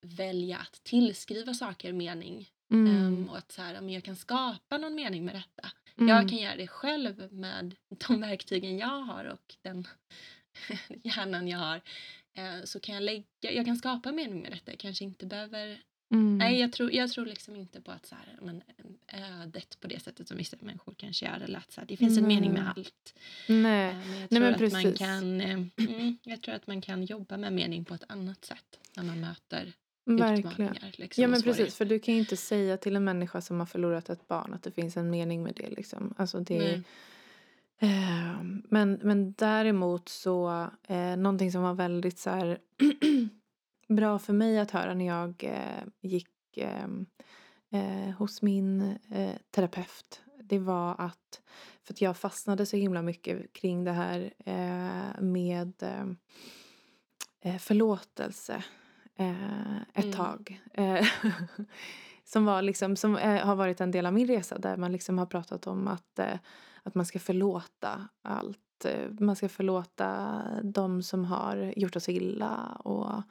välja 0.00 0.58
att 0.58 0.84
tillskriva 0.84 1.54
saker 1.54 1.92
mening. 1.92 2.50
Um, 2.70 3.28
och 3.28 3.38
att 3.38 3.52
så 3.52 3.62
här, 3.62 3.80
men 3.80 3.90
jag 3.90 4.04
kan 4.04 4.16
skapa 4.16 4.78
någon 4.78 4.94
mening 4.94 5.24
med 5.24 5.34
detta. 5.34 5.68
Mm. 5.98 6.08
Jag 6.08 6.28
kan 6.28 6.38
göra 6.38 6.56
det 6.56 6.68
själv 6.68 7.32
med 7.32 7.74
de 7.88 8.20
verktygen 8.20 8.78
jag 8.78 9.00
har 9.02 9.24
och 9.24 9.56
den 9.62 9.88
hjärnan 11.02 11.48
jag 11.48 11.58
har. 11.58 11.80
Uh, 12.38 12.64
så 12.64 12.80
kan 12.80 12.94
jag 12.94 13.02
lägga, 13.04 13.24
jag 13.40 13.64
kan 13.64 13.76
skapa 13.76 14.12
mening 14.12 14.42
med 14.42 14.52
detta. 14.52 14.70
Jag 14.72 14.78
kanske 14.78 15.04
inte 15.04 15.26
behöver 15.26 15.78
Mm. 16.10 16.38
Nej, 16.38 16.60
jag 16.60 16.72
tror, 16.72 16.92
jag 16.92 17.10
tror 17.10 17.26
liksom 17.26 17.56
inte 17.56 17.80
på 17.80 17.90
att 17.90 18.06
så 18.06 18.14
här, 18.14 18.38
men, 18.42 18.62
ödet 19.12 19.80
på 19.80 19.88
det 19.88 20.00
sättet 20.00 20.28
som 20.28 20.36
vissa 20.36 20.56
människor 20.60 20.94
kanske 20.98 21.26
gör. 21.26 21.40
Eller 21.40 21.58
att 21.58 21.72
så 21.72 21.80
här, 21.80 21.88
det 21.88 21.96
finns 21.96 22.18
en 22.18 22.24
mm. 22.24 22.36
mening 22.36 22.52
med 22.52 22.68
allt. 22.76 23.18
Nej, 23.48 23.92
uh, 23.92 23.98
men 24.08 24.20
jag 24.20 24.30
tror 24.30 24.40
Nej, 24.40 24.40
men 24.40 24.52
att 24.52 24.58
precis. 24.58 24.84
man 24.84 24.92
kan, 24.92 25.40
uh, 25.40 26.14
jag 26.22 26.42
tror 26.42 26.54
att 26.54 26.66
man 26.66 26.80
kan 26.80 27.04
jobba 27.04 27.36
med 27.36 27.52
mening 27.52 27.84
på 27.84 27.94
ett 27.94 28.04
annat 28.08 28.44
sätt 28.44 28.78
när 28.96 29.04
man 29.04 29.20
möter 29.20 29.72
Verkligen. 30.16 30.76
Liksom, 30.96 31.22
ja 31.22 31.28
men 31.28 31.42
precis 31.42 31.74
för 31.74 31.84
du 31.84 31.98
kan 31.98 32.14
ju 32.14 32.20
inte 32.20 32.36
säga 32.36 32.76
till 32.76 32.96
en 32.96 33.04
människa 33.04 33.40
som 33.40 33.58
har 33.58 33.66
förlorat 33.66 34.10
ett 34.10 34.28
barn 34.28 34.54
att 34.54 34.62
det 34.62 34.70
finns 34.70 34.96
en 34.96 35.10
mening 35.10 35.42
med 35.42 35.54
det 35.56 35.70
liksom. 35.70 36.14
Alltså 36.16 36.40
det 36.40 36.82
eh, 37.78 38.42
men, 38.64 39.00
men 39.02 39.32
däremot 39.32 40.08
så 40.08 40.68
eh, 40.86 41.16
någonting 41.16 41.52
som 41.52 41.62
var 41.62 41.74
väldigt 41.74 42.18
så 42.18 42.30
här 42.30 42.58
bra 43.88 44.18
för 44.18 44.32
mig 44.32 44.58
att 44.58 44.70
höra 44.70 44.94
när 44.94 45.06
jag 45.06 45.44
eh, 45.44 45.86
gick 46.00 46.56
ehm, 46.56 47.06
eh, 47.70 48.14
hos 48.18 48.42
min 48.42 48.80
eh, 49.10 49.34
terapeut 49.50 50.22
det 50.42 50.58
var 50.58 50.94
att 50.98 51.40
för 51.84 51.94
att 51.94 52.00
jag 52.00 52.16
fastnade 52.16 52.66
så 52.66 52.76
himla 52.76 53.02
mycket 53.02 53.52
kring 53.52 53.84
det 53.84 53.92
här 53.92 54.32
eh, 54.44 55.22
med 55.22 55.72
förlåtelse 57.58 58.64
eh, 59.18 59.76
ett 59.94 60.04
mm. 60.04 60.12
tag. 60.12 60.60
Eh, 60.74 61.06
som 62.24 62.44
var 62.44 62.62
liksom, 62.62 62.96
som 62.96 63.16
eh, 63.16 63.46
har 63.46 63.56
varit 63.56 63.80
en 63.80 63.90
del 63.90 64.06
av 64.06 64.12
min 64.12 64.26
resa 64.26 64.58
där 64.58 64.76
man 64.76 64.92
liksom 64.92 65.18
har 65.18 65.26
pratat 65.26 65.66
om 65.66 65.88
att, 65.88 66.18
eh, 66.18 66.38
att 66.82 66.94
man 66.94 67.06
ska 67.06 67.18
förlåta 67.18 68.08
allt. 68.22 68.84
Eh, 68.84 69.10
man 69.20 69.36
ska 69.36 69.48
förlåta 69.48 70.42
de 70.62 71.02
som 71.02 71.24
har 71.24 71.72
gjort 71.76 71.96
oss 71.96 72.08
illa. 72.08 72.80
Och, 72.84 73.22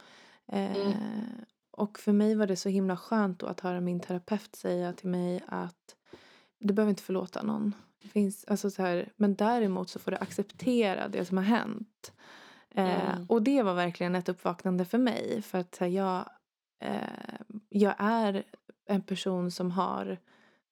mm. 0.47 0.93
och 1.71 2.00
för 2.00 2.12
mig 2.12 2.36
var 2.36 2.47
det 2.47 2.56
så 2.56 2.69
himla 2.69 2.97
skönt 2.97 3.39
då 3.39 3.45
att 3.45 3.60
höra 3.60 3.82
min 3.82 4.00
terapeut 4.00 4.56
säga 4.56 4.93
till 4.93 5.10
mig 5.10 5.43
att 5.47 5.95
du 6.60 6.73
behöver 6.73 6.89
inte 6.89 7.04
förlåta 7.04 7.43
någon. 7.43 7.73
Det 8.02 8.08
finns, 8.08 8.45
alltså 8.47 8.69
så 8.69 8.82
här, 8.82 9.12
men 9.15 9.36
däremot 9.36 9.89
så 9.89 10.00
får 10.00 10.12
du 10.12 10.17
acceptera 10.17 11.08
det 11.08 11.26
som 11.26 11.38
har 11.38 11.43
hänt. 11.43 12.13
Mm. 12.75 13.25
och 13.30 13.41
det 13.41 13.63
var 13.63 13.73
verkligen 13.73 14.15
ett 14.15 14.30
uppvaknande 14.30 14.86
för 14.86 14.97
mig. 14.97 15.41
För 15.41 15.58
att 15.58 15.77
jag, 15.82 16.30
eh, 16.84 17.39
jag 17.69 17.95
är 17.97 18.43
en 18.86 19.01
person 19.01 19.51
som 19.51 19.71
har 19.71 20.17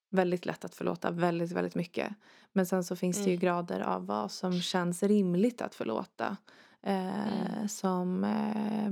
väldigt 0.10 0.45
lätt 0.45 0.65
att 0.65 0.75
förlåta 0.75 1.12
väldigt, 1.12 1.51
väldigt 1.51 1.75
mycket. 1.75 2.13
Men 2.53 2.65
sen 2.65 2.84
så 2.84 2.95
finns 2.95 3.17
mm. 3.17 3.25
det 3.25 3.31
ju 3.31 3.36
mm. 3.36 3.45
grader 3.45 3.79
av 3.79 4.05
vad 4.05 4.31
som 4.31 4.62
känns 4.62 5.03
rimligt 5.03 5.62
att 5.62 5.75
förlåta. 5.75 6.38
Eh, 6.85 7.55
mm. 7.57 7.67
Som 7.67 8.23
eh, 8.23 8.91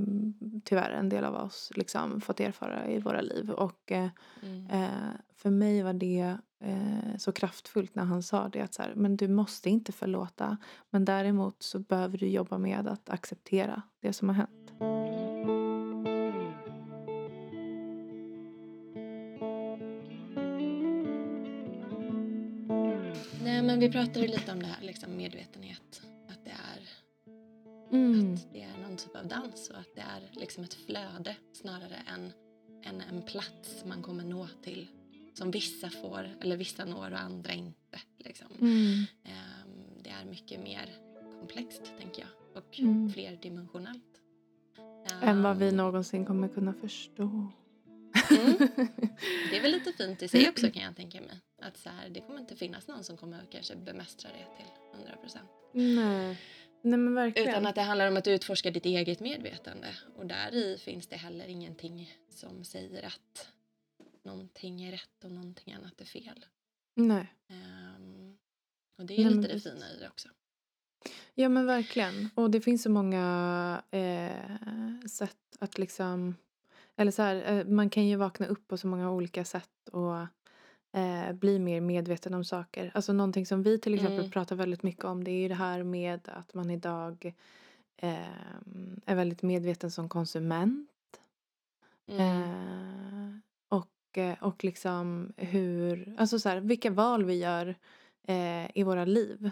tyvärr 0.64 0.92
en 0.92 1.10
del 1.10 1.24
av 1.24 1.36
oss 1.36 1.72
liksom 1.76 2.22
fått 2.22 2.40
erfara 2.40 2.88
i 2.88 3.00
våra 3.00 3.22
liv. 3.22 3.52
Och 3.52 3.92
eh, 3.92 4.10
mm. 4.44 4.68
Eh, 4.70 4.90
för 5.36 5.50
mig 5.50 5.84
var 5.84 5.94
det 5.94 6.38
eh, 6.60 7.18
så 7.18 7.32
kraftfullt 7.32 7.96
när 7.96 8.04
han 8.04 8.24
sa 8.24 8.50
det. 8.50 8.62
Att 8.62 8.74
så 8.74 8.82
här, 8.82 8.94
men 8.96 9.18
du 9.18 9.28
måste 9.28 9.70
inte 9.70 9.92
förlåta. 9.92 10.58
Men 10.90 11.06
däremot 11.06 11.64
så 11.64 11.80
behöver 11.80 12.18
du 12.18 12.28
jobba 12.28 12.58
med 12.58 12.88
att 12.88 13.10
acceptera 13.10 13.82
det 14.00 14.14
som 14.14 14.30
har 14.30 14.36
hänt. 14.36 14.74
Nej 23.44 23.62
men 23.62 23.80
vi 23.80 23.92
pratade 23.92 24.28
lite 24.28 24.52
om 24.52 24.60
det 24.60 24.68
här 24.68 24.82
liksom 24.82 25.18
medvetenhet. 25.18 25.93
Att 27.94 28.00
det 28.00 28.00
är 28.00 28.20
mm. 28.20 28.34
att 28.34 28.54
det 28.54 28.62
är 28.62 28.88
någon 28.88 28.98
typ 28.98 29.16
av 29.16 29.28
dans 29.28 29.70
och 29.70 29.78
att 29.78 29.96
det 29.96 30.02
är 30.02 30.40
liksom 30.40 30.64
ett 30.64 30.74
flöde 30.74 31.36
snarare 31.54 32.02
än, 32.08 32.32
än 32.84 33.02
en 33.02 33.22
plats 33.22 33.84
man 33.86 34.02
kommer 34.02 34.24
nå 34.24 34.48
till 34.64 34.88
som 35.34 35.52
vissa 35.52 35.90
får 35.90 36.30
eller 36.42 36.58
vissa 36.58 36.86
når 36.86 37.12
och 37.12 37.20
andra 37.20 37.54
inte. 37.54 38.00
Liksom. 38.18 38.48
Mm. 38.62 39.06
Um, 39.24 40.04
det 40.04 40.10
är 40.10 40.26
mycket 40.26 40.64
mer 40.64 40.90
komplext 41.40 41.82
tänker 42.00 42.22
jag 42.22 42.64
och 42.64 42.80
mm. 42.80 43.14
flerdimensionellt. 43.14 44.22
Um, 44.78 45.30
Än 45.30 45.44
vad 45.44 45.58
vi 45.58 45.68
ehm. 45.68 45.78
någonsin 45.78 46.26
kommer 46.26 46.48
kunna 46.48 46.74
förstå. 46.74 47.24
Mm. 48.32 48.58
Det 49.52 49.58
är 49.58 49.62
väl 49.62 49.72
lite 49.72 49.92
fint 49.92 50.22
i 50.22 50.28
sig 50.28 50.50
också 50.50 50.72
kan 50.72 50.84
jag 50.84 50.96
tänka 50.96 51.22
mig. 51.22 51.42
Att 51.62 51.78
så 51.78 51.90
här, 51.90 52.10
det 52.10 52.22
kommer 52.22 52.40
inte 52.40 52.56
finnas 52.56 52.88
någon 52.88 53.04
som 53.04 53.18
kommer 53.18 53.46
kanske 53.52 53.76
bemästra 53.76 54.30
det 54.30 54.58
till 54.58 54.66
100 54.94 55.18
procent. 55.22 55.50
Nej. 55.74 56.38
Nej. 56.84 57.34
Utan 57.36 57.66
att 57.66 57.76
det 57.76 57.82
handlar 57.82 58.08
om 58.08 58.18
att 58.18 58.28
utforska 58.28 58.72
ditt 58.72 58.86
eget 58.86 59.20
medvetande. 59.20 59.88
Och 60.16 60.26
där 60.26 60.56
i 60.56 60.78
finns 60.78 61.08
det 61.08 61.16
heller 61.16 61.48
ingenting 61.48 62.18
som 62.30 62.64
säger 62.64 63.06
att 63.06 63.48
någonting 64.24 64.84
är 64.84 64.92
rätt 64.92 65.24
och 65.24 65.32
någonting 65.32 65.74
annat 65.74 66.02
är 66.02 66.06
fel. 66.06 66.46
Nej. 66.96 67.34
Um, 67.50 68.38
och 68.98 69.06
det 69.06 69.14
är 69.14 69.26
Nej, 69.26 69.34
lite 69.34 69.54
det 69.54 69.60
fina 69.60 69.92
i 69.92 70.00
det 70.00 70.08
också. 70.08 70.30
Ja 71.34 71.50
men 71.50 71.66
verkligen. 71.66 72.30
Och 72.36 72.52
det 72.52 72.62
finns 72.62 72.84
så 72.84 72.90
många 72.90 73.84
eh, 73.92 75.08
sätt 75.10 75.38
att 75.60 75.78
liksom... 75.78 76.36
Eller 76.96 77.12
så 77.12 77.22
här, 77.22 77.54
eh, 77.54 77.66
man 77.66 77.90
kan 77.90 78.08
ju 78.08 78.16
vakna 78.16 78.48
upp 78.48 78.68
på 78.68 78.78
så 78.78 78.88
många 78.88 79.12
olika 79.12 79.46
sätt 79.46 79.90
och 79.92 80.26
eh, 80.94 81.34
bli 81.34 81.60
mer 81.60 81.82
medveten 81.82 82.34
om 82.34 82.46
saker. 82.46 82.92
Alltså 82.94 83.14
någonting 83.14 83.46
som 83.46 83.64
vi 83.64 83.80
till 83.80 83.94
exempel 83.94 84.20
mm. 84.20 84.32
pratar 84.32 84.56
väldigt 84.56 84.84
mycket 84.84 85.06
om 85.06 85.24
det 85.24 85.32
är 85.32 85.42
ju 85.42 85.48
det 85.48 85.56
här 85.56 85.84
med 85.84 86.30
att 86.30 86.54
man 86.54 86.70
idag 86.70 87.34
eh, 87.98 89.06
är 89.06 89.16
väldigt 89.16 89.42
medveten 89.42 89.92
som 89.92 90.10
konsument. 90.10 90.90
Mm. 92.08 92.42
Eh, 92.42 92.84
mycket 94.14 94.42
och 94.42 94.64
liksom 94.64 95.34
hur, 95.38 96.16
alltså 96.18 96.40
så 96.40 96.50
här, 96.50 96.60
vilka 96.60 96.92
val 96.92 97.26
vi 97.26 97.34
gör 97.34 97.76
eh, 98.28 98.78
i 98.78 98.84
våra 98.84 99.06
liv. 99.06 99.52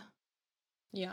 Ja, 0.91 1.11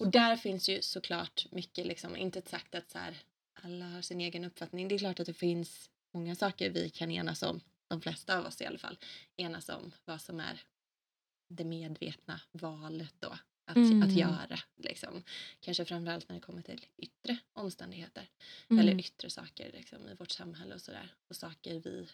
och 0.00 0.10
där 0.10 0.36
finns 0.36 0.68
ju 0.68 0.82
såklart 0.82 1.46
mycket, 1.50 1.86
liksom, 1.86 2.16
inte 2.16 2.42
sagt 2.42 2.74
att 2.74 2.90
så 2.90 2.98
här, 2.98 3.16
alla 3.54 3.84
har 3.84 4.02
sin 4.02 4.20
egen 4.20 4.44
uppfattning. 4.44 4.88
Det 4.88 4.94
är 4.94 4.98
klart 4.98 5.20
att 5.20 5.26
det 5.26 5.34
finns 5.34 5.90
många 6.12 6.34
saker 6.34 6.70
vi 6.70 6.90
kan 6.90 7.10
enas 7.10 7.42
om, 7.42 7.60
de 7.90 8.00
flesta 8.00 8.38
av 8.38 8.46
oss 8.46 8.60
i 8.60 8.66
alla 8.66 8.78
fall, 8.78 8.98
enas 9.36 9.68
om 9.68 9.92
vad 10.04 10.20
som 10.20 10.40
är 10.40 10.62
det 11.48 11.64
medvetna 11.64 12.40
valet 12.52 13.14
då. 13.18 13.38
att, 13.64 13.76
mm. 13.76 14.02
att 14.02 14.12
göra. 14.12 14.58
Liksom. 14.76 15.22
Kanske 15.60 15.84
framförallt 15.84 16.28
när 16.28 16.36
det 16.36 16.40
kommer 16.40 16.62
till 16.62 16.86
yttre 16.96 17.38
omständigheter. 17.52 18.28
Mm. 18.70 18.80
Eller 18.80 19.00
yttre 19.00 19.30
saker 19.30 19.72
liksom, 19.72 20.08
i 20.08 20.14
vårt 20.14 20.30
samhälle 20.30 20.74
och 20.74 20.80
sådär. 20.80 21.14
Och 21.28 21.36
saker 21.36 21.80
vi, 21.80 22.08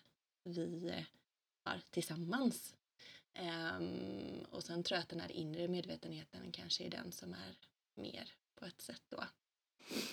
vi 0.44 0.88
eh, 0.88 1.04
har 1.64 1.80
tillsammans. 1.90 2.74
Um, 3.78 4.44
och 4.50 4.64
sen 4.64 4.82
tror 4.82 4.96
jag 4.96 5.02
att 5.02 5.08
den 5.08 5.20
här 5.20 5.32
inre 5.32 5.68
medvetenheten 5.68 6.52
kanske 6.52 6.84
är 6.84 6.90
den 6.90 7.12
som 7.12 7.32
är 7.32 7.54
mer 7.94 8.32
på 8.54 8.64
ett 8.64 8.80
sätt 8.80 9.02
då. 9.08 9.24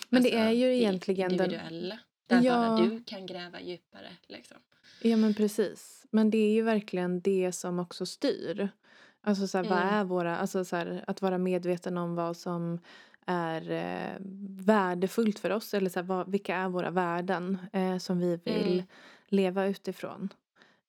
Men 0.10 0.18
alltså, 0.18 0.32
det 0.32 0.38
är 0.38 0.52
ju 0.52 0.76
egentligen. 0.76 1.38
Den, 1.38 1.94
där 2.28 2.42
ja. 2.42 2.58
bara 2.58 2.78
du 2.78 3.04
kan 3.04 3.26
gräva 3.26 3.62
djupare. 3.62 4.10
Liksom. 4.28 4.58
Ja 5.02 5.18
men 5.18 5.34
precis. 5.34 6.06
Men 6.12 6.30
det 6.30 6.38
är 6.38 6.54
ju 6.54 6.62
verkligen 6.62 7.22
det 7.22 7.52
som 7.52 7.80
också 7.80 8.06
styr. 8.06 8.70
Alltså 9.22 9.48
så 9.48 9.58
här, 9.58 9.66
mm. 9.66 9.78
vad 9.78 9.94
är 9.94 10.04
våra, 10.04 10.38
alltså 10.38 10.66
så 10.66 10.76
här, 10.76 11.04
att 11.08 11.22
vara 11.22 11.38
medveten 11.38 11.98
om 11.98 12.16
vad 12.16 12.38
som 12.38 12.80
är 13.26 13.72
eh, 13.72 14.18
värdefullt 14.66 15.40
för 15.40 15.50
oss. 15.50 15.74
Eller 15.74 15.90
så 15.90 16.00
här, 16.00 16.08
vad, 16.08 16.32
vilka 16.32 16.56
är 16.56 16.70
våra 16.70 16.92
värden 16.92 17.58
eh, 17.74 17.98
som 17.98 18.20
vi 18.20 18.40
vill 18.44 18.74
mm. 18.74 18.86
leva 19.28 19.66
utifrån. 19.66 20.30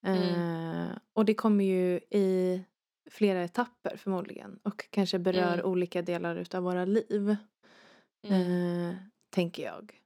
Mm. 0.05 0.21
Eh, 0.21 0.97
och 1.13 1.25
det 1.25 1.33
kommer 1.33 1.63
ju 1.63 1.99
i 2.09 2.61
flera 3.09 3.43
etapper 3.43 3.97
förmodligen. 3.97 4.59
Och 4.63 4.85
kanske 4.89 5.19
berör 5.19 5.53
mm. 5.53 5.65
olika 5.65 6.01
delar 6.01 6.35
utav 6.35 6.63
våra 6.63 6.85
liv. 6.85 7.35
Mm. 8.27 8.89
Eh, 8.89 8.95
tänker 9.29 9.63
jag. 9.63 10.04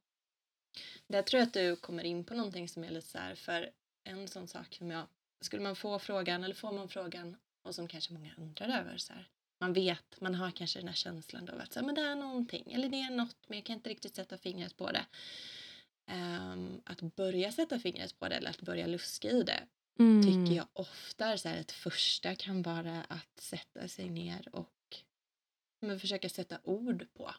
Där 1.10 1.22
tror 1.22 1.40
jag 1.40 1.48
att 1.48 1.54
du 1.54 1.76
kommer 1.76 2.04
in 2.04 2.24
på 2.24 2.34
någonting 2.34 2.70
som 2.70 2.84
är 2.84 2.90
lite 2.90 3.08
så 3.08 3.18
här, 3.18 3.36
för 3.36 3.70
en 4.04 4.28
sån 4.28 4.48
sak 4.48 4.76
som 4.76 4.92
jag, 4.92 5.08
skulle 5.42 5.64
man 5.64 5.76
få 5.76 6.00
frågan 6.00 6.44
eller 6.44 6.56
får 6.56 6.72
man 6.72 6.90
frågan 6.90 7.38
och 7.64 7.76
som 7.76 7.88
kanske 7.88 8.14
många 8.14 8.32
undrar 8.38 8.80
över 8.80 8.98
så 8.98 9.14
här, 9.14 9.30
man 9.60 9.74
vet, 9.74 10.22
man 10.22 10.36
har 10.36 10.52
kanske 10.52 10.80
den 10.80 10.88
här 10.88 10.96
känslan 10.96 11.46
då 11.46 11.54
att 11.54 11.74
så 11.74 11.80
här, 11.80 11.86
men 11.86 11.96
det 11.96 12.02
är 12.02 12.16
någonting 12.16 12.72
eller 12.72 12.90
det 12.90 13.02
är 13.02 13.10
något 13.10 13.38
men 13.48 13.58
jag 13.58 13.66
kan 13.66 13.76
inte 13.76 13.90
riktigt 13.90 14.16
sätta 14.16 14.38
fingret 14.38 14.78
på 14.78 14.92
det. 14.92 15.06
Um, 16.12 16.82
att 16.86 17.02
börja 17.02 17.52
sätta 17.52 17.80
fingret 17.80 18.20
på 18.20 18.30
det 18.30 18.36
eller 18.36 18.50
att 18.50 18.62
börja 18.62 18.88
luska 18.88 19.30
i 19.30 19.44
det 19.44 19.68
mm. 20.00 20.24
tycker 20.24 20.56
jag 20.58 20.68
ofta 20.74 21.38
så 21.38 21.50
här, 21.50 21.58
ett 21.58 21.72
första 21.72 22.36
kan 22.36 22.62
vara 22.62 23.04
att 23.04 23.40
sätta 23.40 23.88
sig 23.88 24.10
ner 24.10 24.56
och 24.56 24.98
men, 25.82 26.00
försöka 26.00 26.30
sätta 26.30 26.60
ord 26.64 27.08
på 27.14 27.32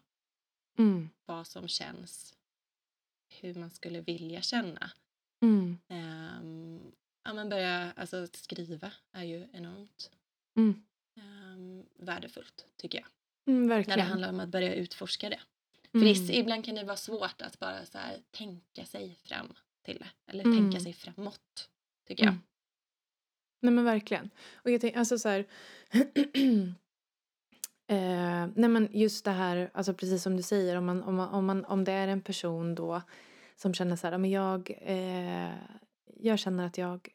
mm. 0.79 1.11
vad 1.25 1.47
som 1.47 1.69
känns 1.69 2.35
hur 3.41 3.55
man 3.55 3.71
skulle 3.71 4.01
vilja 4.01 4.43
känna. 4.43 4.91
Mm. 5.43 5.79
Um, 5.89 6.93
ja, 7.25 7.33
men 7.35 7.49
börja, 7.49 7.93
alltså, 7.97 8.27
skriva 8.33 8.93
är 9.13 9.25
ju 9.25 9.49
enormt 9.53 10.11
mm. 10.57 10.83
um, 11.17 11.87
värdefullt 11.97 12.67
tycker 12.77 12.99
jag. 12.99 13.07
Mm, 13.47 13.67
När 13.67 13.97
det 13.97 14.03
handlar 14.03 14.29
om 14.29 14.41
att 14.41 14.49
börja 14.49 14.75
utforska 14.75 15.29
det. 15.29 15.41
För 15.93 15.99
mm. 15.99 16.31
ibland 16.31 16.65
kan 16.65 16.75
det 16.75 16.85
vara 16.85 16.97
svårt 16.97 17.43
att 17.43 17.59
bara 17.59 17.87
så 17.87 17.99
här, 17.99 18.23
tänka 18.31 18.85
sig 18.85 19.15
fram 19.25 19.55
till 19.83 19.99
det. 19.99 20.11
Eller 20.27 20.43
tänka 20.43 20.59
mm. 20.59 20.81
sig 20.81 20.93
framåt, 20.93 21.71
tycker 22.07 22.25
jag. 22.25 22.33
Mm. 22.33 22.43
Nej 23.61 23.73
men 23.73 23.85
verkligen. 23.85 24.31
Och 24.55 24.71
jag 24.71 24.81
tänker, 24.81 24.99
alltså 24.99 25.19
så 25.19 25.29
här, 25.29 25.47
eh, 27.91 28.49
nej 28.55 28.69
men 28.69 28.89
just 28.93 29.25
det 29.25 29.31
här, 29.31 29.71
alltså 29.75 29.95
precis 29.95 30.23
som 30.23 30.37
du 30.37 30.43
säger, 30.43 30.77
om, 30.77 30.87
man, 30.87 31.03
om, 31.03 31.15
man, 31.15 31.29
om, 31.29 31.47
man, 31.47 31.65
om 31.65 31.85
det 31.85 31.93
är 31.93 32.09
en 32.09 32.21
person 32.21 32.75
då 32.75 33.03
som 33.57 33.75
känner 33.75 33.97
så 33.97 34.07
här, 34.07 34.19
men 34.19 34.31
jag, 34.31 34.71
eh, 34.81 35.55
jag 36.17 36.39
känner 36.39 36.67
att 36.67 36.79
jag 36.79 37.09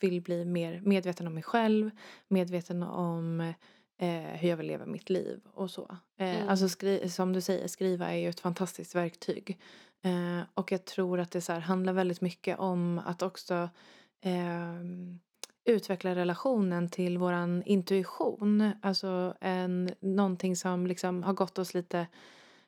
vill 0.00 0.22
bli 0.22 0.44
mer 0.44 0.80
medveten 0.84 1.26
om 1.26 1.34
mig 1.34 1.42
själv, 1.42 1.90
medveten 2.28 2.82
om 2.82 3.40
eh, 3.98 4.22
hur 4.22 4.48
jag 4.48 4.56
vill 4.56 4.66
leva 4.66 4.86
mitt 4.86 5.10
liv 5.10 5.40
och 5.54 5.70
så. 5.70 5.96
Eh, 6.18 6.36
mm. 6.36 6.48
Alltså 6.48 6.68
skri- 6.68 7.08
som 7.08 7.32
du 7.32 7.40
säger, 7.40 7.68
skriva 7.68 8.12
är 8.12 8.16
ju 8.16 8.28
ett 8.28 8.40
fantastiskt 8.40 8.94
verktyg. 8.94 9.58
Eh, 10.02 10.40
och 10.54 10.72
jag 10.72 10.84
tror 10.84 11.20
att 11.20 11.30
det 11.30 11.40
så 11.40 11.52
här, 11.52 11.60
handlar 11.60 11.92
väldigt 11.92 12.20
mycket 12.20 12.58
om 12.58 13.00
att 13.06 13.22
också 13.22 13.70
ehm, 14.20 15.18
utveckla 15.72 16.14
relationen 16.14 16.88
till 16.88 17.18
våran 17.18 17.62
intuition. 17.66 18.70
Alltså 18.82 19.34
en, 19.40 19.90
någonting 20.00 20.56
som 20.56 20.86
liksom 20.86 21.22
har 21.22 21.32
gått 21.32 21.58
oss 21.58 21.74
lite 21.74 22.06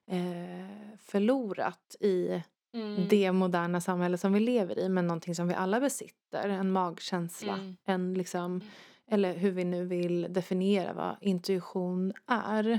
eh, 0.07 0.97
förlorat 0.99 1.97
i 2.01 2.43
mm. 2.75 3.09
det 3.09 3.33
moderna 3.33 3.81
samhälle 3.81 4.19
som 4.19 4.33
vi 4.33 4.41
lever 4.41 4.79
i. 4.79 4.89
Men 4.89 5.07
någonting 5.07 5.35
som 5.35 5.49
vi 5.49 5.55
alla 5.55 5.81
besitter. 5.81 6.49
En 6.49 6.73
magkänsla. 6.73 7.55
Mm. 7.55 7.77
En 7.85 8.15
liksom, 8.15 8.45
mm. 8.45 8.63
eller 9.11 9.35
hur 9.35 9.51
vi 9.51 9.65
nu 9.65 9.85
vill 9.85 10.27
definiera 10.31 10.93
vad 10.93 11.17
intuition 11.21 12.13
är. 12.27 12.71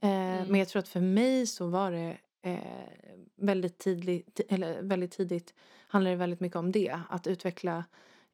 Eh, 0.00 0.46
men 0.48 0.54
jag 0.54 0.68
tror 0.68 0.80
att 0.80 0.88
för 0.88 1.00
mig 1.00 1.46
så 1.46 1.66
var 1.66 1.92
det 1.92 2.16
eh, 2.42 2.58
väldigt, 3.36 3.78
tidligt, 3.78 4.40
eller 4.48 4.82
väldigt 4.82 5.12
tidigt 5.12 5.54
handlar 5.86 6.10
det 6.10 6.16
väldigt 6.16 6.40
mycket 6.40 6.56
om 6.56 6.72
det. 6.72 6.98
Att 7.08 7.26
utveckla 7.26 7.84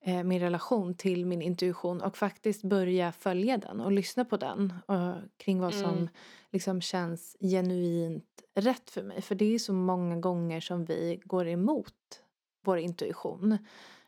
min 0.04 0.40
relation 0.40 0.94
till 0.94 1.26
min 1.26 1.42
intuition 1.42 2.00
och 2.00 2.16
faktiskt 2.16 2.62
börja 2.62 3.12
följa 3.12 3.56
den 3.56 3.80
och 3.80 3.92
lyssna 3.92 4.24
på 4.24 4.36
den 4.36 4.74
och, 4.86 5.14
kring 5.36 5.60
vad 5.60 5.74
som 5.74 5.94
mm. 5.94 6.08
liksom 6.50 6.80
känns 6.80 7.36
genuint 7.40 8.42
rätt 8.54 8.90
för 8.90 9.02
mig. 9.02 9.22
För 9.22 9.34
det 9.34 9.54
är 9.54 9.58
så 9.58 9.72
många 9.72 10.16
gånger 10.16 10.60
som 10.60 10.84
vi 10.84 11.20
går 11.24 11.48
emot 11.48 12.22
vår 12.64 12.78
intuition. 12.78 13.58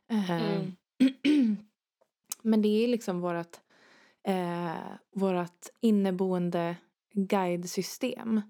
Eh, 0.08 0.30
mm. 0.30 0.76
Men 2.42 2.62
det 2.62 2.68
är 2.68 2.88
liksom 2.88 3.20
vårt, 3.20 3.56
eh, 4.22 4.74
vårt 5.14 5.66
inneboende 5.80 6.76
guidesystem. 7.12 8.42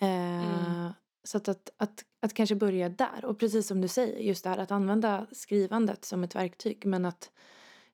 Eh, 0.00 0.68
mm. 0.68 0.92
Så 1.26 1.36
att, 1.36 1.48
att, 1.48 1.70
att, 1.76 2.04
att 2.20 2.34
kanske 2.34 2.54
börja 2.54 2.88
där. 2.88 3.24
Och 3.24 3.38
precis 3.38 3.66
som 3.66 3.80
du 3.80 3.88
säger, 3.88 4.18
just 4.18 4.44
det 4.44 4.50
här 4.50 4.58
att 4.58 4.70
använda 4.70 5.26
skrivandet 5.32 6.04
som 6.04 6.24
ett 6.24 6.34
verktyg. 6.34 6.86
Men 6.86 7.04
att, 7.04 7.30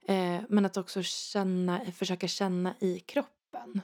eh, 0.07 0.41
men 0.49 0.67
att 0.67 0.77
också 0.77 1.03
känna, 1.03 1.81
försöka 1.93 2.29
känna 2.29 2.75
i 2.81 3.01
kroppen. 3.01 3.81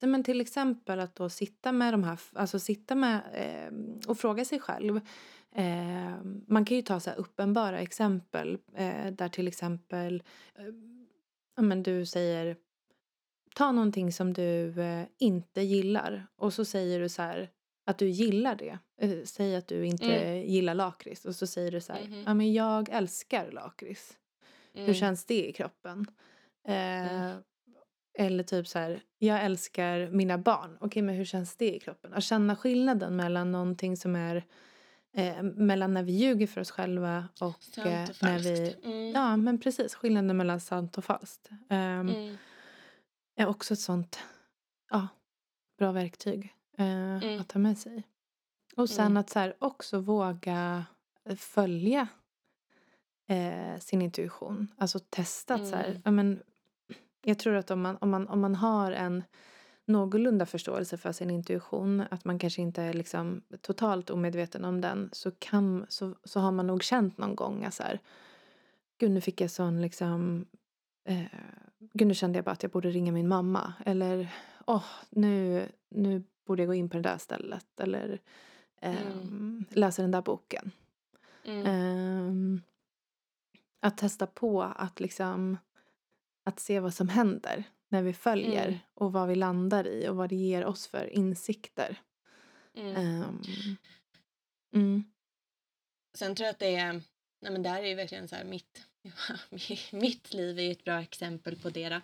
Men 0.00 0.24
till 0.24 0.40
exempel 0.40 1.00
att 1.00 1.16
då 1.16 1.28
sitta 1.28 1.72
med 1.72 1.94
de 1.94 2.04
här, 2.04 2.20
alltså 2.32 2.58
sitta 2.58 2.94
med 2.94 3.20
eh, 3.32 4.08
och 4.10 4.18
fråga 4.18 4.44
sig 4.44 4.60
själv. 4.60 5.00
Eh, 5.54 6.16
man 6.46 6.64
kan 6.64 6.76
ju 6.76 6.82
ta 6.82 7.00
så 7.00 7.10
här 7.10 7.16
uppenbara 7.16 7.78
exempel 7.78 8.58
eh, 8.74 9.12
där 9.12 9.28
till 9.28 9.48
exempel, 9.48 10.22
eh, 10.54 11.62
men 11.62 11.82
du 11.82 12.06
säger 12.06 12.56
ta 13.54 13.72
någonting 13.72 14.12
som 14.12 14.32
du 14.32 14.82
eh, 14.82 15.06
inte 15.18 15.62
gillar 15.62 16.26
och 16.36 16.52
så 16.52 16.64
säger 16.64 17.00
du 17.00 17.08
så 17.08 17.22
här 17.22 17.50
att 17.84 17.98
du 17.98 18.08
gillar 18.08 18.54
det. 18.54 18.78
Eh, 19.00 19.24
säg 19.24 19.56
att 19.56 19.68
du 19.68 19.86
inte 19.86 20.16
mm. 20.16 20.46
gillar 20.48 20.74
lakrits 20.74 21.24
och 21.24 21.34
så 21.34 21.46
säger 21.46 21.70
du 21.70 21.80
så 21.80 21.92
här, 21.92 22.00
mm. 22.00 22.22
ja 22.26 22.34
men 22.34 22.52
jag 22.52 22.88
älskar 22.88 23.50
lakrits. 23.50 24.18
Mm. 24.74 24.86
Hur 24.86 24.94
känns 24.94 25.24
det 25.24 25.48
i 25.48 25.52
kroppen? 25.52 26.06
Eh, 26.68 27.14
mm. 27.14 27.42
eller 28.18 28.44
typ 28.44 28.68
så 28.68 28.78
här, 28.78 29.02
jag 29.18 29.44
älskar 29.44 30.10
mina 30.10 30.38
barn. 30.38 30.76
Okej 30.80 31.02
men 31.02 31.14
hur 31.14 31.24
känns 31.24 31.56
det 31.56 31.74
i 31.74 31.80
kroppen? 31.80 32.14
Att 32.14 32.24
känna 32.24 32.56
skillnaden 32.56 33.16
mellan 33.16 33.52
någonting 33.52 33.96
som 33.96 34.16
är 34.16 34.44
eh, 35.16 35.42
mellan 35.42 35.94
när 35.94 36.02
vi 36.02 36.12
ljuger 36.12 36.46
för 36.46 36.60
oss 36.60 36.70
själva 36.70 37.28
och, 37.40 37.86
eh, 37.86 38.02
och 38.02 38.22
när 38.22 38.38
vi... 38.38 38.76
Mm. 38.84 39.12
Ja 39.12 39.36
men 39.36 39.60
precis, 39.60 39.94
skillnaden 39.94 40.36
mellan 40.36 40.60
sant 40.60 40.98
och 40.98 41.04
falskt. 41.04 41.50
Um, 41.70 42.36
är 43.36 43.46
också 43.46 43.74
ett 43.74 43.80
sånt 43.80 44.18
ja, 44.90 45.08
bra 45.78 45.92
verktyg 45.92 46.54
eh, 46.78 47.16
mm. 47.16 47.40
att 47.40 47.48
ta 47.48 47.58
med 47.58 47.78
sig. 47.78 48.02
Och 48.76 48.90
sen 48.90 49.06
mm. 49.06 49.16
att 49.16 49.30
så 49.30 49.38
här, 49.38 49.54
också 49.58 50.00
våga 50.00 50.84
eh, 51.24 51.36
följa 51.36 52.08
eh, 53.26 53.78
sin 53.78 54.02
intuition. 54.02 54.68
Alltså 54.76 54.98
testa 54.98 55.54
att 55.54 55.68
så 55.68 55.76
här, 55.76 55.88
mm. 55.88 56.02
ja, 56.04 56.10
men, 56.10 56.42
jag 57.22 57.38
tror 57.38 57.54
att 57.54 57.70
om 57.70 57.80
man, 57.80 57.96
om, 58.00 58.10
man, 58.10 58.28
om 58.28 58.40
man 58.40 58.54
har 58.54 58.92
en 58.92 59.24
någorlunda 59.84 60.46
förståelse 60.46 60.98
för 60.98 61.12
sin 61.12 61.30
intuition, 61.30 62.02
att 62.10 62.24
man 62.24 62.38
kanske 62.38 62.62
inte 62.62 62.82
är 62.82 62.92
liksom 62.92 63.42
totalt 63.60 64.10
omedveten 64.10 64.64
om 64.64 64.80
den, 64.80 65.10
så, 65.12 65.30
kan, 65.30 65.86
så, 65.88 66.14
så 66.24 66.40
har 66.40 66.52
man 66.52 66.66
nog 66.66 66.82
känt 66.82 67.18
någon 67.18 67.36
gång 67.36 67.64
att 67.64 67.74
så 67.74 67.82
här, 67.82 68.00
gud 68.98 69.10
nu 69.10 69.20
fick 69.20 69.40
jag 69.40 69.50
sån 69.50 69.82
liksom, 69.82 70.46
eh, 71.04 71.24
gud 71.92 72.08
nu 72.08 72.14
kände 72.14 72.38
jag 72.38 72.44
bara 72.44 72.50
att 72.50 72.62
jag 72.62 72.72
borde 72.72 72.90
ringa 72.90 73.12
min 73.12 73.28
mamma. 73.28 73.72
Eller, 73.84 74.28
åh, 74.66 74.76
oh, 74.76 74.84
nu, 75.10 75.62
nu 75.88 76.22
borde 76.44 76.62
jag 76.62 76.68
gå 76.68 76.74
in 76.74 76.88
på 76.88 76.96
det 76.96 77.02
där 77.02 77.18
stället 77.18 77.80
eller 77.80 78.20
um, 78.82 79.64
läsa 79.70 80.02
den 80.02 80.10
där 80.10 80.22
boken. 80.22 80.70
Um, 81.44 82.62
att 83.80 83.98
testa 83.98 84.26
på 84.26 84.62
att 84.62 85.00
liksom 85.00 85.58
att 86.44 86.60
se 86.60 86.80
vad 86.80 86.94
som 86.94 87.08
händer 87.08 87.64
när 87.88 88.02
vi 88.02 88.12
följer 88.12 88.68
mm. 88.68 88.78
och 88.94 89.12
vad 89.12 89.28
vi 89.28 89.34
landar 89.34 89.86
i 89.86 90.08
och 90.08 90.16
vad 90.16 90.28
det 90.28 90.36
ger 90.36 90.64
oss 90.64 90.86
för 90.86 91.06
insikter. 91.06 92.00
Um, 92.74 93.42
Sen 96.14 96.34
tror 96.34 96.44
jag 96.44 96.52
att 96.52 96.58
det 96.58 96.76
är, 96.76 96.92
nej 97.40 97.52
men 97.52 97.62
där 97.62 97.82
är 97.82 97.86
ju 97.86 97.94
verkligen 97.94 98.28
så 98.28 98.36
här 98.36 98.44
mitt, 98.44 98.86
mitt 99.92 100.34
liv 100.34 100.58
är 100.58 100.62
ju 100.62 100.72
ett 100.72 100.84
bra 100.84 101.02
exempel 101.02 101.56
på 101.56 101.70
det. 101.70 102.00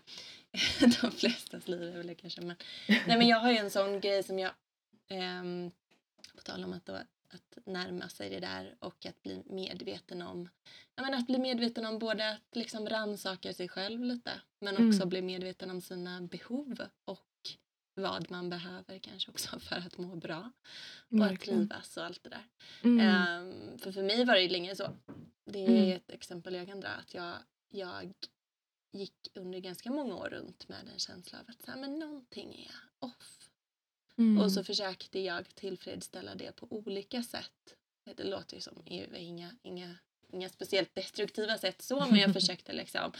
de 1.03 1.11
flestas 1.11 1.69
liv 1.69 1.83
är 1.83 1.97
väl 1.97 2.07
det 2.07 2.15
kanske. 2.15 2.41
Men, 2.41 2.57
nej, 2.89 3.19
men 3.19 3.29
jag 3.29 3.41
har 3.41 3.51
ju 3.51 3.57
en 3.57 3.71
sån 3.71 4.01
grej 4.01 4.23
som 4.23 4.39
jag, 4.39 4.53
eh, 5.09 5.43
på 6.37 6.43
tal 6.43 6.65
om 6.65 6.73
att, 6.73 6.87
då, 6.87 6.95
att 7.29 7.59
närma 7.67 8.09
sig 8.09 8.31
det 8.31 8.41
där 8.41 8.75
och 8.79 9.07
att 9.07 9.23
bli 9.23 9.43
medveten 9.47 10.23
om, 10.23 10.49
jag 10.95 11.05
menar, 11.05 11.19
att 11.19 11.27
bli 11.27 11.39
medveten 11.39 11.87
om 11.87 11.99
både 11.99 12.31
att 12.31 12.57
liksom 12.57 12.89
rannsaka 12.89 13.53
sig 13.53 13.69
själv 13.69 14.05
lite 14.05 14.41
men 14.61 14.75
också 14.75 14.99
mm. 14.99 15.09
bli 15.09 15.23
medveten 15.23 15.71
om 15.71 15.81
sina 15.81 16.21
behov 16.21 16.81
och 17.05 17.25
vad 17.95 18.31
man 18.31 18.51
behöver 18.51 18.99
kanske 18.99 19.31
också 19.31 19.59
för 19.61 19.77
att 19.77 19.99
må 19.99 20.17
bra 20.17 20.53
och 21.11 21.27
att 21.27 21.41
trivas 21.41 21.97
och 21.97 22.05
allt 22.05 22.23
det 22.23 22.31
där. 22.31 22.47
Mm. 22.83 23.43
Um, 23.43 23.79
för 23.79 23.93
för 23.93 24.03
mig 24.03 24.25
var 24.25 24.35
det 24.35 24.49
länge 24.49 24.77
så. 24.77 24.91
Det 25.45 25.65
är 25.65 25.69
mm. 25.69 25.97
ett 25.97 26.11
exempel 26.11 26.55
jag 26.55 26.67
kan 26.67 26.81
dra 26.81 26.89
att 26.89 27.15
jag, 27.15 27.35
jag 27.69 28.13
gick 28.91 29.29
under 29.35 29.59
ganska 29.59 29.91
många 29.91 30.17
år 30.17 30.29
runt 30.29 30.69
med 30.69 30.89
en 30.93 30.99
känsla 30.99 31.39
av 31.39 31.45
att 31.49 31.63
så 31.63 31.71
här, 31.71 31.79
men 31.79 31.99
någonting 31.99 32.55
är 32.55 33.07
off. 33.07 33.51
Mm. 34.17 34.43
Och 34.43 34.53
så 34.53 34.65
försökte 34.65 35.21
jag 35.21 35.55
tillfredsställa 35.55 36.35
det 36.35 36.53
på 36.53 36.67
olika 36.71 37.23
sätt. 37.23 37.75
Det 38.17 38.25
låter 38.25 38.55
ju 38.55 38.61
som 38.61 38.83
inga, 38.85 39.51
inga, 39.63 39.97
inga 40.29 40.49
speciellt 40.49 40.95
destruktiva 40.95 41.59
sätt 41.59 41.83
så 41.83 42.07
men 42.07 42.21
jag 42.21 42.33
försökte 42.41 42.73
liksom, 42.73 43.13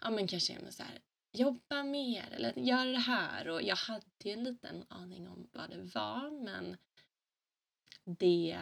ja 0.00 0.10
men 0.10 0.26
kanske 0.26 0.72
så 0.72 0.82
här, 0.82 1.00
jobba 1.32 1.82
mer 1.82 2.24
eller 2.32 2.58
göra 2.58 2.90
det 2.90 2.98
här 2.98 3.48
och 3.48 3.62
jag 3.62 3.76
hade 3.76 4.04
ju 4.24 4.32
en 4.32 4.44
liten 4.44 4.84
aning 4.88 5.28
om 5.28 5.48
vad 5.52 5.70
det 5.70 5.82
var 5.94 6.30
men 6.30 6.76
det 8.04 8.58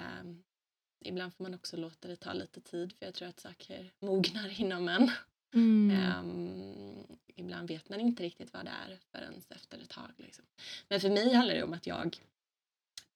ibland 1.01 1.35
får 1.35 1.45
man 1.45 1.55
också 1.55 1.77
låta 1.77 2.09
det 2.09 2.17
ta 2.17 2.33
lite 2.33 2.61
tid 2.61 2.93
för 2.93 3.07
jag 3.07 3.15
tror 3.15 3.29
att 3.29 3.41
saker 3.41 3.93
mognar 4.01 4.61
inom 4.61 4.89
en. 4.89 5.11
Mm. 5.55 6.19
Um, 6.19 7.19
ibland 7.37 7.69
vet 7.69 7.89
man 7.89 8.01
inte 8.01 8.23
riktigt 8.23 8.53
vad 8.53 8.65
det 8.65 8.71
är 8.71 8.99
förrän 9.13 9.43
efter 9.49 9.79
ett 9.79 9.91
tag. 9.91 10.11
Liksom. 10.17 10.45
Men 10.89 11.01
för 11.01 11.11
mig 11.11 11.35
handlar 11.35 11.55
det 11.55 11.63
om 11.63 11.73
att 11.73 11.87
jag 11.87 12.17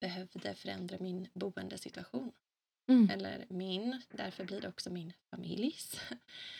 behövde 0.00 0.54
förändra 0.54 0.96
min 1.00 1.28
boendesituation. 1.32 2.32
Mm. 2.88 3.10
Eller 3.10 3.46
min, 3.48 4.02
därför 4.10 4.44
blir 4.44 4.60
det 4.60 4.68
också 4.68 4.90
min 4.90 5.12
familjs. 5.30 6.00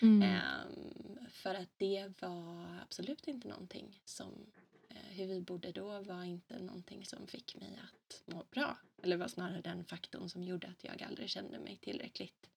Mm. 0.03 0.23
Um, 0.23 1.19
för 1.31 1.55
att 1.55 1.69
det 1.77 2.13
var 2.21 2.79
absolut 2.83 3.29
inte 3.29 3.49
någonting 3.49 4.01
som 4.05 4.33
uh, 4.91 4.97
hur 5.11 5.27
vi 5.27 5.41
bodde 5.41 5.73
då 5.73 6.01
var 6.01 6.25
inte 6.25 6.59
någonting 6.59 7.07
som 7.07 7.27
fick 7.27 7.57
mig 7.57 7.81
att 7.85 8.23
må 8.35 8.45
bra. 8.51 8.79
Eller 9.03 9.17
var 9.17 9.29
snarare 9.29 9.61
den 9.61 9.85
faktorn 9.85 10.29
som 10.29 10.43
gjorde 10.43 10.69
att 10.69 10.85
jag 10.85 11.03
aldrig 11.03 11.31
kände 11.31 11.59
mig 11.59 11.77
tillräckligt 11.77 12.49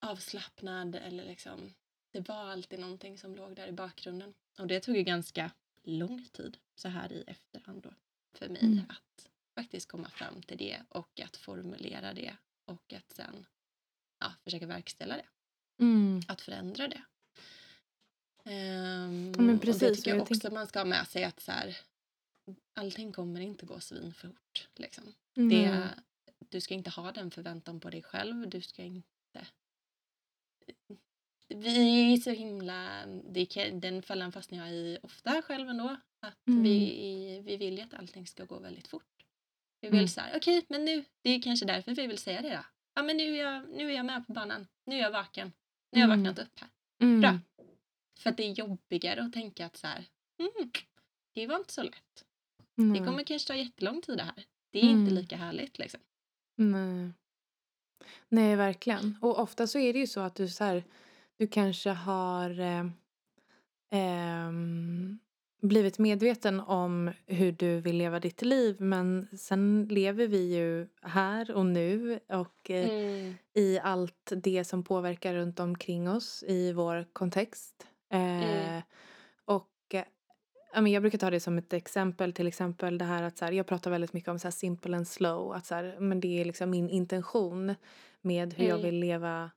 avslappnad 0.00 0.94
eller 0.94 1.24
liksom 1.24 1.72
det 2.10 2.28
var 2.28 2.50
alltid 2.50 2.78
någonting 2.78 3.18
som 3.18 3.34
låg 3.34 3.56
där 3.56 3.66
i 3.66 3.72
bakgrunden. 3.72 4.34
Och 4.58 4.66
det 4.66 4.80
tog 4.80 4.96
ju 4.96 5.02
ganska 5.02 5.50
lång 5.82 6.28
tid 6.32 6.58
så 6.74 6.88
här 6.88 7.12
i 7.12 7.24
efterhand 7.26 7.82
då 7.82 7.94
för 8.32 8.48
mig 8.48 8.64
mm. 8.64 8.84
att 8.88 9.28
faktiskt 9.54 9.88
komma 9.88 10.10
fram 10.10 10.42
till 10.42 10.58
det 10.58 10.82
och 10.88 11.20
att 11.20 11.36
formulera 11.36 12.14
det 12.14 12.36
och 12.64 12.92
att 12.92 13.12
sen 13.12 13.46
ja, 14.20 14.32
försöka 14.44 14.66
verkställa 14.66 15.16
det. 15.16 15.26
Mm. 15.78 16.20
Att 16.28 16.40
förändra 16.40 16.88
det. 16.88 17.02
Um, 18.44 19.32
men 19.46 19.58
precis, 19.58 19.82
och 19.82 19.88
det 19.88 19.94
tycker 19.94 20.10
jag, 20.10 20.22
också 20.22 20.40
tänk... 20.40 20.54
man 20.54 20.66
ska 20.66 20.78
ha 20.78 20.84
med 20.84 21.08
sig 21.08 21.24
att 21.24 21.40
så 21.40 21.52
här, 21.52 21.76
allting 22.74 23.12
kommer 23.12 23.40
inte 23.40 23.66
gå 23.66 23.80
svinfort. 23.80 24.68
Liksom. 24.76 25.14
Mm. 25.36 25.48
Det, 25.48 25.88
du 26.38 26.60
ska 26.60 26.74
inte 26.74 26.90
ha 26.90 27.12
den 27.12 27.30
förväntan 27.30 27.80
på 27.80 27.90
dig 27.90 28.02
själv. 28.02 28.48
Du 28.48 28.60
ska 28.60 28.82
inte 28.82 29.08
vi 31.54 32.12
är 32.12 32.16
så 32.16 32.30
himla, 32.30 33.06
det, 33.06 33.70
den 33.72 34.02
fällan 34.02 34.32
fastnar 34.32 34.58
jag 34.58 34.70
i 34.70 34.98
ofta 35.02 35.42
själv 35.42 35.68
ändå. 35.68 35.96
Att 36.20 36.46
mm. 36.48 36.62
vi, 36.62 37.42
vi 37.44 37.56
vill 37.56 37.78
ju 37.78 37.84
att 37.84 37.94
allting 37.94 38.26
ska 38.26 38.44
gå 38.44 38.58
väldigt 38.58 38.88
fort. 38.88 39.04
Vi 39.80 39.88
vill 39.88 39.98
mm. 39.98 40.08
så 40.08 40.20
okej 40.20 40.58
okay, 40.58 40.62
men 40.68 40.84
nu, 40.84 41.04
det 41.22 41.30
är 41.30 41.42
kanske 41.42 41.66
därför 41.66 41.94
vi 41.94 42.06
vill 42.06 42.18
säga 42.18 42.42
det 42.42 42.50
då. 42.50 42.64
Ja 42.94 43.02
men 43.02 43.16
nu 43.16 43.36
är 43.38 43.44
jag, 43.44 43.68
nu 43.68 43.90
är 43.90 43.96
jag 43.96 44.06
med 44.06 44.26
på 44.26 44.32
banan, 44.32 44.66
nu 44.86 44.96
är 44.96 45.00
jag 45.00 45.10
vaken, 45.10 45.52
nu 45.92 46.00
har 46.00 46.08
jag 46.08 46.14
mm. 46.14 46.24
vaknat 46.24 46.46
upp 46.46 46.60
här. 46.60 46.68
Mm. 47.02 47.20
Bra. 47.20 47.38
För 48.18 48.30
att 48.30 48.36
det 48.36 48.42
är 48.42 48.52
jobbigare 48.52 49.22
att 49.22 49.32
tänka 49.32 49.66
att 49.66 49.76
så 49.76 49.86
här, 49.86 50.04
mm, 50.38 50.70
det 51.34 51.46
var 51.46 51.56
inte 51.56 51.72
så 51.72 51.82
lätt. 51.82 52.24
Det 52.94 52.98
kommer 52.98 53.24
kanske 53.24 53.48
ta 53.48 53.54
jättelång 53.54 54.02
tid 54.02 54.18
det 54.18 54.22
här. 54.22 54.44
Det 54.72 54.78
är 54.78 54.82
inte 54.82 55.10
mm. 55.10 55.14
lika 55.14 55.36
härligt 55.36 55.78
liksom. 55.78 56.00
Nej. 56.56 57.12
Nej, 58.28 58.56
verkligen. 58.56 59.18
Och 59.20 59.38
ofta 59.38 59.66
så 59.66 59.78
är 59.78 59.92
det 59.92 59.98
ju 59.98 60.06
så 60.06 60.20
att 60.20 60.34
du 60.34 60.48
så 60.48 60.64
här, 60.64 60.84
du 61.40 61.46
kanske 61.46 61.90
har 61.90 62.60
eh, 62.60 62.84
eh, 64.00 64.52
blivit 65.60 65.98
medveten 65.98 66.60
om 66.60 67.10
hur 67.26 67.52
du 67.52 67.80
vill 67.80 67.96
leva 67.96 68.20
ditt 68.20 68.42
liv 68.42 68.76
men 68.78 69.28
sen 69.38 69.88
lever 69.90 70.26
vi 70.26 70.56
ju 70.56 70.88
här 71.02 71.50
och 71.50 71.66
nu 71.66 72.20
och 72.28 72.70
eh, 72.70 72.90
mm. 72.90 73.34
i 73.54 73.78
allt 73.78 74.32
det 74.36 74.64
som 74.64 74.82
påverkar 74.84 75.34
runt 75.34 75.60
omkring 75.60 76.08
oss 76.08 76.44
i 76.46 76.72
vår 76.72 77.06
kontext. 77.12 77.86
Mm. 78.10 78.76
Eh, 78.76 78.82
och 79.44 79.94
eh, 80.74 80.88
jag 80.88 81.02
brukar 81.02 81.18
ta 81.18 81.30
det 81.30 81.40
som 81.40 81.58
ett 81.58 81.72
exempel, 81.72 82.32
till 82.32 82.46
exempel 82.46 82.98
det 82.98 83.04
här 83.04 83.22
att 83.22 83.38
så 83.38 83.44
här, 83.44 83.52
jag 83.52 83.66
pratar 83.66 83.90
väldigt 83.90 84.12
mycket 84.12 84.28
om 84.28 84.38
så 84.38 84.46
här 84.46 84.52
simple 84.52 84.96
and 84.96 85.08
slow, 85.08 85.52
att 85.52 85.66
så 85.66 85.74
här, 85.74 85.96
men 86.00 86.20
det 86.20 86.40
är 86.40 86.44
liksom 86.44 86.70
min 86.70 86.88
intention 86.88 87.74
med 88.20 88.54
hur 88.54 88.64
mm. 88.64 88.76
jag 88.76 88.82
vill 88.82 89.00
leva 89.00 89.50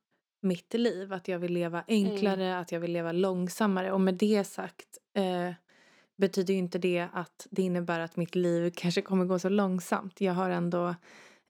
mitt 0.44 0.74
liv. 0.74 1.14
Att 1.14 1.28
jag 1.28 1.40
vill 1.40 1.54
leva 1.54 1.84
enklare, 1.88 2.46
mm. 2.46 2.62
att 2.62 2.72
jag 2.72 2.80
vill 2.80 2.92
leva 2.92 3.12
långsammare. 3.12 3.92
Och 3.92 4.02
med 4.02 4.14
det 4.14 4.44
sagt 4.44 4.98
eh, 5.14 5.54
betyder 6.16 6.54
ju 6.54 6.60
inte 6.60 6.78
det 6.78 7.08
att 7.14 7.48
det 7.52 7.62
innebär 7.62 8.00
att 8.00 8.16
mitt 8.16 8.36
liv 8.36 8.72
kanske 8.76 9.02
kommer 9.02 9.26
gå 9.26 9.40
så 9.40 9.50
långsamt. 9.50 10.22
Jag 10.22 10.34
har 10.34 10.50
ändå 10.50 10.88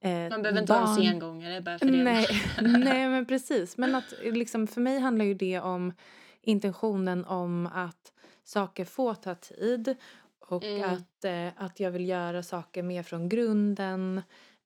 eh, 0.02 0.30
Man 0.30 0.42
behöver 0.42 0.62
inte 0.62 0.74
barn. 0.74 0.82
vara 0.82 0.90
en 0.90 0.96
sengångare 0.96 1.62
bara 1.62 1.80
för 1.80 1.86
det. 1.86 2.04
Nej, 2.04 2.28
nej 2.62 3.10
men 3.10 3.26
precis. 3.26 3.78
Men 3.78 3.96
att 3.96 4.14
liksom, 4.22 4.68
för 4.68 4.82
mig 4.82 5.00
handlar 5.00 5.26
ju 5.26 5.34
det 5.34 5.60
om 5.60 5.94
intentionen 6.42 7.26
om 7.26 7.70
att 7.74 8.14
saker 8.44 8.86
får 8.86 9.14
ta 9.14 9.36
tid 9.36 9.96
och 10.40 10.64
mm. 10.64 10.94
att, 10.94 11.26
eh, 11.26 11.64
att 11.64 11.80
jag 11.80 11.92
vill 11.92 12.08
göra 12.08 12.44
saker 12.44 12.84
mer 12.84 13.04
från 13.04 13.30
grunden. 13.30 14.22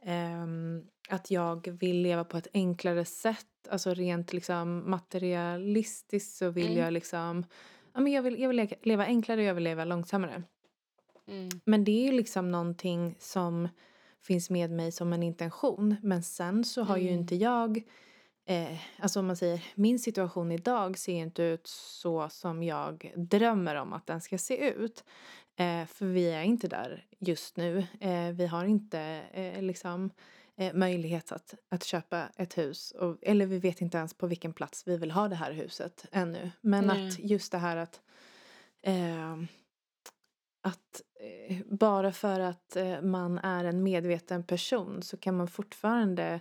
Um, 0.05 0.87
att 1.09 1.31
jag 1.31 1.67
vill 1.67 2.01
leva 2.01 2.23
på 2.23 2.37
ett 2.37 2.47
enklare 2.53 3.05
sätt. 3.05 3.45
Alltså 3.69 3.93
rent 3.93 4.33
liksom 4.33 4.91
materialistiskt 4.91 6.37
så 6.37 6.49
vill 6.49 6.65
mm. 6.65 6.77
jag 6.77 6.93
liksom... 6.93 7.45
Ja, 7.93 7.99
men 7.99 8.11
jag, 8.13 8.21
vill, 8.21 8.39
jag 8.39 8.49
vill 8.49 8.75
leva 8.81 9.05
enklare 9.05 9.41
och 9.41 9.47
jag 9.47 9.53
vill 9.53 9.63
leva 9.63 9.85
långsammare. 9.85 10.43
Mm. 11.27 11.49
Men 11.65 11.83
det 11.83 11.91
är 11.91 12.05
ju 12.05 12.11
liksom 12.11 12.51
någonting 12.51 13.15
som 13.19 13.69
finns 14.21 14.49
med 14.49 14.71
mig 14.71 14.91
som 14.91 15.13
en 15.13 15.23
intention. 15.23 15.95
Men 16.01 16.23
sen 16.23 16.63
så 16.63 16.83
har 16.83 16.95
mm. 16.95 17.07
ju 17.07 17.13
inte 17.13 17.35
jag... 17.35 17.83
Eh, 18.45 18.77
alltså 18.99 19.19
om 19.19 19.27
man 19.27 19.37
säger, 19.37 19.63
min 19.75 19.99
situation 19.99 20.51
idag 20.51 20.97
ser 20.97 21.13
inte 21.13 21.43
ut 21.43 21.67
så 21.67 22.29
som 22.29 22.63
jag 22.63 23.13
drömmer 23.15 23.75
om 23.75 23.93
att 23.93 24.07
den 24.07 24.21
ska 24.21 24.37
se 24.37 24.69
ut. 24.69 25.03
Eh, 25.55 25.85
för 25.85 26.05
vi 26.05 26.31
är 26.31 26.43
inte 26.43 26.67
där 26.67 27.05
just 27.19 27.57
nu. 27.57 27.85
Eh, 27.99 28.29
vi 28.31 28.47
har 28.47 28.65
inte 28.65 28.99
eh, 29.33 29.61
liksom 29.61 30.11
eh, 30.57 30.73
möjlighet 30.73 31.31
att, 31.31 31.53
att 31.69 31.83
köpa 31.83 32.29
ett 32.35 32.57
hus. 32.57 32.91
Och, 32.91 33.17
eller 33.21 33.45
vi 33.45 33.59
vet 33.59 33.81
inte 33.81 33.97
ens 33.97 34.13
på 34.13 34.27
vilken 34.27 34.53
plats 34.53 34.87
vi 34.87 34.97
vill 34.97 35.11
ha 35.11 35.27
det 35.27 35.35
här 35.35 35.51
huset 35.51 36.05
ännu. 36.11 36.51
Men 36.61 36.85
Nej. 36.85 37.07
att 37.07 37.19
just 37.19 37.51
det 37.51 37.57
här 37.57 37.77
att 37.77 38.01
eh, 38.81 39.37
att 40.61 41.01
eh, 41.19 41.57
bara 41.65 42.11
för 42.11 42.39
att 42.39 42.75
eh, 42.75 43.01
man 43.01 43.37
är 43.37 43.65
en 43.65 43.83
medveten 43.83 44.43
person 44.43 45.01
så 45.01 45.17
kan 45.17 45.37
man 45.37 45.47
fortfarande 45.47 46.39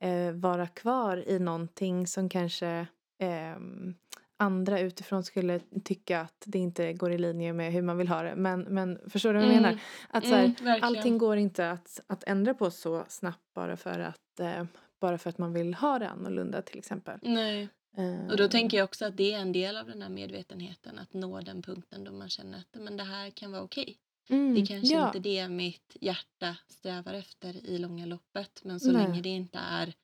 eh, 0.00 0.32
vara 0.32 0.66
kvar 0.66 1.28
i 1.28 1.38
någonting 1.38 2.06
som 2.06 2.28
kanske 2.28 2.86
ehm, 3.18 3.94
andra 4.36 4.80
utifrån 4.80 5.24
skulle 5.24 5.60
tycka 5.84 6.20
att 6.20 6.44
det 6.46 6.58
inte 6.58 6.92
går 6.92 7.12
i 7.12 7.18
linje 7.18 7.52
med 7.52 7.72
hur 7.72 7.82
man 7.82 7.98
vill 7.98 8.08
ha 8.08 8.22
det. 8.22 8.36
Men, 8.36 8.60
men 8.60 8.98
förstår 9.10 9.32
du 9.32 9.38
vad 9.38 9.48
jag 9.48 9.54
mm. 9.54 9.62
menar? 9.62 9.80
Att 10.08 10.24
så 10.26 10.34
här, 10.34 10.54
mm, 10.60 10.78
allting 10.82 11.18
går 11.18 11.36
inte 11.36 11.70
att, 11.70 12.00
att 12.06 12.24
ändra 12.24 12.54
på 12.54 12.70
så 12.70 13.04
snabbt 13.08 13.54
bara 13.54 13.76
för 13.76 13.98
att 13.98 14.40
eh, 14.40 14.64
bara 15.00 15.18
för 15.18 15.30
att 15.30 15.38
man 15.38 15.52
vill 15.52 15.74
ha 15.74 15.98
det 15.98 16.08
annorlunda 16.08 16.62
till 16.62 16.78
exempel. 16.78 17.18
Nej. 17.22 17.68
Uh, 17.98 18.30
och 18.30 18.36
då 18.36 18.48
tänker 18.48 18.76
jag 18.76 18.84
också 18.84 19.04
att 19.04 19.16
det 19.16 19.32
är 19.32 19.38
en 19.38 19.52
del 19.52 19.76
av 19.76 19.86
den 19.86 20.02
här 20.02 20.08
medvetenheten 20.08 20.98
att 20.98 21.12
nå 21.12 21.40
den 21.40 21.62
punkten 21.62 22.04
då 22.04 22.12
man 22.12 22.28
känner 22.28 22.58
att 22.58 22.82
men 22.82 22.96
det 22.96 23.04
här 23.04 23.30
kan 23.30 23.52
vara 23.52 23.62
okej. 23.62 23.82
Okay. 23.82 24.38
Mm, 24.38 24.54
det 24.54 24.66
kanske 24.66 24.94
ja. 24.94 25.06
inte 25.06 25.18
det 25.18 25.48
mitt 25.48 25.96
hjärta 26.00 26.56
strävar 26.68 27.14
efter 27.14 27.66
i 27.66 27.78
långa 27.78 28.06
loppet 28.06 28.60
men 28.64 28.80
så 28.80 28.92
Nej. 28.92 29.02
länge 29.02 29.22
det 29.22 29.28
inte 29.28 29.58
är 29.58 29.94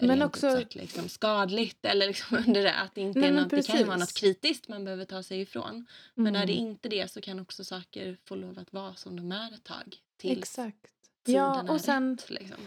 men 0.00 0.22
också 0.22 0.50
sagt, 0.50 0.74
liksom, 0.74 1.08
skadligt 1.08 1.84
eller 1.84 2.06
liksom 2.06 2.36
under 2.46 2.62
det, 2.62 2.74
att 2.74 2.94
det 2.94 3.00
inte 3.00 3.20
Nej, 3.20 3.30
något, 3.30 3.50
det 3.50 3.66
kan 3.66 3.86
vara 3.86 3.96
något 3.96 4.14
kritiskt 4.14 4.68
man 4.68 4.84
behöver 4.84 5.04
ta 5.04 5.22
sig 5.22 5.40
ifrån. 5.40 5.86
Men 6.14 6.26
mm. 6.26 6.42
är 6.42 6.46
det 6.46 6.52
inte 6.52 6.88
det 6.88 7.10
så 7.10 7.20
kan 7.20 7.40
också 7.40 7.64
saker 7.64 8.16
få 8.24 8.34
lov 8.34 8.58
att 8.58 8.72
vara 8.72 8.94
som 8.94 9.16
de 9.16 9.32
är 9.32 9.54
ett 9.54 9.64
tag. 9.64 9.96
Tills 10.16 10.38
Exakt. 10.38 10.86
Ja, 11.24 11.72
och 11.72 11.80
sen 11.80 12.16
rätt, 12.16 12.30
liksom. 12.30 12.58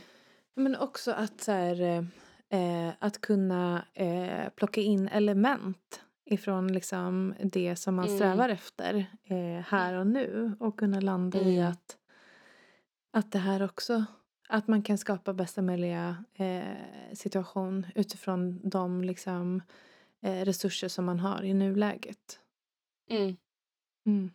men 0.53 0.75
också 0.75 1.11
att 1.11 1.41
så 1.41 1.51
här, 1.51 1.81
eh, 2.49 2.89
att 2.99 3.21
kunna 3.21 3.85
eh, 3.93 4.49
plocka 4.49 4.81
in 4.81 5.07
element 5.07 6.01
ifrån 6.25 6.73
liksom 6.73 7.35
det 7.39 7.75
som 7.75 7.95
man 7.95 8.05
mm. 8.05 8.17
strävar 8.17 8.49
efter 8.49 9.05
eh, 9.23 9.65
här 9.67 9.93
och 9.93 10.07
nu 10.07 10.55
och 10.59 10.79
kunna 10.79 10.99
landa 10.99 11.39
mm. 11.39 11.51
i 11.51 11.61
att, 11.61 11.97
att 13.11 13.31
det 13.31 13.39
här 13.39 13.63
också 13.63 14.05
att 14.53 14.67
man 14.67 14.81
kan 14.81 14.97
skapa 14.97 15.33
bästa 15.33 15.61
möjliga 15.61 16.23
eh, 16.33 17.13
situation 17.13 17.85
utifrån 17.95 18.69
de 18.69 19.03
liksom, 19.03 19.61
eh, 20.21 20.45
resurser 20.45 20.87
som 20.87 21.05
man 21.05 21.19
har 21.19 21.43
i 21.43 21.53
nuläget. 21.53 22.39
Mm. 23.09 23.37
Mm. 24.05 24.31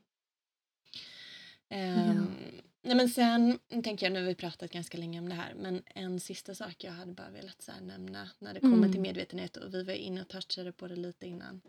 Um, 1.70 1.70
ja. 1.70 2.14
Nej 2.82 2.96
men 2.96 3.08
sen 3.08 3.58
tänker 3.68 4.06
jag, 4.06 4.12
nu 4.12 4.18
har 4.18 4.26
vi 4.26 4.34
pratat 4.34 4.70
ganska 4.70 4.98
länge 4.98 5.18
om 5.18 5.28
det 5.28 5.34
här, 5.34 5.54
men 5.54 5.82
en 5.86 6.20
sista 6.20 6.54
sak 6.54 6.84
jag 6.84 6.92
hade 6.92 7.12
bara 7.12 7.30
velat 7.30 7.62
så 7.62 7.72
nämna 7.82 8.30
när 8.38 8.54
det 8.54 8.60
kommer 8.60 8.76
mm. 8.76 8.92
till 8.92 9.00
medvetenhet 9.00 9.56
och 9.56 9.74
vi 9.74 9.82
var 9.82 9.94
inne 9.94 10.20
och 10.20 10.28
touchade 10.28 10.72
på 10.72 10.88
det 10.88 10.96
lite 10.96 11.26
innan. 11.26 11.60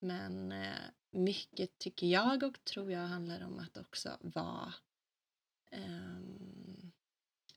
Men 0.00 0.52
eh, 0.52 0.68
mycket 1.10 1.78
tycker 1.78 2.06
jag 2.06 2.42
och 2.42 2.64
tror 2.64 2.92
jag 2.92 3.00
handlar 3.06 3.44
om 3.44 3.58
att 3.58 3.76
också 3.76 4.10
vara 4.20 4.74
eh, 5.70 6.18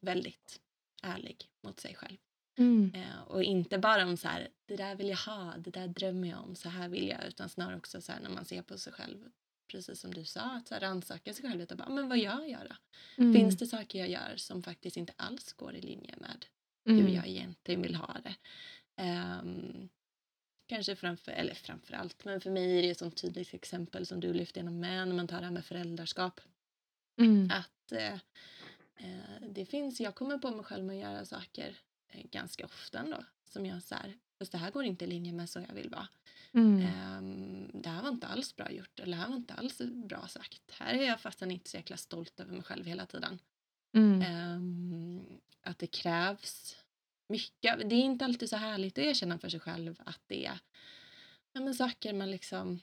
väldigt 0.02 0.62
ärlig 1.04 1.50
mot 1.64 1.80
sig 1.80 1.96
själv. 1.96 2.18
Mm. 2.58 2.92
Eh, 2.96 3.22
och 3.28 3.44
inte 3.44 3.78
bara 3.78 4.06
om 4.06 4.18
så 4.18 4.28
här, 4.28 4.50
det 4.66 4.76
där 4.76 4.96
vill 4.96 5.10
jag 5.10 5.18
ha, 5.18 5.54
det 5.58 5.72
där 5.72 5.88
drömmer 5.88 6.30
jag 6.30 6.44
om, 6.44 6.56
så 6.56 6.70
här 6.70 6.90
vill 6.90 7.08
jag, 7.08 7.28
utan 7.28 7.50
snarare 7.50 7.78
också 7.78 8.02
så 8.02 8.12
här 8.12 8.20
när 8.20 8.30
man 8.30 8.46
ser 8.46 8.62
på 8.62 8.78
sig 8.78 8.94
själv, 8.94 9.30
precis 9.72 10.00
som 10.00 10.14
du 10.14 10.26
sa, 10.26 10.42
att 10.42 10.72
rannsaka 10.72 11.34
sig 11.34 11.46
själv 11.46 11.60
lite. 11.60 11.76
Bara, 11.76 11.90
men 11.90 12.10
vad 12.10 12.18
gör 12.18 12.46
jag 12.46 12.62
då? 12.70 12.76
Mm. 13.24 13.34
Finns 13.34 13.58
det 13.58 13.68
saker 13.68 14.00
jag 14.00 14.10
gör 14.10 14.34
som 14.36 14.64
faktiskt 14.64 14.98
inte 14.98 15.14
alls 15.16 15.54
går 15.54 15.76
i 15.76 15.82
linje 15.82 16.16
med 16.18 16.46
mm. 16.88 17.06
hur 17.06 17.16
jag 17.16 17.28
egentligen 17.28 17.82
vill 17.82 17.96
ha 17.96 18.18
det? 18.24 18.36
Um, 19.04 19.90
kanske 20.68 20.96
framför, 20.96 21.32
eller 21.32 21.54
framför 21.54 21.94
allt, 21.94 22.26
men 22.26 22.42
för 22.42 22.52
mig 22.52 22.78
är 22.78 22.82
det 22.82 22.90
ett 22.90 22.98
sånt 22.98 23.22
tydligt 23.22 23.54
exempel 23.54 24.06
som 24.06 24.20
du 24.20 24.34
lyfte 24.34 24.60
igenom 24.60 24.80
med 24.80 25.08
när 25.08 25.16
man 25.16 25.28
tar 25.28 25.40
det 25.40 25.46
här 25.46 25.52
med 25.52 25.66
föräldraskap. 25.66 26.42
Mm. 27.18 27.52
Att 27.52 27.92
eh, 27.92 28.20
det 29.42 29.66
finns, 29.66 30.02
jag 30.02 30.16
kommer 30.16 30.38
på 30.38 30.52
mig 30.52 30.66
själv 30.66 30.86
med 30.86 30.96
att 30.96 31.14
göra 31.14 31.26
saker 31.26 31.76
eh, 32.08 32.24
ganska 32.32 32.66
ofta 32.66 33.00
ändå 33.00 33.24
som 33.46 33.66
jag 33.66 33.84
så 33.84 33.96
här, 33.96 34.18
fast 34.40 34.52
det 34.52 34.58
här 34.58 34.72
går 34.72 34.84
inte 34.84 35.06
i 35.06 35.08
linje 35.08 35.34
med 35.34 35.50
så 35.50 35.60
jag 35.68 35.76
vill 35.76 35.90
vara. 35.90 36.08
Mm. 36.54 36.88
Um, 37.18 37.82
det 37.82 37.90
här 37.90 38.02
var 38.02 38.10
inte 38.10 38.28
alls 38.28 38.56
bra 38.56 38.72
gjort 38.72 39.00
eller 39.00 39.18
det 39.18 39.24
här 39.24 39.30
var 39.30 39.36
inte 39.36 39.54
alls 39.54 39.82
bra 39.94 40.28
sagt. 40.28 40.62
Här 40.72 40.94
är 40.94 41.04
jag 41.04 41.20
fastän 41.20 41.52
inte 41.52 41.70
så 41.70 41.78
jäkla 41.78 41.98
stolt 41.98 42.40
över 42.40 42.54
mig 42.54 42.64
själv 42.64 42.86
hela 42.86 43.06
tiden. 43.06 43.40
Mm. 43.94 44.56
Um, 44.56 45.42
att 45.62 45.80
det 45.80 45.88
krävs 45.88 46.76
mycket. 47.28 47.90
Det 47.90 47.96
är 47.96 48.04
inte 48.04 48.26
alltid 48.26 48.50
så 48.50 48.56
härligt 48.56 48.98
att 48.98 49.04
erkänna 49.04 49.40
för 49.40 49.50
sig 49.50 49.60
själv 49.60 50.02
att 50.06 50.22
det 50.28 50.46
är 50.46 50.60
ja, 51.54 51.62
men 51.62 51.76
saker 51.76 52.14
man 52.14 52.32
liksom 52.32 52.80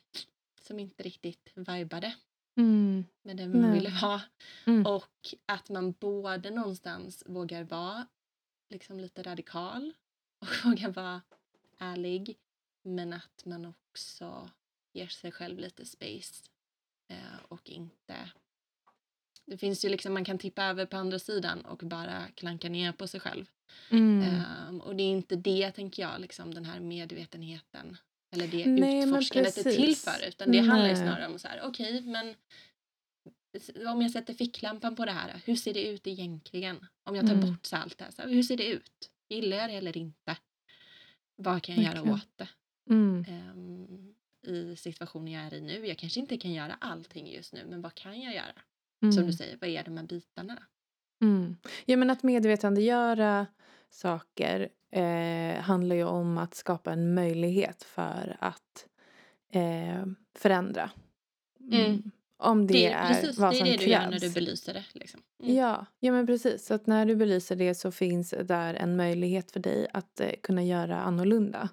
som 0.61 0.79
inte 0.79 1.03
riktigt 1.03 1.53
vibade 1.55 2.15
mm. 2.59 3.05
med 3.23 3.37
det 3.37 3.49
man 3.49 3.73
ville 3.73 3.91
ha. 3.91 4.21
Mm. 4.65 4.87
Och 4.87 5.35
att 5.47 5.69
man 5.69 5.93
både 5.93 6.51
någonstans 6.51 7.25
vågar 7.27 7.65
vara 7.65 8.07
liksom 8.69 9.01
lite 9.01 9.23
radikal 9.23 9.93
och 10.39 10.49
vågar 10.65 10.89
vara 10.89 11.23
ärlig 11.79 12.37
men 12.83 13.13
att 13.13 13.45
man 13.45 13.67
också 13.67 14.51
ger 14.93 15.07
sig 15.07 15.33
själv 15.33 15.59
lite 15.59 15.87
space 15.87 16.45
eh, 17.09 17.43
och 17.49 17.71
inte 17.71 18.31
det 19.49 19.59
finns 19.59 19.85
ju 19.85 19.89
liksom, 19.89 20.15
man 20.15 20.25
kan 20.25 20.39
tippa 20.39 20.65
över 20.65 20.87
på 20.87 20.97
andra 20.97 21.19
sidan 21.19 21.61
och 21.61 21.79
bara 21.79 22.27
klanka 22.35 22.69
ner 22.69 22.93
på 22.93 23.07
sig 23.07 23.21
själv. 23.21 23.47
Mm. 23.91 24.43
Um, 24.69 24.81
och 24.81 24.97
det 24.97 25.03
är 25.03 25.11
inte 25.11 25.37
det, 25.37 25.71
tänker 25.71 26.03
jag, 26.03 26.21
liksom 26.21 26.55
den 26.55 26.65
här 26.65 26.81
medvetenheten 26.81 27.97
eller 28.31 28.47
det 28.47 28.67
Nej, 28.67 29.05
utforskandet 29.05 29.59
är 29.59 29.73
till 29.73 29.97
för. 29.97 30.29
Utan 30.29 30.53
det 30.53 30.61
Nej. 30.61 30.69
handlar 30.69 30.89
ju 30.89 30.97
snarare 30.97 31.27
om 31.27 31.39
så 31.39 31.49
här, 31.49 31.61
okej, 31.65 31.99
okay, 31.99 32.11
men 32.11 32.35
om 33.93 34.03
jag 34.03 34.11
sätter 34.11 34.35
ficklampan 34.35 34.97
på 34.97 35.05
det 35.05 35.13
här, 35.13 35.41
hur 35.45 35.57
ser 35.57 35.75
det 35.75 35.89
ut 35.89 36.07
egentligen? 36.07 36.87
Om 37.05 37.17
jag 37.17 37.27
tar 37.27 37.35
mm. 37.35 37.51
bort 37.51 37.67
salt 37.67 38.01
här, 38.01 38.11
så 38.11 38.23
hur 38.23 38.43
ser 38.43 38.57
det 38.57 38.67
ut? 38.67 39.11
Gillar 39.29 39.57
jag 39.57 39.71
det 39.71 39.77
eller 39.77 39.97
inte? 39.97 40.37
Vad 41.37 41.63
kan 41.63 41.75
jag 41.75 41.83
Verkligen. 41.83 42.07
göra 42.07 42.15
åt 42.15 42.29
det? 42.37 42.49
Mm. 42.91 43.25
Um, 43.29 44.15
I 44.47 44.77
situationen 44.77 45.33
jag 45.33 45.45
är 45.45 45.55
i 45.55 45.61
nu. 45.61 45.87
Jag 45.87 45.99
kanske 45.99 46.21
inte 46.21 46.37
kan 46.37 46.53
göra 46.53 46.75
allting 46.81 47.33
just 47.33 47.53
nu, 47.53 47.67
men 47.69 47.83
vad 47.83 47.95
kan 47.95 48.21
jag 48.21 48.35
göra? 48.35 48.63
Mm. 49.03 49.13
Som 49.13 49.27
du 49.27 49.33
säger, 49.33 49.57
vad 49.61 49.71
är 49.71 49.85
de 49.85 49.97
här 49.97 50.05
bitarna? 50.05 50.63
Mm. 51.23 51.57
Ja, 51.85 51.97
men 51.97 52.11
att 52.11 52.23
medvetandegöra 52.23 53.47
saker 53.91 54.69
eh, 54.91 55.61
handlar 55.61 55.97
ju 55.97 56.05
om 56.05 56.39
att 56.39 56.55
skapa 56.55 56.93
en 56.93 57.15
möjlighet 57.15 57.83
för 57.83 58.37
att 58.41 58.87
eh, 59.53 60.07
förändra. 60.35 60.91
Mm. 61.61 61.85
mm. 61.85 62.11
Om 62.41 62.67
det, 62.67 62.75
det 62.75 62.87
är 62.87 63.09
precis, 63.09 63.39
vad 63.39 63.57
som 63.57 63.67
krävs. 63.67 63.79
Det 63.79 63.85
är 63.85 63.85
det 63.85 63.85
du 63.85 63.91
gör 63.91 64.11
när 64.11 64.19
du 64.19 64.31
belyser 64.31 64.75
det. 64.75 64.85
Liksom. 64.93 65.21
Mm. 65.43 65.55
Ja, 65.55 65.87
ja, 66.01 66.13
men 66.13 66.27
precis. 66.27 66.67
Så 66.67 66.75
att 66.75 66.87
när 66.87 67.07
du 67.07 67.17
belyser 67.17 67.57
det 67.57 67.75
så 67.75 67.91
finns 67.91 68.35
där 68.45 68.75
en 68.75 68.97
möjlighet 68.97 69.51
för 69.51 69.61
dig 69.61 69.87
att 69.93 70.21
eh, 70.21 70.31
kunna 70.43 70.65
göra 70.65 71.01
annorlunda. 71.01 71.69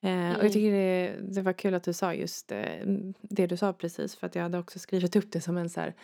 Mm. 0.00 0.36
Och 0.36 0.44
jag 0.44 0.52
tycker 0.52 0.72
det, 0.72 1.14
det 1.20 1.42
var 1.42 1.52
kul 1.52 1.74
att 1.74 1.84
du 1.84 1.92
sa 1.92 2.14
just 2.14 2.52
eh, 2.52 2.86
det 3.20 3.46
du 3.46 3.56
sa 3.56 3.72
precis 3.72 4.16
för 4.16 4.26
att 4.26 4.34
jag 4.34 4.42
hade 4.42 4.58
också 4.58 4.78
skrivit 4.78 5.16
upp 5.16 5.32
det 5.32 5.40
som 5.40 5.56
en 5.56 5.70
så 5.70 5.80
här, 5.80 5.94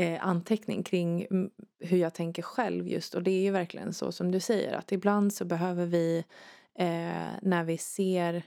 eh, 0.00 0.26
anteckning 0.26 0.82
kring 0.82 1.26
hur 1.80 1.98
jag 1.98 2.14
tänker 2.14 2.42
själv 2.42 2.88
just. 2.88 3.14
Och 3.14 3.22
det 3.22 3.30
är 3.30 3.42
ju 3.42 3.50
verkligen 3.50 3.92
så 3.92 4.12
som 4.12 4.30
du 4.30 4.40
säger 4.40 4.72
att 4.72 4.92
ibland 4.92 5.32
så 5.32 5.44
behöver 5.44 5.86
vi 5.86 6.24
eh, 6.78 7.28
när 7.42 7.64
vi 7.64 7.78
ser 7.78 8.42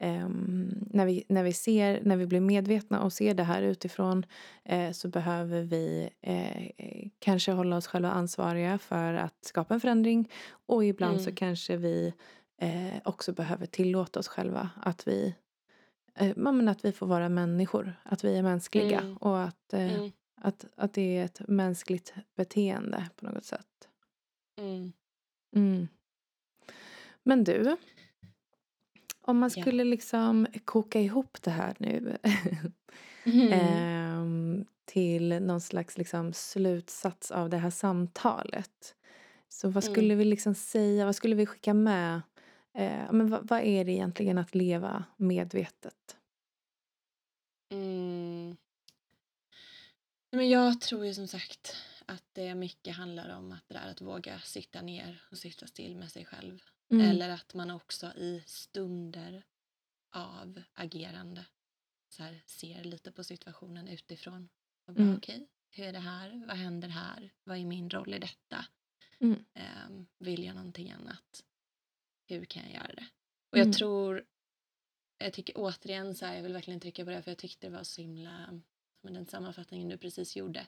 Um, 0.00 0.88
när, 0.90 1.06
vi, 1.06 1.24
när 1.28 1.42
vi 1.42 1.52
ser, 1.52 2.00
när 2.04 2.16
vi 2.16 2.26
blir 2.26 2.40
medvetna 2.40 3.02
och 3.02 3.12
ser 3.12 3.34
det 3.34 3.42
här 3.42 3.62
utifrån 3.62 4.26
eh, 4.64 4.92
så 4.92 5.08
behöver 5.08 5.62
vi 5.62 6.10
eh, 6.20 7.10
kanske 7.18 7.52
hålla 7.52 7.76
oss 7.76 7.86
själva 7.86 8.10
ansvariga 8.10 8.78
för 8.78 9.14
att 9.14 9.44
skapa 9.44 9.74
en 9.74 9.80
förändring 9.80 10.30
och 10.66 10.84
ibland 10.84 11.12
mm. 11.12 11.24
så 11.24 11.34
kanske 11.34 11.76
vi 11.76 12.12
eh, 12.60 13.00
också 13.04 13.32
behöver 13.32 13.66
tillåta 13.66 14.20
oss 14.20 14.28
själva 14.28 14.70
att 14.82 15.08
vi, 15.08 15.34
eh, 16.14 16.36
men 16.36 16.68
att 16.68 16.84
vi 16.84 16.92
får 16.92 17.06
vara 17.06 17.28
människor, 17.28 17.94
att 18.02 18.24
vi 18.24 18.36
är 18.36 18.42
mänskliga 18.42 19.00
mm. 19.00 19.16
och 19.16 19.40
att 19.40 19.72
eh, 19.72 19.94
mm. 19.94 20.12
Att, 20.44 20.66
att 20.76 20.92
det 20.92 21.16
är 21.16 21.24
ett 21.24 21.48
mänskligt 21.48 22.14
beteende 22.34 23.10
på 23.16 23.26
något 23.26 23.44
sätt. 23.44 23.88
Mm. 24.58 24.92
Mm. 25.56 25.88
Men 27.22 27.44
du, 27.44 27.76
om 29.20 29.38
man 29.38 29.50
skulle 29.50 29.82
ja. 29.82 29.84
liksom 29.90 30.46
koka 30.64 31.00
ihop 31.00 31.42
det 31.42 31.50
här 31.50 31.76
nu 31.78 32.16
mm. 33.24 33.52
eh, 33.52 34.66
till 34.84 35.42
någon 35.42 35.60
slags 35.60 35.98
liksom 35.98 36.32
slutsats 36.32 37.30
av 37.30 37.50
det 37.50 37.58
här 37.58 37.70
samtalet. 37.70 38.94
Så 39.48 39.68
vad 39.68 39.84
mm. 39.84 39.94
skulle 39.94 40.14
vi 40.14 40.24
liksom 40.24 40.54
säga, 40.54 41.04
vad 41.04 41.16
skulle 41.16 41.34
vi 41.34 41.46
skicka 41.46 41.74
med? 41.74 42.22
Eh, 42.74 43.12
men 43.12 43.30
vad, 43.30 43.48
vad, 43.48 43.60
är 43.60 43.84
det 43.84 43.92
egentligen 43.92 44.38
att 44.38 44.54
leva 44.54 45.04
medvetet? 45.16 46.16
Mm. 47.72 48.31
Men 50.32 50.48
jag 50.48 50.80
tror 50.80 51.06
ju 51.06 51.14
som 51.14 51.28
sagt 51.28 51.76
att 52.06 52.24
det 52.32 52.54
mycket 52.54 52.96
handlar 52.96 53.36
om 53.36 53.52
att 53.52 53.68
det 53.68 53.74
där 53.74 53.90
att 53.90 54.00
våga 54.00 54.40
sitta 54.40 54.82
ner 54.82 55.22
och 55.30 55.38
sitta 55.38 55.66
still 55.66 55.96
med 55.96 56.12
sig 56.12 56.24
själv. 56.24 56.62
Mm. 56.90 57.10
Eller 57.10 57.28
att 57.28 57.54
man 57.54 57.70
också 57.70 58.06
i 58.06 58.42
stunder 58.46 59.42
av 60.10 60.62
agerande 60.72 61.44
så 62.08 62.22
här, 62.22 62.42
ser 62.46 62.84
lite 62.84 63.12
på 63.12 63.24
situationen 63.24 63.88
utifrån. 63.88 64.48
Och 64.86 64.94
bara, 64.94 65.02
mm. 65.02 65.16
Okej, 65.16 65.48
hur 65.70 65.84
är 65.84 65.92
det 65.92 65.98
här? 65.98 66.46
Vad 66.46 66.56
händer 66.56 66.88
här? 66.88 67.32
Vad 67.44 67.58
är 67.58 67.64
min 67.64 67.90
roll 67.90 68.14
i 68.14 68.18
detta? 68.18 68.66
Mm. 69.18 69.44
Um, 69.88 70.06
vill 70.18 70.44
jag 70.44 70.54
någonting 70.54 70.90
annat? 70.90 71.44
Hur 72.26 72.44
kan 72.44 72.62
jag 72.62 72.72
göra 72.72 72.94
det? 72.94 73.06
Och 73.50 73.58
jag 73.58 73.66
mm. 73.66 73.72
tror, 73.72 74.24
jag 75.18 75.32
tycker 75.32 75.54
återigen 75.56 76.14
så 76.14 76.26
här, 76.26 76.34
jag 76.34 76.42
vill 76.42 76.52
verkligen 76.52 76.80
trycka 76.80 77.04
på 77.04 77.10
det 77.10 77.22
för 77.22 77.30
jag 77.30 77.38
tyckte 77.38 77.66
det 77.66 77.76
var 77.76 77.84
så 77.84 78.00
himla 78.00 78.60
med 79.02 79.12
den 79.14 79.26
sammanfattningen 79.26 79.88
du 79.88 79.98
precis 79.98 80.36
gjorde. 80.36 80.66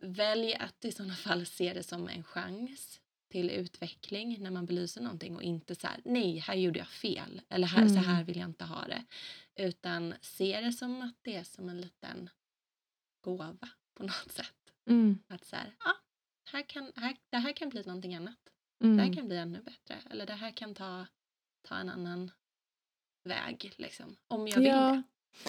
Välj 0.00 0.54
att 0.54 0.84
i 0.84 0.92
sådana 0.92 1.14
fall 1.14 1.46
se 1.46 1.72
det 1.72 1.82
som 1.82 2.08
en 2.08 2.24
chans 2.24 3.00
till 3.28 3.50
utveckling 3.50 4.42
när 4.42 4.50
man 4.50 4.66
belyser 4.66 5.00
någonting 5.00 5.36
och 5.36 5.42
inte 5.42 5.74
så 5.74 5.86
här, 5.86 6.00
nej, 6.04 6.38
här 6.38 6.54
gjorde 6.54 6.78
jag 6.78 6.88
fel 6.88 7.40
eller 7.48 7.66
här, 7.66 7.82
mm. 7.82 7.94
så 7.94 8.00
här 8.00 8.24
vill 8.24 8.38
jag 8.38 8.48
inte 8.48 8.64
ha 8.64 8.86
det. 8.86 9.04
Utan 9.56 10.14
se 10.20 10.60
det 10.60 10.72
som 10.72 11.02
att 11.02 11.14
det 11.22 11.36
är 11.36 11.44
som 11.44 11.68
en 11.68 11.80
liten 11.80 12.30
gåva 13.20 13.68
på 13.94 14.02
något 14.02 14.32
sätt. 14.32 14.72
Mm. 14.86 15.18
Att 15.28 15.44
så 15.44 15.56
här, 15.56 15.76
ja, 15.84 15.92
här 16.44 16.62
kan, 16.62 16.92
här, 16.96 17.16
det 17.30 17.36
här 17.36 17.52
kan 17.52 17.68
bli 17.68 17.82
någonting 17.82 18.14
annat. 18.14 18.38
Mm. 18.80 18.96
Det 18.96 19.02
här 19.02 19.08
mm. 19.08 19.16
kan 19.16 19.26
bli 19.26 19.36
ännu 19.36 19.62
bättre. 19.62 19.98
Eller 20.10 20.26
det 20.26 20.34
här 20.34 20.50
kan 20.50 20.74
ta, 20.74 21.06
ta 21.62 21.76
en 21.76 21.88
annan 21.88 22.30
väg, 23.24 23.72
liksom, 23.76 24.16
om 24.28 24.48
jag 24.48 24.58
vill 24.58 24.66
ja. 24.66 24.90
det. 24.90 25.02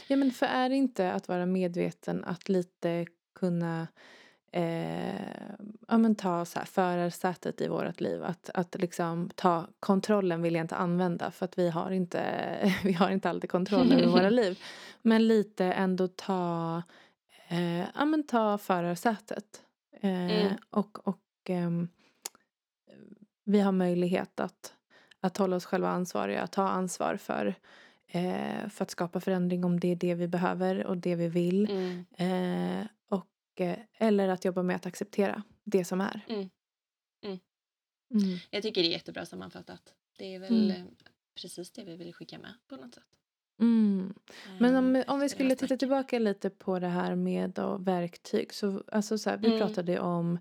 Ja 0.07 0.15
men 0.15 0.31
för 0.31 0.45
är 0.45 0.69
det 0.69 0.75
inte 0.75 1.13
att 1.13 1.27
vara 1.27 1.45
medveten 1.45 2.23
att 2.23 2.49
lite 2.49 3.05
kunna 3.35 3.87
eh, 4.51 5.51
ja, 5.87 5.97
men 5.97 6.15
ta 6.15 6.45
så 6.45 6.59
här, 6.59 6.65
förarsätet 6.65 7.61
i 7.61 7.67
vårt 7.67 8.01
liv. 8.01 8.23
Att, 8.23 8.49
att 8.53 8.75
liksom 8.79 9.29
ta 9.35 9.67
kontrollen 9.79 10.41
vill 10.41 10.55
jag 10.55 10.63
inte 10.63 10.75
använda 10.75 11.31
för 11.31 11.45
att 11.45 11.57
vi 11.57 11.69
har 11.69 11.91
inte, 11.91 12.73
vi 12.83 12.93
har 12.93 13.09
inte 13.09 13.29
alltid 13.29 13.49
kontroll 13.49 13.91
över 13.91 14.07
våra 14.07 14.29
liv. 14.39 14.59
Men 15.01 15.27
lite 15.27 15.65
ändå 15.65 16.07
ta, 16.07 16.83
eh, 17.47 17.79
ja, 17.79 18.05
men 18.05 18.23
ta 18.23 18.57
förarsätet. 18.57 19.61
Eh, 20.01 20.41
mm. 20.41 20.53
Och, 20.69 21.07
och 21.07 21.49
eh, 21.49 21.71
vi 23.43 23.59
har 23.59 23.71
möjlighet 23.71 24.39
att, 24.39 24.73
att 25.19 25.37
hålla 25.37 25.55
oss 25.55 25.65
själva 25.65 25.89
ansvariga, 25.89 26.47
ta 26.47 26.69
ansvar 26.69 27.17
för 27.17 27.55
eh, 28.11 28.69
för 28.69 28.83
att 28.83 28.91
skapa 28.91 29.19
förändring 29.19 29.63
om 29.63 29.79
det 29.79 29.87
är 29.87 29.95
det 29.95 30.15
vi 30.15 30.27
behöver 30.27 30.85
och 30.85 30.97
det 30.97 31.15
vi 31.15 31.27
vill. 31.27 31.69
Mm. 31.69 32.05
Eh, 32.81 32.87
och, 33.09 33.61
eh, 33.61 33.77
eller 33.97 34.27
att 34.27 34.45
jobba 34.45 34.63
med 34.63 34.75
att 34.75 34.85
acceptera 34.85 35.43
det 35.63 35.85
som 35.85 36.01
är. 36.01 36.25
Mm. 36.27 36.49
Mm. 37.23 37.39
mm. 38.13 38.37
Jag 38.49 38.63
tycker 38.63 38.81
det 38.81 38.87
är 38.87 38.91
jättebra 38.91 39.25
sammanfattat. 39.25 39.93
Det 40.17 40.35
är 40.35 40.39
väl 40.39 40.71
mm. 40.71 40.87
precis 41.41 41.71
det 41.71 41.83
vi 41.83 41.95
vill 41.95 42.13
skicka 42.13 42.39
med 42.39 42.53
på 42.67 42.75
något 42.75 42.95
sätt. 42.95 43.03
Mm. 43.59 44.13
Men 44.59 44.75
om, 44.75 44.95
ehm, 44.95 45.03
om 45.07 45.19
vi 45.19 45.29
skulle 45.29 45.55
titta 45.55 45.77
tillbaka 45.77 46.19
lite 46.19 46.49
på 46.49 46.79
det 46.79 46.87
här 46.87 47.15
med 47.15 47.49
då, 47.49 47.77
verktyg. 47.77 48.53
Så, 48.53 48.83
alltså 48.87 49.17
så 49.17 49.29
här, 49.29 49.37
vi 49.37 49.59
pratade 49.59 49.99
om 49.99 50.39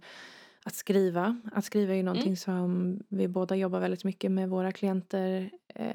att 0.64 0.74
skriva. 0.74 1.40
Att 1.52 1.64
skriva 1.64 1.92
är 1.92 1.96
ju 1.96 2.02
någonting 2.02 2.26
mm. 2.26 2.36
som 2.36 2.98
vi 3.08 3.28
båda 3.28 3.56
jobbar 3.56 3.80
väldigt 3.80 4.04
mycket 4.04 4.30
med 4.30 4.48
våra 4.48 4.72
klienter 4.72 5.50
eh, 5.74 5.94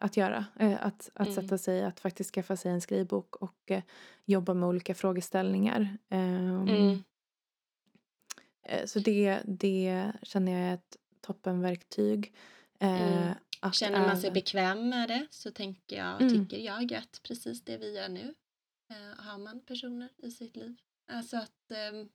att 0.00 0.16
göra. 0.16 0.44
Eh, 0.58 0.86
att 0.86 1.10
att 1.14 1.28
mm. 1.28 1.34
sätta 1.34 1.58
sig, 1.58 1.84
att 1.84 2.00
faktiskt 2.00 2.34
skaffa 2.34 2.56
sig 2.56 2.72
en 2.72 2.80
skrivbok 2.80 3.36
och 3.36 3.70
eh, 3.70 3.82
jobba 4.24 4.54
med 4.54 4.68
olika 4.68 4.94
frågeställningar. 4.94 5.98
Ehm, 6.08 6.68
mm. 6.68 7.02
Eh, 8.62 8.86
så 8.86 8.98
det, 8.98 9.40
det 9.44 10.12
känner 10.22 10.52
jag 10.52 10.70
är 10.70 10.74
ett 10.74 10.96
toppenverktyg. 11.20 12.34
Eh, 12.80 13.22
mm. 13.22 13.34
Känner 13.72 14.00
man 14.00 14.20
sig 14.20 14.30
bekväm 14.30 14.88
med 14.88 15.08
det 15.08 15.26
så 15.30 15.50
tänker 15.50 15.96
jag, 15.96 16.22
mm. 16.22 16.34
tycker 16.34 16.64
jag 16.64 16.94
att 16.94 17.20
precis 17.22 17.64
det 17.64 17.76
vi 17.76 17.96
gör 17.96 18.08
nu 18.08 18.34
eh, 18.90 19.24
har 19.24 19.38
man 19.38 19.60
personer 19.60 20.08
i 20.16 20.30
sitt 20.30 20.56
liv. 20.56 20.76
Alltså 21.12 21.36
att 21.36 21.70
ehm, 21.70 22.08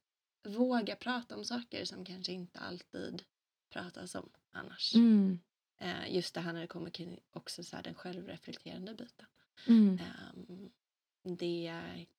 våga 0.44 0.96
prata 0.96 1.38
om 1.38 1.46
saker 1.46 1.86
som 1.86 2.06
kanske 2.06 2.32
inte 2.32 2.60
alltid 2.60 3.24
pratas 3.74 4.16
om 4.16 4.30
annars. 4.52 4.96
Mm. 4.96 5.40
Eh, 5.78 6.16
just 6.16 6.36
det 6.36 6.42
här 6.42 6.54
när 6.54 6.62
det 6.62 6.68
kommer 6.68 6.90
till 6.90 7.20
också 7.32 7.64
så 7.64 7.78
den 7.84 7.94
självreflekterande 7.94 8.94
biten. 8.94 9.26
Mm. 9.68 10.00
Eh, 10.00 10.44
det 11.38 11.74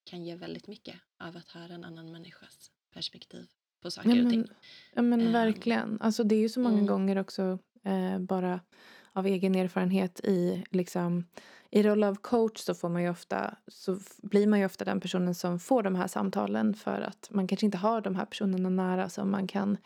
kan 0.05 0.25
ge 0.25 0.37
väldigt 0.37 0.67
mycket 0.67 0.97
av 1.19 1.37
att 1.37 1.49
höra 1.49 1.75
en 1.75 1.85
annan 1.85 2.13
människas 2.13 2.71
perspektiv 2.93 3.47
på 3.81 3.91
saker 3.91 4.09
ja, 4.09 4.15
men, 4.15 4.27
och 4.27 4.33
ting. 4.33 4.49
Ja 4.95 5.03
men 5.03 5.21
eh, 5.21 5.33
verkligen. 5.33 6.01
Alltså 6.01 6.25
det 6.25 6.35
är 6.35 6.41
ju 6.41 6.49
så 6.49 6.61
många 6.61 6.75
mm. 6.75 6.87
gånger 6.87 7.19
också 7.19 7.59
eh, 7.85 8.19
bara 8.19 8.61
av 9.15 9.27
egen 9.27 9.55
erfarenhet 9.55 10.21
i 10.25 10.65
liksom 10.71 11.25
i 11.71 11.83
roll 11.83 12.05
av 12.05 12.15
coach 12.15 12.61
så 12.61 12.75
får 12.75 12.89
man 12.89 13.03
ju 13.03 13.11
ofta 13.11 13.55
så 13.69 13.99
blir 14.23 14.47
man 14.47 14.59
ju 14.59 14.67
ofta 14.67 14.85
den 14.85 15.01
personen 15.01 15.35
som 15.35 15.59
får 15.59 15.83
de 15.83 15.95
här 15.95 16.07
samtalen 16.07 16.75
för 16.75 17.01
att 17.01 17.29
man 17.31 17.47
kanske 17.47 17.67
inte 17.67 17.79
har 17.79 18.01
de 18.01 18.15
här 18.15 18.25
personerna 18.25 18.69
nära 18.71 19.09
som 19.09 19.31
man 19.31 19.47
kan 19.47 19.77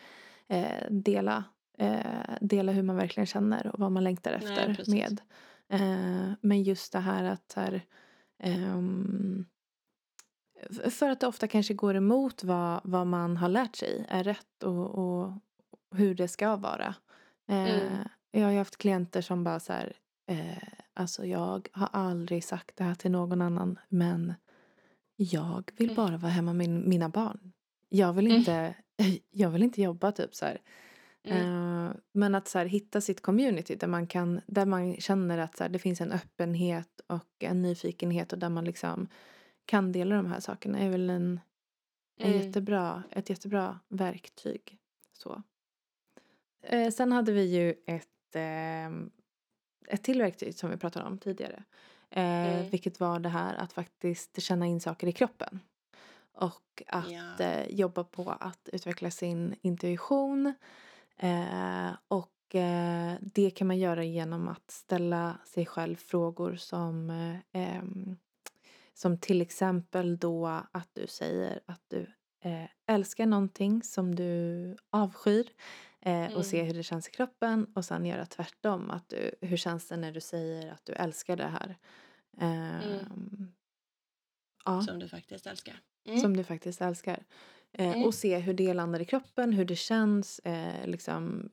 eh, 0.48 0.90
dela, 0.90 1.44
eh, 1.78 2.36
dela 2.40 2.72
hur 2.72 2.82
man 2.82 2.96
verkligen 2.96 3.26
känner 3.26 3.66
och 3.66 3.80
vad 3.80 3.92
man 3.92 4.04
längtar 4.04 4.32
efter 4.32 4.84
Nej, 4.86 5.00
med. 5.00 5.20
Eh, 5.68 6.32
men 6.40 6.62
just 6.62 6.92
det 6.92 7.00
här 7.00 7.24
att 7.24 7.52
här, 7.56 7.82
ehm, 8.38 9.46
för 10.90 11.10
att 11.10 11.20
det 11.20 11.26
ofta 11.26 11.48
kanske 11.48 11.74
går 11.74 11.94
emot 11.94 12.44
vad, 12.44 12.80
vad 12.84 13.06
man 13.06 13.36
har 13.36 13.48
lärt 13.48 13.76
sig 13.76 14.06
är 14.08 14.24
rätt 14.24 14.62
och, 14.62 14.94
och 14.94 15.32
hur 15.94 16.14
det 16.14 16.28
ska 16.28 16.56
vara. 16.56 16.94
Eh, 17.48 17.80
mm. 17.80 18.08
Jag 18.38 18.46
har 18.46 18.52
ju 18.52 18.58
haft 18.58 18.76
klienter 18.76 19.20
som 19.20 19.44
bara 19.44 19.60
så 19.60 19.72
här, 19.72 19.96
eh, 20.26 20.68
alltså 20.94 21.26
jag 21.26 21.68
har 21.72 21.88
aldrig 21.92 22.44
sagt 22.44 22.76
det 22.76 22.84
här 22.84 22.94
till 22.94 23.10
någon 23.10 23.42
annan 23.42 23.78
men 23.88 24.34
jag 25.16 25.70
vill 25.76 25.90
mm. 25.90 25.96
bara 25.96 26.16
vara 26.16 26.32
hemma 26.32 26.52
med 26.52 26.70
mina 26.70 27.08
barn. 27.08 27.52
Jag 27.88 28.12
vill 28.12 28.26
mm. 28.26 28.38
inte, 28.38 28.52
mm. 28.52 29.18
jag 29.30 29.50
vill 29.50 29.62
inte 29.62 29.82
jobba 29.82 30.12
typ 30.12 30.34
så 30.34 30.44
här. 30.44 30.60
Mm. 31.24 31.48
Uh, 31.48 31.92
men 32.12 32.34
att 32.34 32.48
så 32.48 32.58
här, 32.58 32.66
hitta 32.66 33.00
sitt 33.00 33.22
community 33.22 33.74
där 33.74 33.86
man, 33.86 34.06
kan, 34.06 34.40
där 34.46 34.66
man 34.66 34.96
känner 34.96 35.38
att 35.38 35.56
så 35.56 35.64
här, 35.64 35.70
det 35.70 35.78
finns 35.78 36.00
en 36.00 36.12
öppenhet 36.12 37.00
och 37.06 37.28
en 37.38 37.62
nyfikenhet 37.62 38.32
och 38.32 38.38
där 38.38 38.48
man 38.48 38.64
liksom 38.64 39.08
kan 39.64 39.92
dela 39.92 40.16
de 40.16 40.26
här 40.26 40.40
sakerna 40.40 40.78
är 40.78 40.90
väl 40.90 41.10
en, 41.10 41.40
en 42.18 42.32
mm. 42.32 42.46
jättebra, 42.46 43.02
ett 43.10 43.30
jättebra 43.30 43.78
verktyg. 43.88 44.78
Så. 45.12 45.42
Uh, 46.72 46.90
sen 46.90 47.12
hade 47.12 47.32
vi 47.32 47.44
ju 47.44 47.74
ett 47.86 48.17
ett 49.88 50.02
till 50.02 50.18
verktyg 50.18 50.54
som 50.54 50.70
vi 50.70 50.76
pratade 50.76 51.06
om 51.06 51.18
tidigare. 51.18 51.64
Eh, 52.10 52.56
mm. 52.56 52.70
Vilket 52.70 53.00
var 53.00 53.18
det 53.18 53.28
här 53.28 53.54
att 53.54 53.72
faktiskt 53.72 54.42
känna 54.42 54.66
in 54.66 54.80
saker 54.80 55.06
i 55.06 55.12
kroppen. 55.12 55.60
Och 56.32 56.82
att 56.86 57.10
ja. 57.10 57.44
eh, 57.44 57.66
jobba 57.70 58.04
på 58.04 58.30
att 58.30 58.68
utveckla 58.72 59.10
sin 59.10 59.54
intuition. 59.60 60.54
Eh, 61.16 61.90
och 62.08 62.54
eh, 62.54 63.14
det 63.20 63.50
kan 63.50 63.66
man 63.66 63.78
göra 63.78 64.04
genom 64.04 64.48
att 64.48 64.70
ställa 64.70 65.38
sig 65.44 65.66
själv 65.66 65.96
frågor 65.96 66.56
som 66.56 67.10
eh, 67.52 67.82
som 68.98 69.18
till 69.18 69.40
exempel 69.42 70.18
då 70.18 70.46
att 70.72 70.88
du 70.92 71.06
säger 71.06 71.60
att 71.66 71.82
du 71.88 72.06
eh, 72.40 72.68
älskar 72.86 73.26
någonting 73.26 73.82
som 73.82 74.14
du 74.14 74.76
avskyr 74.90 75.48
Eh, 76.00 76.36
och 76.36 76.46
se 76.46 76.56
mm. 76.56 76.66
hur 76.66 76.74
det 76.74 76.82
känns 76.82 77.08
i 77.08 77.10
kroppen 77.10 77.66
och 77.74 77.84
sen 77.84 78.06
göra 78.06 78.26
tvärtom. 78.26 78.90
Att 78.90 79.08
du, 79.08 79.30
hur 79.40 79.56
känns 79.56 79.88
det 79.88 79.96
när 79.96 80.12
du 80.12 80.20
säger 80.20 80.72
att 80.72 80.84
du 80.84 80.92
älskar 80.92 81.36
det 81.36 81.46
här? 81.46 81.76
Mm. 82.40 83.52
ja. 84.64 84.82
Som 84.82 84.98
du 84.98 85.08
faktiskt 85.08 85.46
älskar. 85.46 85.80
Mm. 86.04 86.20
Som 86.20 86.36
du 86.36 86.44
faktiskt 86.44 86.80
älskar. 86.80 87.24
Eh, 87.72 87.88
mm. 87.88 88.04
och 88.04 88.14
se 88.14 88.38
hur 88.38 88.54
det 88.54 88.74
landar 88.74 89.00
i 89.00 89.04
kroppen, 89.04 89.52
hur 89.52 89.64
det 89.64 89.76
känns. 89.76 90.38
Eh, 90.38 90.86
liksom, 90.86 91.50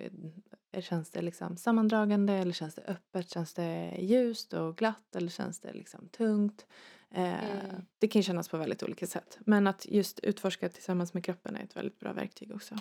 eh, 0.71 0.81
känns 0.81 1.11
det 1.11 1.21
liksom 1.21 1.57
sammandragande 1.57 2.33
eller 2.33 2.53
känns 2.53 2.75
det 2.75 2.81
öppet? 2.81 3.29
Känns 3.29 3.53
det 3.53 3.97
ljust 3.99 4.53
och 4.53 4.77
glatt 4.77 5.15
eller 5.15 5.29
känns 5.29 5.59
det 5.59 5.73
liksom 5.73 6.09
tungt? 6.09 6.65
Eh, 7.11 7.49
mm. 7.49 7.85
Det 7.97 8.07
kan 8.07 8.23
kännas 8.23 8.49
på 8.49 8.57
väldigt 8.57 8.83
olika 8.83 9.07
sätt. 9.07 9.37
Men 9.39 9.67
att 9.67 9.85
just 9.85 10.19
utforska 10.19 10.69
tillsammans 10.69 11.13
med 11.13 11.25
kroppen 11.25 11.55
är 11.55 11.63
ett 11.63 11.75
väldigt 11.75 11.99
bra 11.99 12.13
verktyg 12.13 12.55
också. 12.55 12.75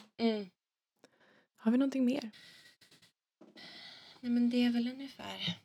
Har 1.64 1.72
vi 1.72 1.78
någonting 1.78 2.04
mer? 2.04 2.30
Nej 4.20 4.32
men 4.32 4.50
det 4.50 4.64
är 4.64 4.70
väl 4.70 4.88
ungefär 4.88 5.58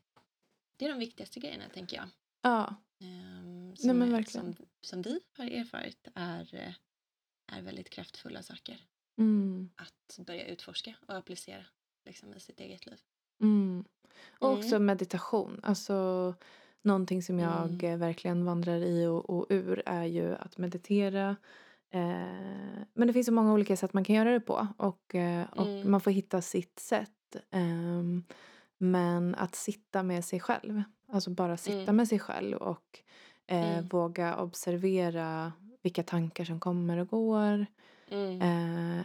Det 0.78 0.86
är 0.86 0.89
de 0.89 1.00
viktigaste 1.00 1.39
grejerna 1.39 1.70
tänker 1.74 1.97
jag. 1.97 2.10
Ja. 2.41 2.76
Um, 3.02 3.76
som, 3.76 3.88
Nej, 3.88 3.95
men 3.95 4.12
verkligen. 4.12 4.56
Som, 4.56 4.66
som 4.82 5.02
vi 5.02 5.20
har 5.38 5.45
erfarit 5.45 6.08
är, 6.16 6.76
är 7.52 7.62
väldigt 7.62 7.89
kraftfulla 7.89 8.43
saker. 8.43 8.82
Mm. 9.18 9.70
Att 9.76 10.26
börja 10.26 10.45
utforska 10.45 10.95
och 11.08 11.16
applicera 11.16 11.66
liksom, 12.06 12.34
i 12.34 12.39
sitt 12.39 12.60
eget 12.60 12.86
liv. 12.86 13.00
Mm. 13.41 13.86
Och 14.30 14.50
mm. 14.50 14.60
också 14.60 14.80
meditation. 14.80 15.60
Alltså 15.64 16.34
någonting 16.82 17.24
som 17.24 17.39
jag 17.39 17.84
mm. 17.84 18.00
verkligen 18.00 18.45
vandrar 18.45 18.82
i 18.82 19.06
och, 19.06 19.30
och 19.30 19.45
ur 19.50 19.84
är 19.86 20.06
ju 20.06 20.36
att 20.36 20.58
meditera 20.58 21.36
Eh, 21.91 22.83
men 22.93 23.07
det 23.07 23.13
finns 23.13 23.25
så 23.25 23.33
många 23.33 23.53
olika 23.53 23.77
sätt 23.77 23.93
man 23.93 24.03
kan 24.03 24.15
göra 24.15 24.31
det 24.31 24.39
på 24.39 24.67
och, 24.77 25.15
eh, 25.15 25.47
och 25.51 25.67
mm. 25.67 25.91
man 25.91 26.01
får 26.01 26.11
hitta 26.11 26.41
sitt 26.41 26.79
sätt. 26.79 27.35
Eh, 27.51 28.03
men 28.77 29.35
att 29.35 29.55
sitta 29.55 30.03
med 30.03 30.25
sig 30.25 30.39
själv, 30.39 30.83
alltså 31.11 31.29
bara 31.29 31.57
sitta 31.57 31.81
mm. 31.81 31.95
med 31.95 32.07
sig 32.07 32.19
själv 32.19 32.57
och 32.57 32.99
eh, 33.47 33.71
mm. 33.71 33.87
våga 33.87 34.37
observera 34.37 35.53
vilka 35.81 36.03
tankar 36.03 36.45
som 36.45 36.59
kommer 36.59 36.97
och 36.97 37.07
går 37.07 37.65
mm. 38.09 38.41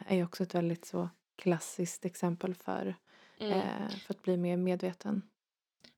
är 0.07 0.17
ju 0.17 0.25
också 0.25 0.43
ett 0.43 0.55
väldigt 0.55 0.85
så 0.85 1.09
klassiskt 1.37 2.05
exempel 2.05 2.55
för, 2.55 2.95
mm. 3.39 3.89
för 3.89 4.15
att 4.15 4.23
bli 4.23 4.37
mer 4.37 4.57
medveten. 4.57 5.23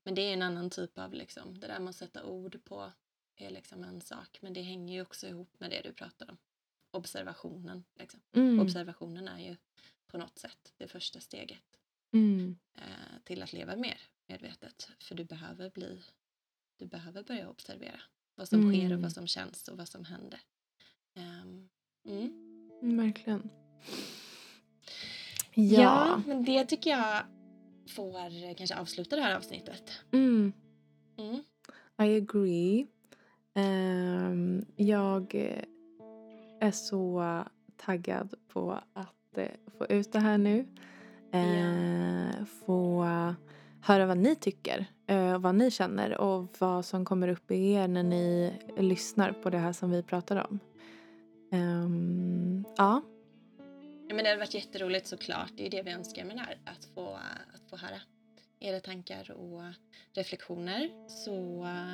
Men 0.03 0.15
det 0.15 0.21
är 0.21 0.33
en 0.33 0.41
annan 0.41 0.69
typ 0.69 0.97
av 0.97 1.13
liksom, 1.13 1.59
det 1.59 1.67
där 1.67 1.79
med 1.79 1.89
att 1.89 1.95
sätta 1.95 2.25
ord 2.25 2.59
på 2.65 2.91
är 3.35 3.49
liksom 3.49 3.83
en 3.83 4.01
sak 4.01 4.39
men 4.41 4.53
det 4.53 4.61
hänger 4.61 4.93
ju 4.93 5.01
också 5.01 5.27
ihop 5.27 5.49
med 5.57 5.69
det 5.69 5.81
du 5.83 5.93
pratar 5.93 6.31
om 6.31 6.37
observationen. 6.97 7.83
Liksom. 7.99 8.19
Mm. 8.33 8.59
Observationen 8.59 9.27
är 9.27 9.39
ju 9.39 9.55
på 10.07 10.17
något 10.17 10.39
sätt 10.39 10.73
det 10.77 10.87
första 10.87 11.19
steget 11.19 11.79
mm. 12.13 12.57
eh, 12.75 13.21
till 13.23 13.43
att 13.43 13.53
leva 13.53 13.75
mer 13.75 14.01
medvetet. 14.27 14.89
För 14.99 15.15
du 15.15 15.23
behöver 15.23 15.69
bli, 15.69 16.01
du 16.77 16.85
behöver 16.85 17.23
börja 17.23 17.49
observera 17.49 17.99
vad 18.35 18.47
som 18.47 18.59
mm. 18.59 18.73
sker 18.73 18.85
och 18.85 18.91
vad 18.91 18.99
mm. 18.99 19.09
som 19.09 19.27
känns 19.27 19.67
och 19.67 19.77
vad 19.77 19.87
som 19.87 20.05
händer. 20.05 20.39
Um, 21.15 21.69
Verkligen. 22.81 23.49
Ja. 25.53 25.81
ja. 25.81 26.21
men 26.27 26.45
det 26.45 26.65
tycker 26.65 26.89
jag 26.89 27.23
får 27.89 28.53
kanske 28.53 28.75
avsluta 28.75 29.15
det 29.15 29.21
här 29.21 29.35
avsnittet. 29.35 29.91
Mm. 30.11 30.53
I 32.01 32.17
agree. 32.17 32.87
Um, 33.55 34.65
jag 34.75 35.55
är 36.59 36.71
så 36.71 37.23
taggad 37.77 38.33
på 38.47 38.79
att 38.93 39.37
eh, 39.37 39.47
få 39.77 39.85
ut 39.85 40.11
det 40.11 40.19
här 40.19 40.37
nu. 40.37 40.65
Eh, 41.31 42.45
få 42.45 43.05
höra 43.81 44.05
vad 44.05 44.17
ni 44.17 44.35
tycker, 44.35 44.85
eh, 45.07 45.39
vad 45.39 45.55
ni 45.55 45.71
känner 45.71 46.17
och 46.17 46.55
vad 46.59 46.85
som 46.85 47.05
kommer 47.05 47.27
upp 47.27 47.51
i 47.51 47.71
er 47.71 47.87
när 47.87 48.03
ni 48.03 48.53
lyssnar 48.77 49.31
på 49.31 49.49
det 49.49 49.57
här 49.57 49.73
som 49.73 49.91
vi 49.91 50.03
pratar 50.03 50.47
om. 50.47 50.59
Um, 51.51 52.65
ja. 52.77 53.01
ja. 54.07 54.15
men 54.15 54.17
det 54.17 54.29
hade 54.29 54.39
varit 54.39 54.53
jätteroligt 54.53 55.07
såklart. 55.07 55.51
Det 55.55 55.65
är 55.65 55.69
det 55.69 55.81
vi 55.81 55.91
önskar 55.91 56.25
med 56.25 56.35
det 56.35 56.41
här. 56.41 56.57
Att 56.65 56.85
få, 56.85 57.17
att 57.53 57.69
få 57.69 57.77
höra 57.77 58.01
era 58.59 58.79
tankar 58.79 59.31
och 59.31 59.61
reflektioner. 60.13 60.89
Så 61.07 61.63
uh, 61.63 61.93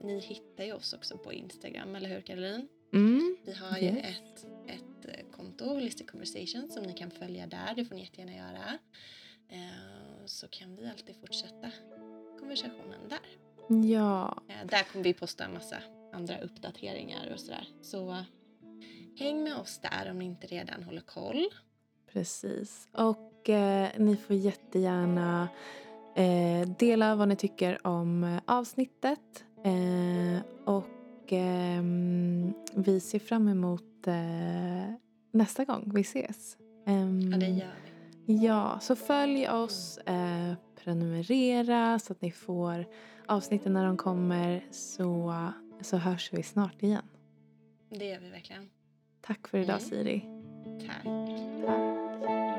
ni 0.00 0.18
hittar 0.20 0.64
ju 0.64 0.72
oss 0.72 0.92
också 0.92 1.18
på 1.18 1.32
Instagram, 1.32 1.94
eller 1.94 2.08
hur 2.08 2.20
Caroline? 2.20 2.68
Mm, 2.92 3.36
vi 3.44 3.52
har 3.52 3.78
ju 3.78 3.86
yes. 3.86 4.04
ett, 4.04 4.46
ett 4.66 5.18
eh, 5.18 5.30
konto, 5.36 5.64
Holistic 5.64 6.10
Conversation, 6.10 6.70
som 6.70 6.82
ni 6.82 6.92
kan 6.92 7.10
följa 7.10 7.46
där. 7.46 7.74
Det 7.76 7.84
får 7.84 7.94
ni 7.94 8.00
jättegärna 8.00 8.36
göra. 8.36 8.78
Uh, 9.52 10.26
så 10.26 10.48
kan 10.48 10.76
vi 10.76 10.86
alltid 10.86 11.16
fortsätta 11.16 11.70
konversationen 12.38 13.08
där. 13.08 13.18
Ja. 13.90 14.42
Uh, 14.48 14.66
där 14.66 14.92
kommer 14.92 15.04
vi 15.04 15.14
posta 15.14 15.44
en 15.44 15.54
massa 15.54 15.76
andra 16.12 16.38
uppdateringar 16.40 17.32
och 17.32 17.40
sådär. 17.40 17.68
Så 17.82 18.24
häng 19.18 19.42
med 19.42 19.56
oss 19.56 19.78
där 19.78 20.10
om 20.10 20.18
ni 20.18 20.24
inte 20.24 20.46
redan 20.46 20.82
håller 20.82 21.00
koll. 21.00 21.48
Precis. 22.12 22.88
Och 22.92 23.48
eh, 23.48 23.88
ni 23.98 24.16
får 24.16 24.36
jättegärna 24.36 25.48
eh, 26.16 26.68
dela 26.68 27.14
vad 27.14 27.28
ni 27.28 27.36
tycker 27.36 27.86
om 27.86 28.24
eh, 28.24 28.40
avsnittet. 28.44 29.44
Eh, 29.64 30.42
och 30.64 30.99
ehm, 31.32 32.52
vi 32.74 33.00
ser 33.00 33.18
fram 33.18 33.48
emot 33.48 34.06
eh, 34.06 34.94
nästa 35.32 35.64
gång 35.64 35.90
vi 35.94 36.00
ses. 36.00 36.56
ja, 37.30 37.36
det 37.36 37.46
gör 37.46 37.72
vi. 38.26 38.46
Ja, 38.46 38.78
så 38.80 38.96
följ 38.96 39.48
oss, 39.48 39.98
eh, 39.98 40.54
prenumerera 40.76 41.98
så 41.98 42.12
att 42.12 42.22
ni 42.22 42.30
får 42.30 42.86
avsnitten 43.26 43.72
när 43.72 43.86
de 43.86 43.96
kommer 43.96 44.64
så, 44.70 45.34
så 45.80 45.96
hörs 45.96 46.32
vi 46.32 46.42
snart 46.42 46.82
igen. 46.82 47.02
Det 47.90 48.04
gör 48.04 48.20
vi 48.20 48.30
verkligen. 48.30 48.70
Tack 49.20 49.48
för 49.48 49.58
idag 49.58 49.78
mm. 49.78 49.80
Siri. 49.80 50.24
Tack. 50.86 51.04
Tack. 51.66 52.49